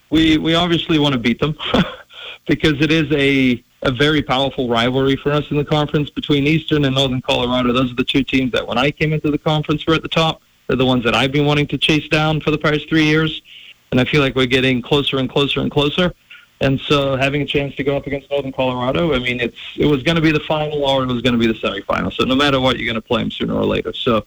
we 0.09 0.39
we 0.39 0.55
obviously 0.55 0.99
want 0.99 1.13
to 1.13 1.19
beat 1.19 1.39
them 1.39 1.55
because 2.47 2.81
it 2.81 2.91
is 2.91 3.13
a 3.13 3.63
a 3.83 3.91
very 3.91 4.23
powerful 4.23 4.69
rivalry 4.69 5.17
for 5.17 5.33
us 5.33 5.51
in 5.51 5.57
the 5.57 5.65
conference 5.65 6.11
between 6.11 6.47
Eastern 6.47 6.85
and 6.85 6.95
Northern 6.95 7.21
Colorado. 7.21 7.73
Those 7.73 7.93
are 7.93 7.97
the 7.97 8.05
two 8.05 8.23
teams 8.23 8.53
that 8.53 8.67
when 8.67 8.79
I 8.79 8.91
came 8.91 9.13
into 9.13 9.31
the 9.31 9.39
conference 9.39 9.87
were 9.87 9.95
at 9.95 10.03
the 10.03 10.09
top. 10.09 10.43
They're 10.69 10.77
the 10.77 10.87
ones 10.87 11.05
that 11.05 11.15
I've 11.15 11.33
been 11.33 11.45
wanting 11.45 11.67
to 11.69 11.79
chase 11.79 12.09
down 12.09 12.41
for 12.41 12.51
the 12.51 12.59
past 12.59 12.89
three 12.89 13.05
years. 13.05 13.43
And 13.91 14.01
I 14.01 14.05
feel 14.05 14.23
like 14.23 14.35
we're 14.35 14.47
getting 14.47 14.81
closer 14.81 15.19
and 15.19 15.29
closer 15.29 15.61
and 15.61 15.71
closer. 15.71 16.15
And 16.61 16.81
so 16.81 17.17
having 17.17 17.43
a 17.43 17.45
chance 17.45 17.75
to 17.75 17.85
go 17.85 17.97
up 17.97 18.07
against 18.07 18.31
Northern 18.31 18.53
Colorado, 18.53 19.15
I 19.15 19.19
mean, 19.19 19.41
it's 19.41 19.59
it 19.77 19.87
was 19.87 20.05
going 20.05 20.15
to 20.15 20.23
be 20.23 20.31
the 20.31 20.41
final 20.41 20.85
or 20.85 21.03
it 21.03 21.07
was 21.07 21.21
going 21.21 21.33
to 21.33 21.39
be 21.39 21.49
the 21.49 21.55
semifinal. 21.55 22.13
So 22.13 22.25
no 22.25 22.37
matter 22.37 22.61
what, 22.61 22.79
you're 22.79 22.87
going 22.87 23.03
to 23.03 23.07
play 23.07 23.21
them 23.21 23.33
sooner 23.33 23.55
or 23.55 23.65
later. 23.65 23.93
So 23.93 24.25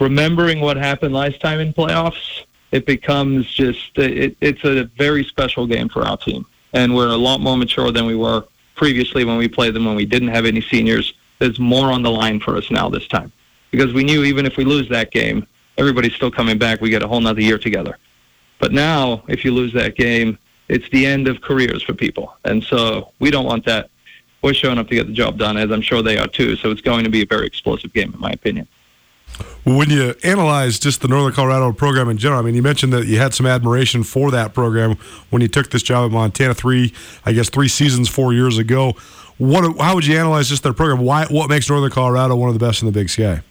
remembering 0.00 0.60
what 0.60 0.78
happened 0.78 1.14
last 1.14 1.38
time 1.40 1.60
in 1.60 1.74
playoffs, 1.74 2.44
it 2.72 2.86
becomes 2.86 3.46
just 3.52 3.96
it, 3.98 4.36
it's 4.40 4.64
a 4.64 4.84
very 4.96 5.22
special 5.24 5.66
game 5.66 5.90
for 5.90 6.02
our 6.02 6.16
team, 6.16 6.46
and 6.72 6.96
we're 6.96 7.08
a 7.08 7.16
lot 7.16 7.40
more 7.40 7.58
mature 7.58 7.92
than 7.92 8.06
we 8.06 8.16
were 8.16 8.44
previously 8.80 9.26
when 9.26 9.36
we 9.36 9.46
played 9.46 9.74
them 9.74 9.84
when 9.84 9.94
we 9.94 10.06
didn't 10.06 10.28
have 10.28 10.46
any 10.46 10.62
seniors. 10.62 11.12
There's 11.38 11.58
more 11.58 11.92
on 11.92 12.02
the 12.02 12.10
line 12.10 12.40
for 12.40 12.56
us 12.56 12.70
now 12.70 12.88
this 12.88 13.06
time 13.06 13.30
because 13.70 13.92
we 13.92 14.02
knew 14.02 14.24
even 14.24 14.46
if 14.46 14.56
we 14.56 14.64
lose 14.64 14.88
that 14.88 15.10
game, 15.10 15.46
everybody's 15.76 16.14
still 16.14 16.30
coming 16.30 16.56
back. 16.56 16.80
We 16.80 16.88
get 16.88 17.02
a 17.02 17.06
whole 17.06 17.20
nother 17.20 17.42
year 17.42 17.58
together. 17.58 17.98
But 18.58 18.72
now, 18.72 19.22
if 19.28 19.44
you 19.44 19.52
lose 19.52 19.74
that 19.74 19.96
game, 19.96 20.38
it's 20.68 20.88
the 20.88 21.04
end 21.04 21.28
of 21.28 21.42
careers 21.42 21.82
for 21.82 21.92
people. 21.92 22.34
And 22.46 22.64
so 22.64 23.12
we 23.18 23.30
don't 23.30 23.44
want 23.44 23.66
that. 23.66 23.90
We're 24.40 24.54
showing 24.54 24.78
up 24.78 24.88
to 24.88 24.94
get 24.94 25.08
the 25.08 25.12
job 25.12 25.36
done, 25.36 25.58
as 25.58 25.70
I'm 25.70 25.82
sure 25.82 26.00
they 26.00 26.16
are 26.16 26.26
too. 26.26 26.56
So 26.56 26.70
it's 26.70 26.80
going 26.80 27.04
to 27.04 27.10
be 27.10 27.20
a 27.20 27.26
very 27.26 27.46
explosive 27.46 27.92
game, 27.92 28.14
in 28.14 28.18
my 28.18 28.30
opinion. 28.30 28.66
When 29.64 29.90
you 29.90 30.14
analyze 30.24 30.78
just 30.78 31.02
the 31.02 31.08
Northern 31.08 31.32
Colorado 31.32 31.72
program 31.72 32.08
in 32.08 32.16
general, 32.16 32.40
I 32.40 32.42
mean, 32.42 32.54
you 32.54 32.62
mentioned 32.62 32.92
that 32.94 33.06
you 33.06 33.18
had 33.18 33.34
some 33.34 33.46
admiration 33.46 34.02
for 34.02 34.30
that 34.30 34.54
program 34.54 34.96
when 35.28 35.42
you 35.42 35.48
took 35.48 35.70
this 35.70 35.82
job 35.82 36.10
at 36.10 36.12
Montana 36.12 36.54
three, 36.54 36.94
I 37.26 37.32
guess, 37.32 37.50
three 37.50 37.68
seasons, 37.68 38.08
four 38.08 38.32
years 38.32 38.56
ago. 38.56 38.94
What, 39.36 39.78
how 39.78 39.94
would 39.94 40.06
you 40.06 40.18
analyze 40.18 40.48
just 40.48 40.62
their 40.62 40.72
program? 40.72 41.04
Why, 41.04 41.26
what 41.26 41.48
makes 41.48 41.68
Northern 41.68 41.90
Colorado 41.90 42.36
one 42.36 42.48
of 42.48 42.58
the 42.58 42.64
best 42.64 42.82
in 42.82 42.86
the 42.86 42.92
Big 42.92 43.10
Sky? 43.10 43.42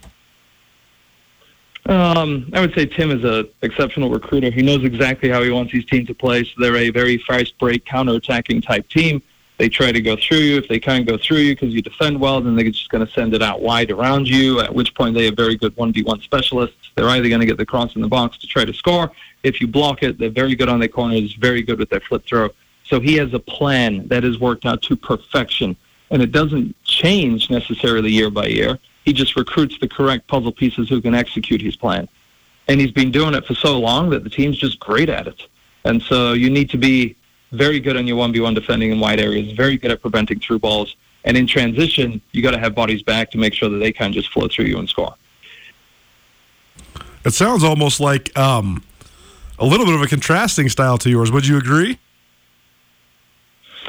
Um, 1.85 2.49
I 2.53 2.61
would 2.61 2.73
say 2.75 2.85
Tim 2.85 3.09
is 3.11 3.23
an 3.23 3.47
exceptional 3.61 4.09
recruiter. 4.09 4.51
He 4.51 4.61
knows 4.61 4.83
exactly 4.83 5.29
how 5.29 5.41
he 5.41 5.49
wants 5.49 5.71
his 5.71 5.85
team 5.85 6.05
to 6.07 6.13
play. 6.13 6.43
So 6.43 6.51
they're 6.59 6.75
a 6.75 6.89
very 6.89 7.17
fast 7.19 7.57
break, 7.57 7.85
counter-attacking 7.85 8.61
type 8.61 8.87
team 8.89 9.21
they 9.59 9.67
try 9.67 9.91
to 9.91 10.01
go 10.01 10.15
through 10.15 10.37
you. 10.37 10.57
If 10.57 10.69
they 10.69 10.79
can't 10.79 11.05
go 11.05 11.17
through 11.17 11.39
you 11.39 11.53
because 11.53 11.73
you 11.73 11.81
defend 11.81 12.19
well, 12.19 12.39
then 12.39 12.55
they're 12.55 12.71
just 12.71 12.89
going 12.89 13.05
to 13.05 13.11
send 13.11 13.33
it 13.33 13.43
out 13.43 13.61
wide 13.61 13.91
around 13.91 14.27
you, 14.27 14.61
at 14.61 14.73
which 14.73 14.95
point 14.95 15.13
they 15.13 15.25
have 15.25 15.35
very 15.35 15.57
good 15.57 15.75
1v1 15.75 16.23
specialists. 16.23 16.89
They're 16.95 17.09
either 17.09 17.27
going 17.27 17.41
to 17.41 17.45
get 17.45 17.57
the 17.57 17.65
cross 17.65 17.93
in 17.95 18.01
the 18.01 18.07
box 18.07 18.37
to 18.37 18.47
try 18.47 18.63
to 18.63 18.73
score. 18.73 19.11
If 19.43 19.59
you 19.59 19.67
block 19.67 20.01
it, 20.01 20.17
they're 20.17 20.29
very 20.29 20.55
good 20.55 20.69
on 20.69 20.79
their 20.79 20.87
corners, 20.87 21.33
very 21.33 21.61
good 21.61 21.77
with 21.77 21.89
their 21.89 21.99
flip 21.99 22.25
throw. 22.25 22.49
So 22.85 23.01
he 23.01 23.15
has 23.17 23.33
a 23.33 23.39
plan 23.39 24.07
that 24.07 24.23
has 24.23 24.39
worked 24.39 24.65
out 24.65 24.81
to 24.83 24.95
perfection. 24.95 25.75
And 26.09 26.21
it 26.21 26.31
doesn't 26.31 26.73
change 26.85 27.49
necessarily 27.49 28.11
year 28.11 28.31
by 28.31 28.47
year. 28.47 28.79
He 29.03 29.11
just 29.11 29.35
recruits 29.35 29.77
the 29.77 29.89
correct 29.89 30.27
puzzle 30.27 30.53
pieces 30.53 30.87
who 30.87 31.01
can 31.01 31.13
execute 31.13 31.61
his 31.61 31.75
plan. 31.75 32.07
And 32.69 32.79
he's 32.79 32.91
been 32.91 33.11
doing 33.11 33.33
it 33.33 33.45
for 33.45 33.55
so 33.55 33.77
long 33.77 34.09
that 34.11 34.23
the 34.23 34.29
team's 34.29 34.57
just 34.57 34.79
great 34.79 35.09
at 35.09 35.27
it. 35.27 35.41
And 35.83 36.01
so 36.01 36.33
you 36.33 36.49
need 36.49 36.69
to 36.69 36.77
be 36.77 37.15
very 37.51 37.79
good 37.79 37.97
on 37.97 38.07
your 38.07 38.17
1v1 38.17 38.55
defending 38.55 38.91
in 38.91 38.99
wide 38.99 39.19
areas, 39.19 39.51
very 39.53 39.77
good 39.77 39.91
at 39.91 40.01
preventing 40.01 40.39
through 40.39 40.59
balls. 40.59 40.95
And 41.25 41.35
in 41.35 41.47
transition, 41.47 42.21
you 42.31 42.41
got 42.41 42.51
to 42.51 42.59
have 42.59 42.73
bodies 42.73 43.03
back 43.03 43.31
to 43.31 43.38
make 43.38 43.53
sure 43.53 43.69
that 43.69 43.77
they 43.77 43.91
can't 43.91 44.13
just 44.13 44.31
flow 44.31 44.47
through 44.47 44.65
you 44.65 44.77
and 44.79 44.88
score. 44.88 45.15
It 47.25 47.31
sounds 47.31 47.63
almost 47.63 48.00
like 48.00 48.37
um, 48.37 48.83
a 49.58 49.65
little 49.65 49.85
bit 49.85 49.95
of 49.95 50.02
a 50.02 50.08
contrasting 50.08 50.69
style 50.69 50.97
to 51.00 51.10
yours. 51.10 51.31
Would 51.31 51.45
you 51.45 51.58
agree? 51.58 52.00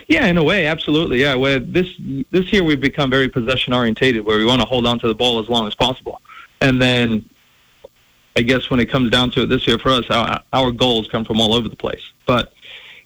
Yeah, 0.09 0.27
in 0.27 0.39
a 0.39 0.43
way, 0.43 0.67
absolutely. 0.67 1.21
Yeah, 1.21 1.37
where 1.37 1.61
this 1.61 1.87
this 2.31 2.53
year 2.53 2.65
we've 2.65 2.81
become 2.81 3.11
very 3.11 3.29
possession 3.29 3.73
orientated, 3.73 4.25
where 4.25 4.39
we 4.39 4.45
want 4.45 4.61
to 4.61 4.67
hold 4.67 4.87
on 4.87 4.99
to 4.99 5.07
the 5.07 5.15
ball 5.15 5.39
as 5.39 5.49
long 5.49 5.69
as 5.69 5.75
possible, 5.75 6.21
and 6.61 6.83
then 6.83 7.25
I 8.37 8.43
guess 8.43 8.71
when 8.71 8.81
it 8.81 8.87
comes 8.87 9.11
down 9.11 9.31
to 9.33 9.43
it 9.43 9.47
this 9.47 9.67
year 9.67 9.79
for 9.79 9.91
us, 9.91 10.09
our, 10.11 10.43
our 10.53 10.71
goals 10.71 11.09
come 11.09 11.25
from 11.25 11.41
all 11.41 11.55
over 11.55 11.69
the 11.69 11.77
place. 11.77 12.03
But 12.27 12.53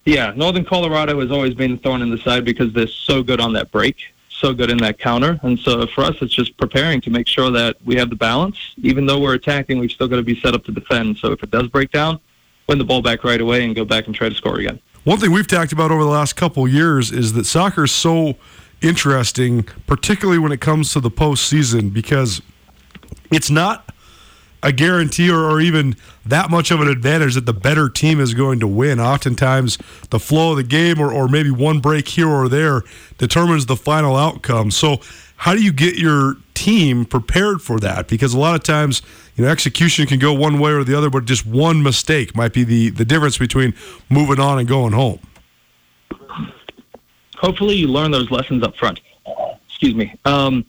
yeah, 0.05 0.33
Northern 0.37 0.65
Colorado 0.65 1.21
has 1.21 1.31
always 1.31 1.55
been 1.55 1.73
a 1.73 1.77
thorn 1.79 2.03
in 2.03 2.11
the 2.11 2.19
side 2.19 2.45
because 2.45 2.73
they're 2.73 2.87
so 2.87 3.23
good 3.23 3.41
on 3.41 3.53
that 3.55 3.71
break, 3.71 3.97
so 4.29 4.53
good 4.53 4.71
in 4.71 4.79
that 4.79 4.99
counter, 4.99 5.41
and 5.43 5.59
so 5.59 5.87
for 5.87 6.05
us, 6.05 6.17
it's 6.21 6.35
just 6.35 6.57
preparing 6.59 7.01
to 7.03 7.11
make 7.11 7.27
sure 7.27 7.51
that 7.51 7.77
we 7.85 7.97
have 7.97 8.11
the 8.11 8.17
balance. 8.17 8.59
Even 8.83 9.07
though 9.07 9.19
we're 9.19 9.35
attacking, 9.35 9.79
we've 9.79 9.91
still 9.91 10.09
got 10.09 10.17
to 10.17 10.23
be 10.23 10.39
set 10.41 10.55
up 10.55 10.65
to 10.65 10.73
defend. 10.73 11.17
So 11.19 11.33
if 11.33 11.43
it 11.43 11.51
does 11.51 11.69
break 11.69 11.91
down, 11.91 12.21
win 12.69 12.79
the 12.79 12.85
ball 12.85 13.03
back 13.03 13.25
right 13.25 13.41
away 13.41 13.65
and 13.65 13.75
go 13.75 13.85
back 13.85 14.07
and 14.07 14.15
try 14.15 14.29
to 14.29 14.35
score 14.35 14.59
again. 14.59 14.81
One 15.05 15.19
thing 15.19 15.33
we've 15.33 15.47
talked 15.47 15.73
about 15.73 15.91
over 15.91 16.03
the 16.03 16.11
last 16.11 16.35
couple 16.35 16.67
years 16.67 17.11
is 17.11 17.35
that 17.35 17.45
soccer 17.45 17.85
is 17.85 17.93
so 17.93 18.37
interesting, 18.81 19.65
particularly 19.87 20.39
when 20.39 20.53
it 20.53 20.61
comes 20.61 20.93
to 20.93 21.01
the 21.01 21.11
postseason, 21.11 21.93
because 21.93 22.43
it's 23.31 23.51
not 23.51 23.94
a 24.65 24.73
guarantee 24.73 25.31
or, 25.31 25.45
or, 25.45 25.61
even 25.61 25.95
that 26.25 26.51
much 26.51 26.71
of 26.71 26.81
an 26.81 26.89
advantage 26.89 27.35
that 27.35 27.45
the 27.45 27.53
better 27.53 27.89
team 27.89 28.19
is 28.19 28.33
going 28.33 28.59
to 28.61 28.67
win. 28.67 28.99
Oftentimes, 28.99 29.77
the 30.09 30.19
flow 30.19 30.53
of 30.53 30.57
the 30.57 30.63
game 30.63 30.99
or, 30.99 31.13
or 31.13 31.29
maybe 31.29 31.51
one 31.51 31.81
break 31.81 32.09
here 32.09 32.29
or 32.29 32.49
there 32.49 32.83
determines 33.19 33.67
the 33.67 33.77
final 33.77 34.17
outcome. 34.17 34.71
So, 34.71 35.01
how 35.37 35.55
do 35.55 35.63
you 35.63 35.73
get 35.73 35.97
your 35.97 36.37
team 36.55 37.05
prepared 37.05 37.61
for 37.61 37.79
that? 37.81 38.09
Because 38.09 38.33
a 38.33 38.39
lot 38.39 38.55
of 38.55 38.63
times, 38.63 39.03
you 39.37 39.45
know, 39.45 39.51
execution 39.51 40.07
can 40.07 40.19
go 40.19 40.33
one 40.33 40.59
way 40.59 40.73
or 40.73 40.83
the 40.83 40.97
other, 40.97 41.11
but 41.11 41.27
just 41.27 41.45
one 41.45 41.83
mistake 41.83 42.35
might 42.35 42.55
be 42.55 42.65
the, 42.65 42.91
the 42.91 43.05
difference 43.05 43.37
between 43.37 43.75
moving 44.09 44.41
on 44.41 44.59
and 44.59 44.67
going 44.67 44.93
home. 44.93 45.21
Hopefully, 47.37 47.75
you 47.75 47.89
learn 47.89 48.11
those 48.11 48.31
lessons 48.31 48.63
up 48.63 48.75
front. 48.77 49.01
Excuse 49.69 49.95
me. 49.95 50.15
Um, 50.25 50.65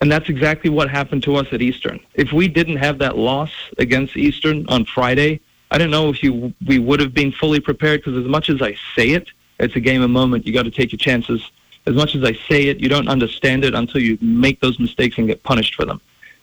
and 0.00 0.12
that's 0.12 0.28
exactly 0.28 0.70
what 0.70 0.90
happened 0.90 1.22
to 1.24 1.36
us 1.36 1.46
at 1.52 1.62
Eastern. 1.62 2.00
If 2.14 2.32
we 2.32 2.48
didn't 2.48 2.76
have 2.76 2.98
that 2.98 3.16
loss 3.16 3.50
against 3.78 4.16
Eastern 4.16 4.66
on 4.68 4.84
Friday, 4.84 5.40
I 5.70 5.78
don't 5.78 5.90
know 5.90 6.10
if 6.10 6.22
you 6.22 6.54
we 6.66 6.78
would 6.78 7.00
have 7.00 7.14
been 7.14 7.32
fully 7.32 7.60
prepared 7.60 8.00
because 8.00 8.22
as 8.22 8.28
much 8.28 8.48
as 8.50 8.62
I 8.62 8.76
say 8.94 9.10
it, 9.10 9.28
it's 9.58 9.74
a 9.74 9.80
game 9.80 10.02
of 10.02 10.10
moment. 10.10 10.46
You 10.46 10.52
got 10.52 10.64
to 10.64 10.70
take 10.70 10.92
your 10.92 10.98
chances. 10.98 11.50
As 11.86 11.94
much 11.94 12.14
as 12.14 12.24
I 12.24 12.32
say 12.48 12.66
it, 12.66 12.80
you 12.80 12.88
don't 12.88 13.08
understand 13.08 13.64
it 13.64 13.74
until 13.74 14.00
you 14.00 14.18
make 14.20 14.60
those 14.60 14.78
mistakes 14.78 15.18
and 15.18 15.26
get 15.26 15.42
punished 15.42 15.74
for 15.74 15.84
them. 15.84 16.00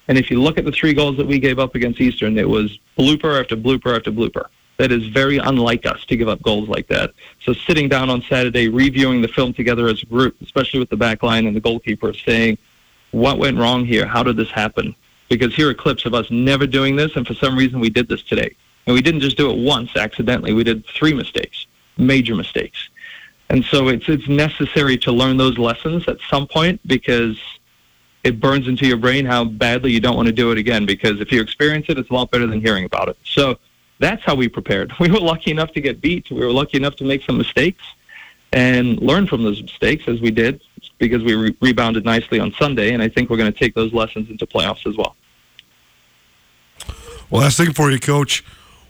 And 0.07 0.17
if 0.17 0.31
you 0.31 0.41
look 0.41 0.57
at 0.57 0.65
the 0.65 0.71
three 0.71 0.93
goals 0.93 1.17
that 1.17 1.27
we 1.27 1.39
gave 1.39 1.59
up 1.59 1.75
against 1.75 2.01
Eastern, 2.01 2.37
it 2.37 2.47
was 2.47 2.79
blooper 2.97 3.39
after 3.39 3.55
blooper 3.55 3.95
after 3.95 4.11
blooper. 4.11 4.47
That 4.77 4.91
is 4.91 5.07
very 5.07 5.37
unlike 5.37 5.85
us 5.85 6.03
to 6.05 6.17
give 6.17 6.27
up 6.27 6.41
goals 6.41 6.67
like 6.67 6.87
that. 6.87 7.11
So 7.41 7.53
sitting 7.53 7.87
down 7.87 8.09
on 8.09 8.21
Saturday, 8.23 8.67
reviewing 8.67 9.21
the 9.21 9.27
film 9.27 9.53
together 9.53 9.87
as 9.87 10.01
a 10.01 10.05
group, 10.07 10.35
especially 10.41 10.79
with 10.79 10.89
the 10.89 10.97
back 10.97 11.23
line 11.23 11.45
and 11.45 11.55
the 11.55 11.61
goalkeeper, 11.61 12.13
saying, 12.13 12.57
what 13.13 13.37
went 13.37 13.57
wrong 13.57 13.85
here? 13.85 14.07
How 14.07 14.23
did 14.23 14.37
this 14.37 14.49
happen? 14.49 14.95
Because 15.29 15.55
here 15.55 15.69
are 15.69 15.73
clips 15.73 16.05
of 16.05 16.13
us 16.13 16.29
never 16.31 16.65
doing 16.65 16.95
this, 16.95 17.15
and 17.15 17.25
for 17.25 17.35
some 17.35 17.55
reason 17.55 17.79
we 17.79 17.89
did 17.89 18.09
this 18.09 18.23
today. 18.23 18.55
And 18.85 18.93
we 18.93 19.01
didn't 19.01 19.21
just 19.21 19.37
do 19.37 19.49
it 19.49 19.57
once 19.57 19.95
accidentally. 19.95 20.51
We 20.51 20.63
did 20.63 20.85
three 20.87 21.13
mistakes, 21.13 21.67
major 21.95 22.35
mistakes. 22.35 22.89
And 23.49 23.63
so 23.65 23.87
it's 23.87 24.09
it's 24.09 24.27
necessary 24.27 24.97
to 24.97 25.11
learn 25.11 25.37
those 25.37 25.59
lessons 25.59 26.07
at 26.07 26.17
some 26.27 26.47
point 26.47 26.81
because 26.87 27.39
it 28.23 28.39
burns 28.39 28.67
into 28.67 28.87
your 28.87 28.97
brain 28.97 29.25
how 29.25 29.45
badly 29.45 29.91
you 29.91 29.99
don't 29.99 30.15
want 30.15 30.27
to 30.27 30.33
do 30.33 30.51
it 30.51 30.57
again. 30.57 30.85
Because 30.85 31.21
if 31.21 31.31
you 31.31 31.39
experience 31.39 31.85
it, 31.89 31.99
it's 31.99 32.09
a 32.09 32.13
lot 32.13 32.31
better 32.31 32.47
than 32.47 32.61
hearing 32.61 32.85
about 32.85 33.09
it. 33.09 33.17
So 33.23 33.59
that's 33.99 34.23
how 34.23 34.33
we 34.33 34.49
prepared. 34.49 34.91
We 34.99 35.11
were 35.11 35.19
lucky 35.19 35.51
enough 35.51 35.71
to 35.73 35.81
get 35.81 36.01
beat. 36.01 36.31
We 36.31 36.39
were 36.39 36.51
lucky 36.51 36.77
enough 36.77 36.95
to 36.95 37.03
make 37.03 37.21
some 37.23 37.37
mistakes 37.37 37.83
and 38.53 38.99
learn 38.99 39.27
from 39.27 39.43
those 39.43 39.61
mistakes 39.61 40.07
as 40.07 40.19
we 40.19 40.31
did 40.31 40.61
because 41.07 41.23
we 41.23 41.35
re- 41.35 41.55
rebounded 41.61 42.05
nicely 42.05 42.39
on 42.39 42.53
Sunday. 42.53 42.93
And 42.93 43.01
I 43.01 43.09
think 43.09 43.29
we're 43.29 43.37
going 43.37 43.51
to 43.51 43.57
take 43.57 43.75
those 43.75 43.93
lessons 43.93 44.29
into 44.29 44.45
playoffs 44.45 44.87
as 44.87 44.97
well. 44.97 45.15
Well, 47.29 47.41
last 47.41 47.57
thing 47.57 47.73
for 47.73 47.91
you, 47.91 47.99
Coach. 47.99 48.43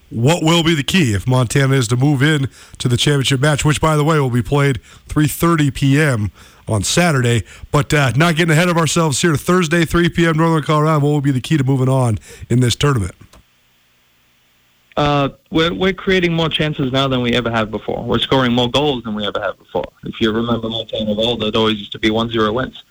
What 0.09 0.43
will 0.43 0.64
be 0.64 0.76
the 0.76 0.84
key 0.84 1.14
if 1.14 1.26
Montana 1.26 1.74
is 1.74 1.88
to 1.88 1.95
move 1.95 2.22
in 2.22 2.47
to 2.78 2.88
the 2.88 2.97
championship 2.97 3.41
match, 3.41 3.66
which, 3.66 3.82
by 3.82 3.95
the 3.95 4.03
way, 4.03 4.20
will 4.20 4.30
be 4.30 4.43
played 4.43 4.80
3:30 5.09 5.74
p.m. 5.74 6.32
on 6.68 6.84
Saturday? 6.84 7.43
But 7.72 7.91
uh, 7.93 8.11
not 8.16 8.36
getting 8.36 8.51
ahead 8.51 8.70
of 8.70 8.78
ourselves 8.78 9.22
here. 9.22 9.36
Thursday, 9.36 9.86
3 9.86 10.09
p.m. 10.09 10.38
Northern 10.38 10.61
Colorado. 10.61 10.99
What 10.99 11.09
will 11.09 11.22
be 11.22 11.32
the 11.32 11.41
key 11.41 11.57
to 11.57 11.64
moving 11.64 11.89
on 11.89 12.20
in 12.47 12.59
this 12.59 12.76
tournament? 12.76 13.16
Uh, 14.95 15.29
we're, 15.49 15.73
we're 15.73 15.93
creating 15.93 16.33
more 16.33 16.49
chances 16.49 16.91
now 16.91 17.07
than 17.07 17.21
we 17.21 17.33
ever 17.33 17.49
have 17.49 17.71
before. 17.71 18.03
We're 18.03 18.19
scoring 18.19 18.53
more 18.53 18.69
goals 18.69 19.03
than 19.03 19.15
we 19.15 19.25
ever 19.25 19.39
have 19.39 19.57
before. 19.57 19.91
If 20.03 20.21
you 20.21 20.31
remember 20.31 20.69
Montana 20.69 21.11
of 21.11 21.19
old, 21.19 21.43
it 21.43 21.55
always 21.55 21.79
used 21.79 21.91
to 21.93 21.99
be 21.99 22.09
1-0 22.09 22.53
wins. 22.53 22.83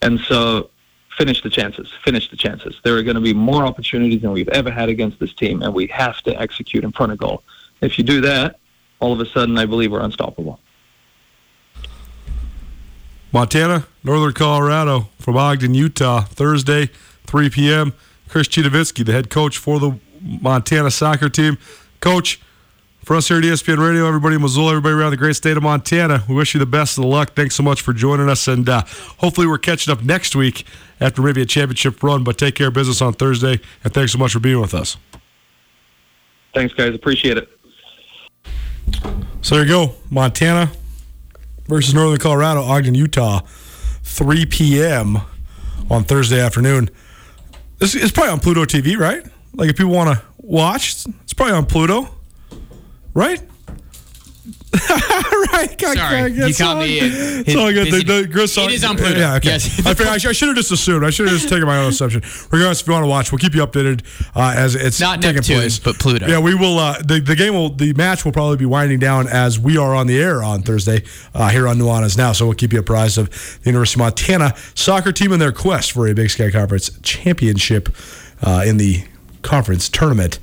And 0.00 0.18
so 0.20 0.70
finish 1.16 1.42
the 1.42 1.50
chances, 1.50 1.92
finish 2.04 2.30
the 2.30 2.36
chances. 2.36 2.80
There 2.82 2.96
are 2.96 3.02
going 3.02 3.16
to 3.16 3.20
be 3.20 3.34
more 3.34 3.66
opportunities 3.66 4.22
than 4.22 4.32
we've 4.32 4.48
ever 4.48 4.70
had 4.70 4.88
against 4.88 5.18
this 5.18 5.34
team, 5.34 5.62
and 5.62 5.74
we 5.74 5.86
have 5.88 6.22
to 6.22 6.40
execute 6.40 6.84
in 6.84 6.92
front 6.92 7.12
of 7.12 7.18
goal. 7.18 7.42
If 7.80 7.98
you 7.98 8.04
do 8.04 8.22
that, 8.22 8.58
all 9.00 9.12
of 9.12 9.20
a 9.20 9.26
sudden 9.26 9.58
I 9.58 9.66
believe 9.66 9.92
we're 9.92 10.00
unstoppable. 10.00 10.58
Montana, 13.32 13.86
Northern 14.04 14.32
Colorado 14.32 15.08
from 15.18 15.36
Ogden, 15.36 15.74
Utah, 15.74 16.22
Thursday, 16.22 16.90
3 17.26 17.50
p.m. 17.50 17.94
Chris 18.28 18.48
Citowicki, 18.48 19.04
the 19.04 19.12
head 19.12 19.30
coach 19.30 19.58
for 19.58 19.78
the 19.80 19.98
Montana 20.22 20.90
soccer 20.90 21.28
team. 21.28 21.58
Coach, 22.00 22.40
for 23.04 23.16
us 23.16 23.28
here 23.28 23.38
at 23.38 23.44
ESPN 23.44 23.78
Radio, 23.78 24.06
everybody 24.06 24.36
in 24.36 24.42
Missoula, 24.42 24.70
everybody 24.70 24.94
around 24.94 25.10
the 25.10 25.16
great 25.16 25.34
state 25.34 25.56
of 25.56 25.62
Montana, 25.62 26.24
we 26.28 26.34
wish 26.34 26.54
you 26.54 26.60
the 26.60 26.66
best 26.66 26.96
of 26.96 27.02
the 27.02 27.08
luck. 27.08 27.34
Thanks 27.34 27.54
so 27.56 27.62
much 27.62 27.80
for 27.80 27.92
joining 27.92 28.28
us, 28.28 28.46
and 28.46 28.68
uh, 28.68 28.82
hopefully 29.18 29.46
we're 29.46 29.58
catching 29.58 29.92
up 29.92 30.02
next 30.02 30.36
week 30.36 30.64
after 31.00 31.20
maybe 31.20 31.42
a 31.42 31.46
championship 31.46 32.02
run. 32.02 32.22
But 32.22 32.38
take 32.38 32.54
care 32.54 32.68
of 32.68 32.74
business 32.74 33.02
on 33.02 33.14
Thursday, 33.14 33.60
and 33.82 33.92
thanks 33.92 34.12
so 34.12 34.18
much 34.18 34.32
for 34.32 34.40
being 34.40 34.60
with 34.60 34.74
us. 34.74 34.96
Thanks, 36.54 36.74
guys. 36.74 36.94
Appreciate 36.94 37.38
it. 37.38 37.48
So 39.40 39.56
there 39.56 39.64
you 39.64 39.70
go, 39.70 39.94
Montana 40.10 40.70
versus 41.66 41.94
Northern 41.94 42.18
Colorado, 42.18 42.62
Ogden, 42.62 42.94
Utah, 42.94 43.40
3 44.02 44.46
p.m. 44.46 45.18
on 45.90 46.04
Thursday 46.04 46.40
afternoon. 46.40 46.90
This 47.78 47.94
is 47.94 48.12
probably 48.12 48.32
on 48.32 48.40
Pluto 48.40 48.64
TV, 48.64 48.96
right? 48.96 49.26
Like 49.54 49.70
if 49.70 49.76
people 49.76 49.92
want 49.92 50.18
to 50.18 50.24
watch, 50.38 51.06
it's 51.22 51.32
probably 51.34 51.54
on 51.54 51.66
Pluto, 51.66 52.08
right? 53.14 53.40
right. 55.52 55.76
Got, 55.78 55.96
Sorry, 55.96 56.32
you 56.32 56.54
caught 56.54 56.78
me. 56.78 56.98
It's 56.98 57.54
all 57.54 57.70
good. 57.70 57.92
The, 57.92 58.22
the, 58.22 58.28
Chris, 58.32 58.56
it 58.56 58.70
is 58.70 58.82
on 58.82 58.96
Pluto. 58.96 59.18
Yeah, 59.18 59.34
okay. 59.34 59.50
Yes. 59.50 59.86
I, 59.86 59.90
I, 59.90 60.16
should 60.16 60.48
have 60.48 60.56
just 60.56 60.72
assumed. 60.72 61.04
I 61.04 61.10
should 61.10 61.28
have 61.28 61.36
just 61.36 61.50
taken 61.50 61.66
my 61.66 61.76
own 61.76 61.90
assumption. 61.90 62.22
Regardless, 62.50 62.80
if 62.80 62.86
you 62.86 62.94
want 62.94 63.04
to 63.04 63.08
watch, 63.08 63.30
we'll 63.30 63.38
keep 63.38 63.54
you 63.54 63.64
updated 63.64 64.02
uh, 64.34 64.54
as 64.56 64.74
it's 64.74 64.98
not 64.98 65.20
taking 65.20 65.36
Neptune, 65.36 65.58
place. 65.58 65.78
but 65.78 65.98
Pluto. 65.98 66.26
Yeah, 66.26 66.38
we 66.38 66.54
will. 66.54 66.78
Uh, 66.78 66.98
the 67.02 67.20
the 67.20 67.36
game 67.36 67.52
will. 67.52 67.68
The 67.68 67.92
match 67.92 68.24
will 68.24 68.32
probably 68.32 68.56
be 68.56 68.64
winding 68.64 68.98
down 68.98 69.28
as 69.28 69.58
we 69.58 69.76
are 69.76 69.94
on 69.94 70.06
the 70.06 70.20
air 70.20 70.42
on 70.42 70.62
Thursday 70.62 71.04
uh, 71.34 71.50
here 71.50 71.68
on 71.68 71.76
Nuanez 71.76 72.16
now. 72.16 72.32
So 72.32 72.46
we'll 72.46 72.54
keep 72.54 72.72
you 72.72 72.80
apprised 72.80 73.18
of 73.18 73.28
the 73.60 73.70
University 73.70 74.00
of 74.00 74.04
Montana 74.06 74.56
soccer 74.74 75.12
team 75.12 75.32
and 75.32 75.40
their 75.40 75.52
quest 75.52 75.92
for 75.92 76.08
a 76.08 76.14
Big 76.14 76.30
Sky 76.30 76.50
Conference 76.50 76.98
championship 77.02 77.90
uh, 78.42 78.64
in 78.66 78.78
the 78.78 79.04
conference 79.42 79.88
tournament. 79.88 80.38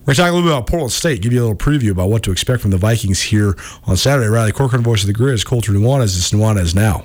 We're 0.00 0.14
going 0.14 0.16
to 0.16 0.22
talk 0.22 0.30
a 0.30 0.34
little 0.34 0.48
bit 0.48 0.56
about 0.56 0.66
Portland 0.66 0.92
State, 0.92 1.22
give 1.22 1.32
you 1.32 1.40
a 1.40 1.46
little 1.46 1.56
preview 1.56 1.90
about 1.90 2.08
what 2.08 2.22
to 2.24 2.32
expect 2.32 2.62
from 2.62 2.70
the 2.70 2.78
Vikings 2.78 3.22
here 3.22 3.56
on 3.84 3.96
Saturday. 3.96 4.28
Riley 4.28 4.52
Corcoran, 4.52 4.82
voice 4.82 5.02
of 5.02 5.06
the 5.06 5.14
Grizz, 5.14 5.44
Colter 5.44 5.72
Nuanez. 5.72 6.16
It's 6.16 6.32
Nuanez 6.32 6.74
now. 6.74 7.04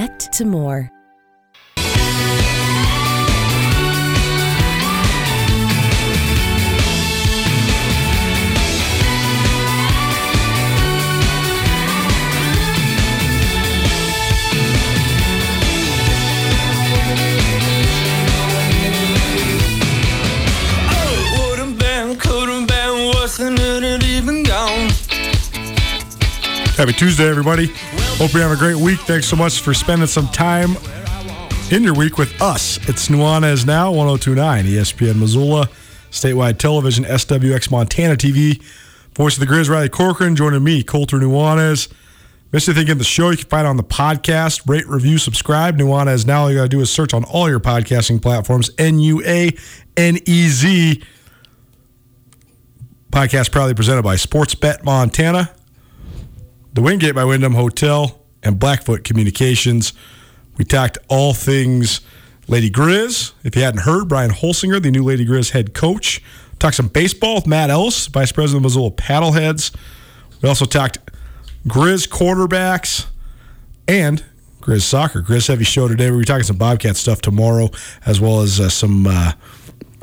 connect 0.01 0.33
to 0.33 0.45
more. 0.45 0.89
Happy 26.77 26.93
Tuesday, 26.93 27.29
everybody. 27.29 27.71
Hope 28.17 28.33
you 28.33 28.39
have 28.41 28.51
a 28.51 28.55
great 28.55 28.75
week. 28.75 28.99
Thanks 28.99 29.25
so 29.27 29.35
much 29.35 29.61
for 29.61 29.73
spending 29.73 30.07
some 30.07 30.27
time 30.27 30.77
in 31.71 31.83
your 31.83 31.95
week 31.95 32.19
with 32.19 32.39
us. 32.39 32.77
It's 32.87 33.07
Nuanez 33.07 33.65
Now, 33.65 33.91
1029, 33.91 34.65
ESPN 34.65 35.15
Missoula, 35.19 35.67
statewide 36.11 36.59
television, 36.59 37.03
SWX 37.03 37.71
Montana 37.71 38.15
TV. 38.15 38.61
Voice 39.15 39.37
of 39.37 39.39
the 39.39 39.51
Grizz, 39.51 39.69
Riley 39.69 39.89
Corcoran, 39.89 40.35
joining 40.35 40.63
me, 40.63 40.83
Colter 40.83 41.17
Nuanez. 41.17 41.91
Missed 42.51 42.69
anything 42.69 42.89
in 42.89 42.97
the 42.99 43.03
show, 43.03 43.31
you 43.31 43.37
can 43.37 43.47
find 43.47 43.65
on 43.65 43.77
the 43.77 43.83
podcast. 43.83 44.69
Rate, 44.69 44.87
review, 44.87 45.17
subscribe. 45.17 45.79
Nuanez 45.79 46.27
Now, 46.27 46.43
all 46.43 46.51
you 46.51 46.57
got 46.57 46.63
to 46.63 46.69
do 46.69 46.81
is 46.81 46.91
search 46.91 47.15
on 47.15 47.23
all 47.23 47.49
your 47.49 47.59
podcasting 47.59 48.21
platforms, 48.21 48.69
N 48.77 48.99
U 48.99 49.23
A 49.25 49.51
N 49.97 50.19
E 50.27 50.47
Z. 50.47 51.01
Podcast 53.11 53.51
proudly 53.51 53.73
presented 53.73 54.03
by 54.03 54.15
Sportsbet 54.15 54.83
Montana 54.83 55.51
the 56.73 56.81
Wingate 56.81 57.15
by 57.15 57.25
Wyndham 57.25 57.53
Hotel, 57.53 58.21
and 58.43 58.59
Blackfoot 58.59 59.03
Communications. 59.03 59.93
We 60.57 60.65
talked 60.65 60.97
all 61.07 61.33
things 61.33 62.01
Lady 62.47 62.69
Grizz. 62.69 63.33
If 63.43 63.55
you 63.55 63.61
hadn't 63.61 63.81
heard, 63.81 64.07
Brian 64.07 64.31
Holsinger, 64.31 64.81
the 64.81 64.91
new 64.91 65.03
Lady 65.03 65.25
Grizz 65.25 65.51
head 65.51 65.73
coach. 65.73 66.21
Talked 66.59 66.75
some 66.75 66.87
baseball 66.87 67.35
with 67.35 67.47
Matt 67.47 67.69
Ellis, 67.69 68.07
Vice 68.07 68.31
President 68.31 68.59
of 68.59 68.63
Missoula 68.63 68.91
Paddleheads. 68.91 69.75
We 70.41 70.49
also 70.49 70.65
talked 70.65 70.99
Grizz 71.67 72.07
quarterbacks 72.07 73.07
and 73.87 74.23
Grizz 74.61 74.81
soccer. 74.83 75.21
Grizz 75.21 75.47
heavy 75.47 75.63
show 75.63 75.87
today. 75.87 76.11
We're 76.11 76.23
talking 76.23 76.43
some 76.43 76.57
Bobcat 76.57 76.95
stuff 76.95 77.21
tomorrow, 77.21 77.69
as 78.05 78.19
well 78.19 78.41
as 78.41 78.59
uh, 78.59 78.69
some 78.69 79.07
uh, 79.07 79.33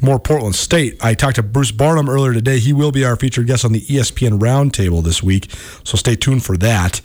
more 0.03 0.19
Portland 0.19 0.55
State. 0.55 0.97
I 1.03 1.15
talked 1.15 1.37
to 1.37 1.43
Bruce 1.43 1.73
Barnum 1.73 2.09
earlier 2.09 2.33
today. 2.33 2.59
He 2.59 2.73
will 2.73 2.93
be 2.93 3.05
our 3.05 3.17
featured 3.17 3.47
guest 3.47 3.65
on 3.65 3.73
the 3.73 3.81
ESPN 3.81 4.39
Roundtable 4.39 5.03
this 5.03 5.23
week, 5.23 5.51
so 5.85 5.97
stay 5.97 6.17
tuned 6.17 6.45
for 6.45 6.57
that. 6.59 7.01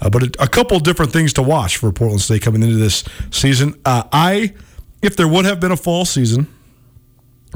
Uh, 0.00 0.10
but 0.10 0.22
a, 0.22 0.42
a 0.44 0.48
couple 0.48 0.78
different 0.80 1.12
things 1.12 1.32
to 1.34 1.42
watch 1.42 1.76
for 1.76 1.90
Portland 1.92 2.20
State 2.20 2.42
coming 2.42 2.62
into 2.62 2.76
this 2.76 3.04
season. 3.30 3.74
Uh, 3.84 4.04
I, 4.12 4.54
if 5.02 5.16
there 5.16 5.28
would 5.28 5.44
have 5.44 5.60
been 5.60 5.72
a 5.72 5.76
fall 5.76 6.04
season, 6.04 6.46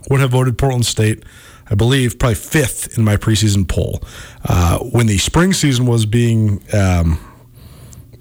would 0.08 0.20
have 0.20 0.30
voted 0.30 0.56
Portland 0.56 0.86
State. 0.86 1.24
I 1.70 1.74
believe 1.74 2.18
probably 2.18 2.36
fifth 2.36 2.96
in 2.96 3.04
my 3.04 3.16
preseason 3.16 3.68
poll. 3.68 4.02
Uh, 4.48 4.78
when 4.78 5.06
the 5.06 5.18
spring 5.18 5.52
season 5.52 5.86
was 5.86 6.06
being 6.06 6.62
um, 6.72 7.20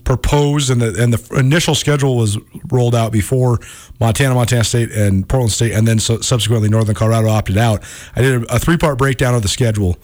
proposed 0.07 0.69
and 0.69 0.81
the 0.81 1.03
and 1.03 1.13
the 1.13 1.37
initial 1.37 1.75
schedule 1.75 2.15
was 2.15 2.37
rolled 2.71 2.95
out 2.95 3.11
before 3.11 3.59
Montana, 3.99 4.33
Montana 4.35 4.63
State, 4.63 4.89
and 4.91 5.27
Portland 5.27 5.51
State, 5.51 5.73
and 5.73 5.85
then 5.85 5.99
so 5.99 6.21
subsequently 6.21 6.69
Northern 6.69 6.95
Colorado 6.95 7.27
opted 7.27 7.57
out. 7.57 7.83
I 8.15 8.21
did 8.21 8.43
a, 8.43 8.55
a 8.55 8.57
three 8.57 8.77
part 8.77 8.97
breakdown 8.97 9.35
of 9.35 9.41
the 9.41 9.49
schedule, 9.49 9.97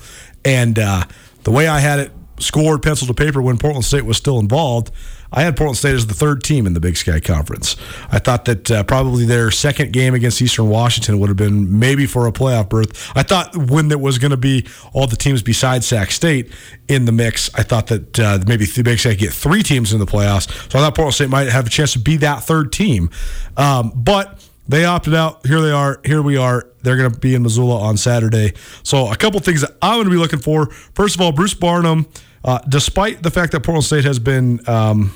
and 0.43 0.77
uh, 0.77 1.05
the 1.43 1.51
way 1.51 1.69
I 1.69 1.79
had 1.79 1.99
it 1.99 2.11
scored 2.37 2.83
pencil 2.83 3.07
to 3.07 3.13
paper 3.13 3.41
when 3.41 3.57
Portland 3.57 3.85
State 3.85 4.03
was 4.03 4.17
still 4.17 4.39
involved. 4.39 4.91
I 5.33 5.41
had 5.41 5.57
Portland 5.57 5.77
State 5.77 5.95
as 5.95 6.07
the 6.07 6.13
third 6.13 6.43
team 6.43 6.67
in 6.67 6.73
the 6.73 6.79
Big 6.79 6.95
Sky 6.95 7.19
Conference. 7.19 7.75
I 8.11 8.19
thought 8.19 8.45
that 8.45 8.71
uh, 8.71 8.83
probably 8.83 9.25
their 9.25 9.51
second 9.51 9.91
game 9.91 10.13
against 10.13 10.41
Eastern 10.41 10.69
Washington 10.69 11.19
would 11.19 11.29
have 11.29 11.37
been 11.37 11.79
maybe 11.79 12.05
for 12.05 12.27
a 12.27 12.31
playoff 12.31 12.69
berth. 12.69 13.11
I 13.17 13.23
thought 13.23 13.55
when 13.55 13.87
there 13.87 13.97
was 13.97 14.19
going 14.19 14.31
to 14.31 14.37
be 14.37 14.65
all 14.93 15.07
the 15.07 15.15
teams 15.15 15.41
besides 15.41 15.87
Sac 15.87 16.11
State 16.11 16.51
in 16.87 17.05
the 17.05 17.11
mix, 17.11 17.49
I 17.55 17.63
thought 17.63 17.87
that 17.87 18.19
uh, 18.19 18.39
maybe 18.47 18.65
the 18.65 18.83
Big 18.83 18.99
Sky 18.99 19.09
could 19.09 19.19
get 19.19 19.33
three 19.33 19.63
teams 19.63 19.91
in 19.91 19.99
the 19.99 20.05
playoffs. 20.05 20.49
So 20.71 20.79
I 20.79 20.83
thought 20.83 20.95
Portland 20.95 21.15
State 21.15 21.29
might 21.29 21.49
have 21.49 21.65
a 21.65 21.69
chance 21.69 21.93
to 21.93 21.99
be 21.99 22.17
that 22.17 22.43
third 22.43 22.71
team. 22.71 23.09
Um, 23.57 23.91
but 23.95 24.47
they 24.67 24.85
opted 24.85 25.13
out. 25.13 25.45
Here 25.45 25.61
they 25.61 25.71
are. 25.71 25.99
Here 26.05 26.21
we 26.21 26.37
are. 26.37 26.67
They're 26.83 26.97
going 26.97 27.11
to 27.11 27.19
be 27.19 27.35
in 27.35 27.43
Missoula 27.43 27.79
on 27.79 27.97
Saturday. 27.97 28.53
So 28.83 29.11
a 29.11 29.15
couple 29.15 29.39
things 29.39 29.61
that 29.61 29.75
I'm 29.81 29.95
going 29.95 30.05
to 30.05 30.11
be 30.11 30.17
looking 30.17 30.39
for. 30.39 30.67
First 30.93 31.15
of 31.15 31.21
all, 31.21 31.31
Bruce 31.31 31.53
Barnum. 31.53 32.07
Uh, 32.45 32.59
despite 32.67 33.23
the 33.23 33.31
fact 33.31 33.53
that 33.53 33.61
Portland 33.61 33.85
State 33.85 34.03
has 34.03 34.19
been 34.19 34.59
um, 34.67 35.13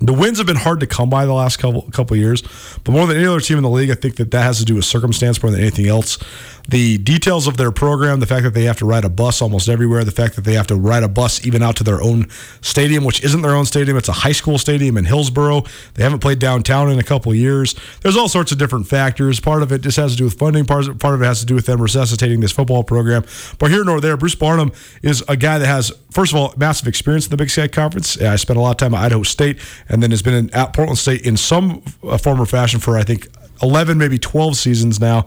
the 0.00 0.12
wins 0.12 0.38
have 0.38 0.46
been 0.46 0.56
hard 0.56 0.80
to 0.80 0.86
come 0.86 1.10
by 1.10 1.26
the 1.26 1.32
last 1.32 1.58
couple 1.58 1.82
couple 1.90 2.16
years, 2.16 2.42
but 2.84 2.92
more 2.92 3.06
than 3.06 3.16
any 3.16 3.26
other 3.26 3.40
team 3.40 3.56
in 3.56 3.62
the 3.62 3.70
league, 3.70 3.90
I 3.90 3.94
think 3.94 4.16
that 4.16 4.30
that 4.30 4.42
has 4.42 4.58
to 4.58 4.64
do 4.64 4.74
with 4.76 4.84
circumstance 4.84 5.42
more 5.42 5.50
than 5.50 5.60
anything 5.60 5.88
else. 5.88 6.18
The 6.68 6.98
details 6.98 7.46
of 7.46 7.56
their 7.56 7.72
program, 7.72 8.20
the 8.20 8.26
fact 8.26 8.42
that 8.42 8.52
they 8.52 8.64
have 8.64 8.76
to 8.78 8.84
ride 8.84 9.04
a 9.04 9.08
bus 9.08 9.40
almost 9.40 9.70
everywhere, 9.70 10.04
the 10.04 10.10
fact 10.10 10.36
that 10.36 10.44
they 10.44 10.52
have 10.52 10.66
to 10.66 10.76
ride 10.76 11.02
a 11.02 11.08
bus 11.08 11.46
even 11.46 11.62
out 11.62 11.76
to 11.76 11.84
their 11.84 12.02
own 12.02 12.28
stadium, 12.60 13.04
which 13.04 13.24
isn't 13.24 13.40
their 13.40 13.54
own 13.54 13.64
stadium, 13.64 13.96
it's 13.96 14.10
a 14.10 14.12
high 14.12 14.32
school 14.32 14.58
stadium 14.58 14.98
in 14.98 15.06
Hillsboro. 15.06 15.62
They 15.94 16.02
haven't 16.02 16.18
played 16.18 16.38
downtown 16.38 16.90
in 16.90 16.98
a 16.98 17.02
couple 17.02 17.34
years. 17.34 17.74
There's 18.02 18.18
all 18.18 18.28
sorts 18.28 18.52
of 18.52 18.58
different 18.58 18.86
factors. 18.86 19.40
Part 19.40 19.62
of 19.62 19.72
it 19.72 19.80
just 19.80 19.96
has 19.96 20.12
to 20.12 20.18
do 20.18 20.24
with 20.24 20.38
funding. 20.38 20.66
Part 20.66 20.86
of 20.88 21.22
it 21.22 21.24
has 21.24 21.40
to 21.40 21.46
do 21.46 21.54
with 21.54 21.64
them 21.64 21.80
resuscitating 21.80 22.40
this 22.40 22.52
football 22.52 22.84
program. 22.84 23.24
But 23.58 23.70
here 23.70 23.82
nor 23.82 24.02
there, 24.02 24.18
Bruce 24.18 24.34
Barnum 24.34 24.70
is 25.02 25.24
a 25.26 25.38
guy 25.38 25.58
that 25.58 25.66
has, 25.66 25.90
first 26.10 26.32
of 26.32 26.38
all, 26.38 26.52
massive 26.58 26.86
experience 26.86 27.24
in 27.24 27.30
the 27.30 27.38
Big 27.38 27.48
Sky 27.48 27.68
Conference. 27.68 28.20
I 28.20 28.36
spent 28.36 28.58
a 28.58 28.62
lot 28.62 28.72
of 28.72 28.76
time 28.76 28.92
at 28.92 29.04
Idaho 29.04 29.22
State, 29.22 29.58
and 29.88 30.02
then 30.02 30.10
has 30.10 30.20
been 30.20 30.34
in, 30.34 30.54
at 30.54 30.74
Portland 30.74 30.98
State 30.98 31.22
in 31.22 31.38
some 31.38 31.82
uh, 32.02 32.18
form 32.18 32.42
or 32.42 32.46
fashion 32.46 32.78
for 32.78 32.98
I 32.98 33.04
think 33.04 33.28
11, 33.62 33.98
maybe 33.98 34.18
12 34.18 34.56
seasons 34.56 35.00
now. 35.00 35.24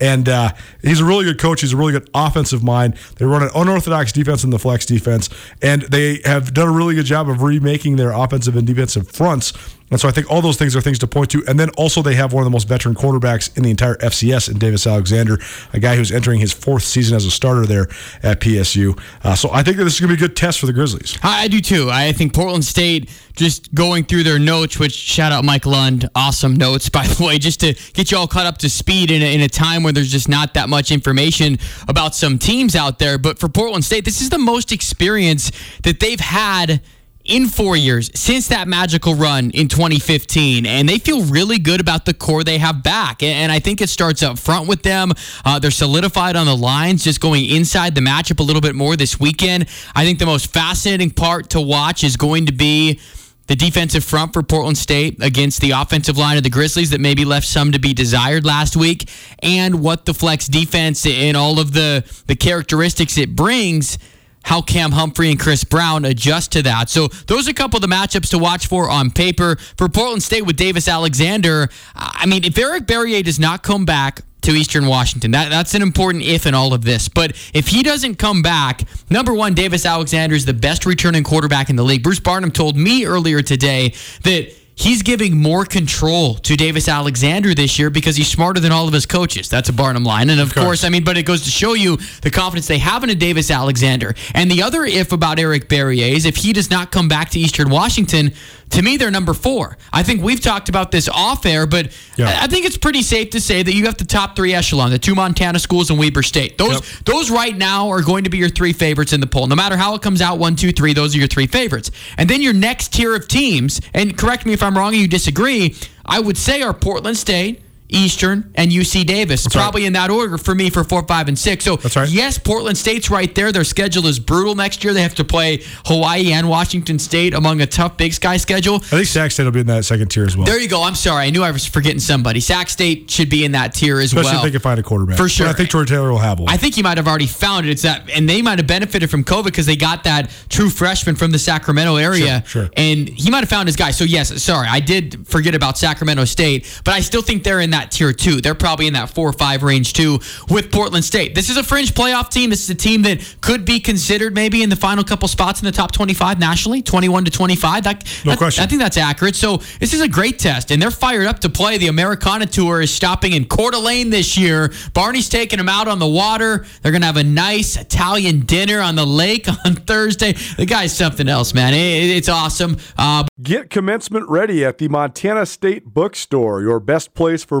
And 0.00 0.28
uh, 0.28 0.52
he's 0.82 1.00
a 1.00 1.04
really 1.04 1.24
good 1.24 1.38
coach. 1.38 1.60
He's 1.60 1.72
a 1.72 1.76
really 1.76 1.92
good 1.92 2.08
offensive 2.14 2.62
mind. 2.62 2.96
They 3.16 3.26
run 3.26 3.42
an 3.42 3.50
unorthodox 3.54 4.12
defense 4.12 4.44
in 4.44 4.50
the 4.50 4.58
flex 4.58 4.86
defense, 4.86 5.28
and 5.60 5.82
they 5.82 6.20
have 6.24 6.54
done 6.54 6.68
a 6.68 6.72
really 6.72 6.94
good 6.94 7.06
job 7.06 7.28
of 7.28 7.42
remaking 7.42 7.96
their 7.96 8.12
offensive 8.12 8.56
and 8.56 8.66
defensive 8.66 9.08
fronts. 9.10 9.52
And 9.90 10.00
so 10.00 10.08
I 10.08 10.12
think 10.12 10.30
all 10.30 10.40
those 10.40 10.56
things 10.56 10.76
are 10.76 10.80
things 10.80 10.98
to 11.00 11.06
point 11.06 11.30
to. 11.30 11.42
And 11.48 11.58
then 11.58 11.70
also 11.70 12.02
they 12.02 12.14
have 12.14 12.32
one 12.32 12.42
of 12.42 12.44
the 12.44 12.50
most 12.50 12.68
veteran 12.68 12.94
quarterbacks 12.94 13.56
in 13.56 13.62
the 13.62 13.70
entire 13.70 13.96
FCS 13.96 14.50
in 14.50 14.58
Davis 14.58 14.86
Alexander, 14.86 15.38
a 15.72 15.80
guy 15.80 15.96
who's 15.96 16.12
entering 16.12 16.40
his 16.40 16.52
fourth 16.52 16.82
season 16.82 17.16
as 17.16 17.24
a 17.24 17.30
starter 17.30 17.66
there 17.66 17.88
at 18.22 18.40
PSU. 18.40 18.98
Uh, 19.24 19.34
so 19.34 19.50
I 19.52 19.62
think 19.62 19.76
that 19.78 19.84
this 19.84 19.94
is 19.94 20.00
going 20.00 20.10
to 20.10 20.16
be 20.16 20.24
a 20.24 20.28
good 20.28 20.36
test 20.36 20.60
for 20.60 20.66
the 20.66 20.72
Grizzlies. 20.72 21.18
I 21.22 21.48
do 21.48 21.60
too. 21.60 21.88
I 21.90 22.12
think 22.12 22.34
Portland 22.34 22.64
State 22.64 23.10
just 23.34 23.74
going 23.74 24.04
through 24.04 24.22
their 24.22 24.38
notes, 24.38 24.78
which 24.78 24.92
shout 24.92 25.32
out 25.32 25.44
Mike 25.44 25.66
Lund, 25.66 26.08
awesome 26.14 26.56
notes 26.56 26.88
by 27.00 27.06
the 27.06 27.24
way, 27.24 27.38
just 27.38 27.60
to 27.60 27.74
get 27.92 28.10
you 28.10 28.18
all 28.18 28.28
caught 28.28 28.46
up 28.46 28.58
to 28.58 28.70
speed 28.70 29.10
in 29.10 29.22
a, 29.22 29.34
in 29.34 29.40
a 29.40 29.48
time 29.48 29.82
where 29.82 29.92
there's 29.92 30.12
just 30.12 30.28
not 30.28 30.54
that 30.54 30.68
much 30.68 30.90
information 30.90 31.58
about 31.88 32.14
some 32.14 32.38
teams 32.38 32.76
out 32.76 32.98
there. 32.98 33.18
But 33.18 33.38
for 33.38 33.48
Portland 33.48 33.84
State, 33.84 34.04
this 34.04 34.20
is 34.20 34.30
the 34.30 34.38
most 34.38 34.72
experience 34.72 35.50
that 35.82 36.00
they've 36.00 36.20
had 36.20 36.82
in 37.30 37.46
four 37.46 37.76
years 37.76 38.10
since 38.14 38.48
that 38.48 38.68
magical 38.68 39.14
run 39.14 39.50
in 39.50 39.68
2015 39.68 40.66
and 40.66 40.88
they 40.88 40.98
feel 40.98 41.24
really 41.24 41.58
good 41.58 41.80
about 41.80 42.04
the 42.04 42.12
core 42.12 42.44
they 42.44 42.58
have 42.58 42.82
back 42.82 43.22
and 43.22 43.52
i 43.52 43.58
think 43.58 43.80
it 43.80 43.88
starts 43.88 44.22
up 44.22 44.38
front 44.38 44.68
with 44.68 44.82
them. 44.82 45.12
Uh, 45.44 45.58
they're 45.58 45.70
solidified 45.70 46.36
on 46.36 46.46
the 46.46 46.56
lines 46.56 47.04
just 47.04 47.20
going 47.20 47.44
inside 47.44 47.94
the 47.94 48.00
matchup 48.00 48.40
a 48.40 48.42
little 48.42 48.62
bit 48.62 48.74
more 48.74 48.96
this 48.96 49.20
weekend. 49.20 49.66
I 49.94 50.04
think 50.04 50.18
the 50.18 50.26
most 50.26 50.52
fascinating 50.52 51.10
part 51.10 51.50
to 51.50 51.60
watch 51.60 52.02
is 52.02 52.16
going 52.16 52.46
to 52.46 52.52
be 52.52 53.00
the 53.46 53.56
defensive 53.56 54.04
front 54.04 54.32
for 54.32 54.42
Portland 54.42 54.78
State 54.78 55.22
against 55.22 55.60
the 55.60 55.72
offensive 55.72 56.16
line 56.16 56.36
of 56.36 56.44
the 56.44 56.50
Grizzlies 56.50 56.90
that 56.90 57.00
maybe 57.00 57.24
left 57.24 57.46
some 57.46 57.72
to 57.72 57.80
be 57.80 57.92
desired 57.92 58.44
last 58.44 58.76
week, 58.76 59.08
and 59.42 59.80
what 59.80 60.04
the 60.04 60.14
flex 60.14 60.46
defense 60.46 61.04
and 61.04 61.36
all 61.36 61.58
of 61.58 61.72
the 61.72 62.04
the 62.26 62.36
characteristics 62.36 63.18
it 63.18 63.34
brings 63.34 63.98
how 64.44 64.62
Cam 64.62 64.92
Humphrey 64.92 65.30
and 65.30 65.38
Chris 65.38 65.64
Brown 65.64 66.04
adjust 66.04 66.52
to 66.52 66.62
that. 66.62 66.88
So 66.88 67.08
those 67.26 67.46
are 67.46 67.50
a 67.50 67.54
couple 67.54 67.76
of 67.76 67.82
the 67.82 67.88
matchups 67.88 68.30
to 68.30 68.38
watch 68.38 68.66
for 68.66 68.88
on 68.88 69.10
paper. 69.10 69.56
For 69.76 69.88
Portland 69.88 70.22
State 70.22 70.46
with 70.46 70.56
Davis 70.56 70.88
Alexander, 70.88 71.68
I 71.94 72.26
mean, 72.26 72.44
if 72.44 72.58
Eric 72.58 72.86
Barriere 72.86 73.22
does 73.22 73.38
not 73.38 73.62
come 73.62 73.84
back 73.84 74.22
to 74.42 74.52
Eastern 74.52 74.86
Washington, 74.86 75.32
that, 75.32 75.50
that's 75.50 75.74
an 75.74 75.82
important 75.82 76.24
if 76.24 76.46
in 76.46 76.54
all 76.54 76.72
of 76.72 76.82
this. 76.82 77.08
But 77.08 77.32
if 77.52 77.68
he 77.68 77.82
doesn't 77.82 78.16
come 78.16 78.40
back, 78.42 78.82
number 79.10 79.34
one, 79.34 79.54
Davis 79.54 79.84
Alexander 79.84 80.34
is 80.34 80.46
the 80.46 80.54
best 80.54 80.86
returning 80.86 81.22
quarterback 81.22 81.68
in 81.68 81.76
the 81.76 81.84
league. 81.84 82.02
Bruce 82.02 82.20
Barnum 82.20 82.50
told 82.50 82.76
me 82.76 83.04
earlier 83.04 83.42
today 83.42 83.94
that 84.22 84.52
he's 84.80 85.02
giving 85.02 85.36
more 85.36 85.66
control 85.66 86.34
to 86.36 86.56
Davis 86.56 86.88
Alexander 86.88 87.54
this 87.54 87.78
year 87.78 87.90
because 87.90 88.16
he's 88.16 88.28
smarter 88.28 88.60
than 88.60 88.72
all 88.72 88.88
of 88.88 88.94
his 88.94 89.04
coaches. 89.04 89.48
That's 89.48 89.68
a 89.68 89.74
Barnum 89.74 90.04
line. 90.04 90.30
And 90.30 90.40
of, 90.40 90.54
course. 90.54 90.84
I 90.84 90.88
mean, 90.88 91.04
but 91.04 91.18
it 91.18 91.24
goes 91.24 91.42
to 91.44 91.50
show 91.50 91.74
you 91.74 91.98
the 92.22 92.30
confidence 92.30 92.66
they 92.66 92.78
have 92.78 93.04
in 93.04 93.10
a 93.10 93.14
Davis 93.14 93.50
Alexander. 93.50 94.14
And 94.34 94.50
the 94.50 94.62
other 94.62 94.84
if 94.84 95.12
about 95.12 95.38
Eric 95.38 95.68
Barriere 95.68 96.12
is 96.12 96.24
if 96.24 96.36
he 96.36 96.54
does 96.54 96.70
not 96.70 96.90
come 96.90 97.08
back 97.08 97.28
to 97.30 97.38
Eastern 97.38 97.68
Washington, 97.68 98.32
to 98.70 98.82
me, 98.82 98.96
they're 98.96 99.10
number 99.10 99.34
four. 99.34 99.76
I 99.92 100.02
think 100.02 100.22
we've 100.22 100.40
talked 100.40 100.68
about 100.68 100.90
this 100.90 101.08
off 101.08 101.44
air, 101.46 101.66
but 101.66 101.90
Yeah. 102.16 102.28
I 102.40 102.44
I 102.44 102.46
think 102.46 102.66
it's 102.66 102.76
pretty 102.76 103.02
safe 103.02 103.30
to 103.30 103.40
say 103.40 103.62
that 103.62 103.74
you 103.74 103.86
have 103.86 103.96
the 103.96 104.04
top 104.04 104.34
three 104.36 104.54
echelon, 104.54 104.90
the 104.90 104.98
two 104.98 105.14
Montana 105.14 105.58
schools 105.58 105.90
and 105.90 105.98
Weber 105.98 106.22
State. 106.22 106.58
Those 106.58 106.72
Yep. 106.74 106.84
those 107.04 107.30
right 107.30 107.56
now 107.56 107.88
are 107.90 108.02
going 108.02 108.24
to 108.24 108.30
be 108.30 108.38
your 108.38 108.48
three 108.48 108.72
favorites 108.72 109.12
in 109.12 109.20
the 109.20 109.26
poll. 109.26 109.46
No 109.46 109.54
matter 109.56 109.76
how 109.76 109.94
it 109.94 110.02
comes 110.02 110.20
out, 110.20 110.38
one, 110.38 110.56
two, 110.56 110.72
three, 110.72 110.92
those 110.92 111.14
are 111.14 111.18
your 111.18 111.28
three 111.28 111.46
favorites. 111.46 111.90
And 112.18 112.28
then 112.28 112.42
your 112.42 112.52
next 112.52 112.92
tier 112.92 113.14
of 113.14 113.28
teams, 113.28 113.80
and 113.94 114.16
correct 114.16 114.46
me 114.46 114.52
if 114.52 114.62
I'm 114.62 114.76
wrong 114.76 114.92
and 114.92 115.00
you 115.02 115.08
disagree, 115.08 115.74
I 116.06 116.18
would 116.20 116.36
say 116.38 116.62
are 116.62 116.74
Portland 116.74 117.16
State, 117.18 117.60
Eastern, 117.92 118.52
and 118.54 118.70
UC 118.70 119.04
Davis. 119.06 119.44
right. 119.46 119.52
Probably 119.52 119.86
in 119.86 119.92
that 119.94 120.10
order 120.10 120.38
for 120.38 120.54
me 120.54 120.70
for 120.70 120.84
four, 120.84 121.02
five, 121.06 121.28
and 121.28 121.38
six. 121.38 121.64
So 121.64 121.76
That's 121.76 121.96
right. 121.96 122.08
yes, 122.08 122.38
Portland 122.38 122.78
State's 122.78 123.10
right 123.10 123.32
there. 123.34 123.52
Their 123.52 123.64
schedule 123.64 124.06
is 124.06 124.18
brutal 124.18 124.54
next 124.54 124.82
year. 124.84 124.92
They 124.92 125.02
have 125.02 125.14
to 125.16 125.24
play 125.24 125.62
Hawaii 125.86 126.32
and 126.32 126.48
Washington 126.48 126.98
State 126.98 127.34
among 127.34 127.60
a 127.60 127.66
tough 127.66 127.96
Big 127.96 128.12
Sky 128.12 128.36
schedule. 128.36 128.76
I 128.76 128.78
think 128.78 129.06
Sac 129.06 129.30
State 129.32 129.44
will 129.44 129.50
be 129.52 129.60
in 129.60 129.66
that 129.66 129.84
second 129.84 130.08
tier 130.08 130.24
as 130.24 130.36
well. 130.36 130.46
There 130.46 130.60
you 130.60 130.68
go. 130.68 130.82
I'm 130.82 130.94
sorry. 130.94 131.26
I 131.26 131.30
knew 131.30 131.42
I 131.42 131.50
was 131.50 131.66
forgetting 131.66 132.00
somebody. 132.00 132.40
Sac 132.40 132.68
State 132.68 133.10
should 133.10 133.28
be 133.28 133.44
in 133.44 133.52
that 133.52 133.74
tier 133.74 133.98
as 133.98 134.06
Especially 134.12 134.30
well. 134.30 134.38
if 134.38 134.44
they 134.44 134.50
can 134.50 134.60
find 134.60 134.78
a 134.80 134.82
quarterback. 134.82 135.16
For 135.16 135.24
But 135.24 135.30
sure. 135.30 135.48
I 135.48 135.52
think 135.52 135.70
Troy 135.70 135.84
Taylor 135.84 136.10
will 136.10 136.18
have 136.18 136.38
one. 136.40 136.48
I 136.52 136.56
think 136.56 136.74
he 136.74 136.82
might 136.82 136.96
have 136.98 137.08
already 137.08 137.26
found 137.26 137.66
it. 137.66 137.70
It's 137.70 137.82
that, 137.82 138.08
and 138.10 138.28
they 138.28 138.42
might 138.42 138.58
have 138.58 138.66
benefited 138.66 139.10
from 139.10 139.24
COVID 139.24 139.44
because 139.44 139.66
they 139.66 139.76
got 139.76 140.04
that 140.04 140.30
true 140.48 140.70
freshman 140.70 141.16
from 141.16 141.30
the 141.30 141.38
Sacramento 141.38 141.96
area, 141.96 142.42
Sure, 142.46 142.64
sure. 142.64 142.70
and 142.76 143.08
he 143.08 143.30
might 143.30 143.40
have 143.40 143.48
found 143.48 143.66
his 143.68 143.76
guy. 143.76 143.90
So 143.90 144.04
yes, 144.04 144.42
sorry, 144.42 144.68
I 144.70 144.80
did 144.80 145.26
forget 145.26 145.54
about 145.54 145.78
Sacramento 145.78 146.24
State, 146.26 146.80
but 146.84 146.92
I 146.94 147.00
still 147.00 147.22
think 147.22 147.42
they're 147.44 147.60
in 147.60 147.70
that 147.70 147.79
tier 147.90 148.12
two. 148.12 148.40
They're 148.40 148.54
probably 148.54 148.86
in 148.86 148.92
that 148.94 149.10
four 149.10 149.28
or 149.28 149.32
five 149.32 149.62
range 149.62 149.92
too 149.92 150.18
with 150.48 150.70
Portland 150.72 151.04
State. 151.04 151.34
This 151.34 151.48
is 151.50 151.56
a 151.56 151.62
fringe 151.62 151.94
playoff 151.94 152.30
team. 152.30 152.50
This 152.50 152.62
is 152.62 152.70
a 152.70 152.74
team 152.74 153.02
that 153.02 153.20
could 153.40 153.64
be 153.64 153.80
considered 153.80 154.34
maybe 154.34 154.62
in 154.62 154.68
the 154.70 154.76
final 154.76 155.04
couple 155.04 155.28
spots 155.28 155.60
in 155.60 155.66
the 155.66 155.72
top 155.72 155.92
25 155.92 156.38
nationally, 156.38 156.82
21 156.82 157.24
to 157.24 157.30
25. 157.30 157.84
That, 157.84 158.04
No 158.24 158.32
that- 158.32 158.38
question. 158.38 158.64
I 158.64 158.66
think 158.66 158.80
that's 158.82 158.96
accurate. 158.96 159.36
So 159.36 159.58
this 159.78 159.94
is 159.94 160.00
a 160.00 160.08
great 160.08 160.38
test, 160.38 160.70
and 160.70 160.80
they're 160.82 160.90
fired 160.90 161.26
up 161.26 161.38
to 161.40 161.48
play. 161.48 161.78
The 161.78 161.88
Americana 161.88 162.46
Tour 162.46 162.80
is 162.82 162.92
stopping 162.92 163.32
in 163.32 163.44
Coeur 163.46 163.70
d'Alene 163.70 164.10
this 164.10 164.36
year. 164.36 164.72
Barney's 164.94 165.28
taking 165.28 165.56
them 165.58 165.68
out 165.68 165.88
on 165.88 165.98
the 165.98 166.06
water. 166.08 166.66
They're 166.82 166.92
gonna 166.92 167.06
have 167.06 167.16
a 167.16 167.24
nice 167.24 167.76
Italian 167.76 168.40
dinner 168.40 168.80
on 168.80 168.96
the 168.96 169.06
lake 169.06 169.46
on 169.64 169.74
Thursday. 169.76 170.32
The 170.56 170.66
guy's 170.66 170.96
something 170.96 171.28
else, 171.28 171.54
man. 171.54 171.74
It- 171.74 172.10
it's 172.10 172.28
awesome. 172.28 172.76
Uh, 172.98 173.24
Get 173.42 173.70
commencement 173.70 174.28
ready 174.28 174.64
at 174.64 174.78
the 174.78 174.88
Montana 174.88 175.46
State 175.46 175.86
Bookstore, 175.94 176.60
your 176.60 176.80
best 176.80 177.14
place 177.14 177.44
for 177.44 177.60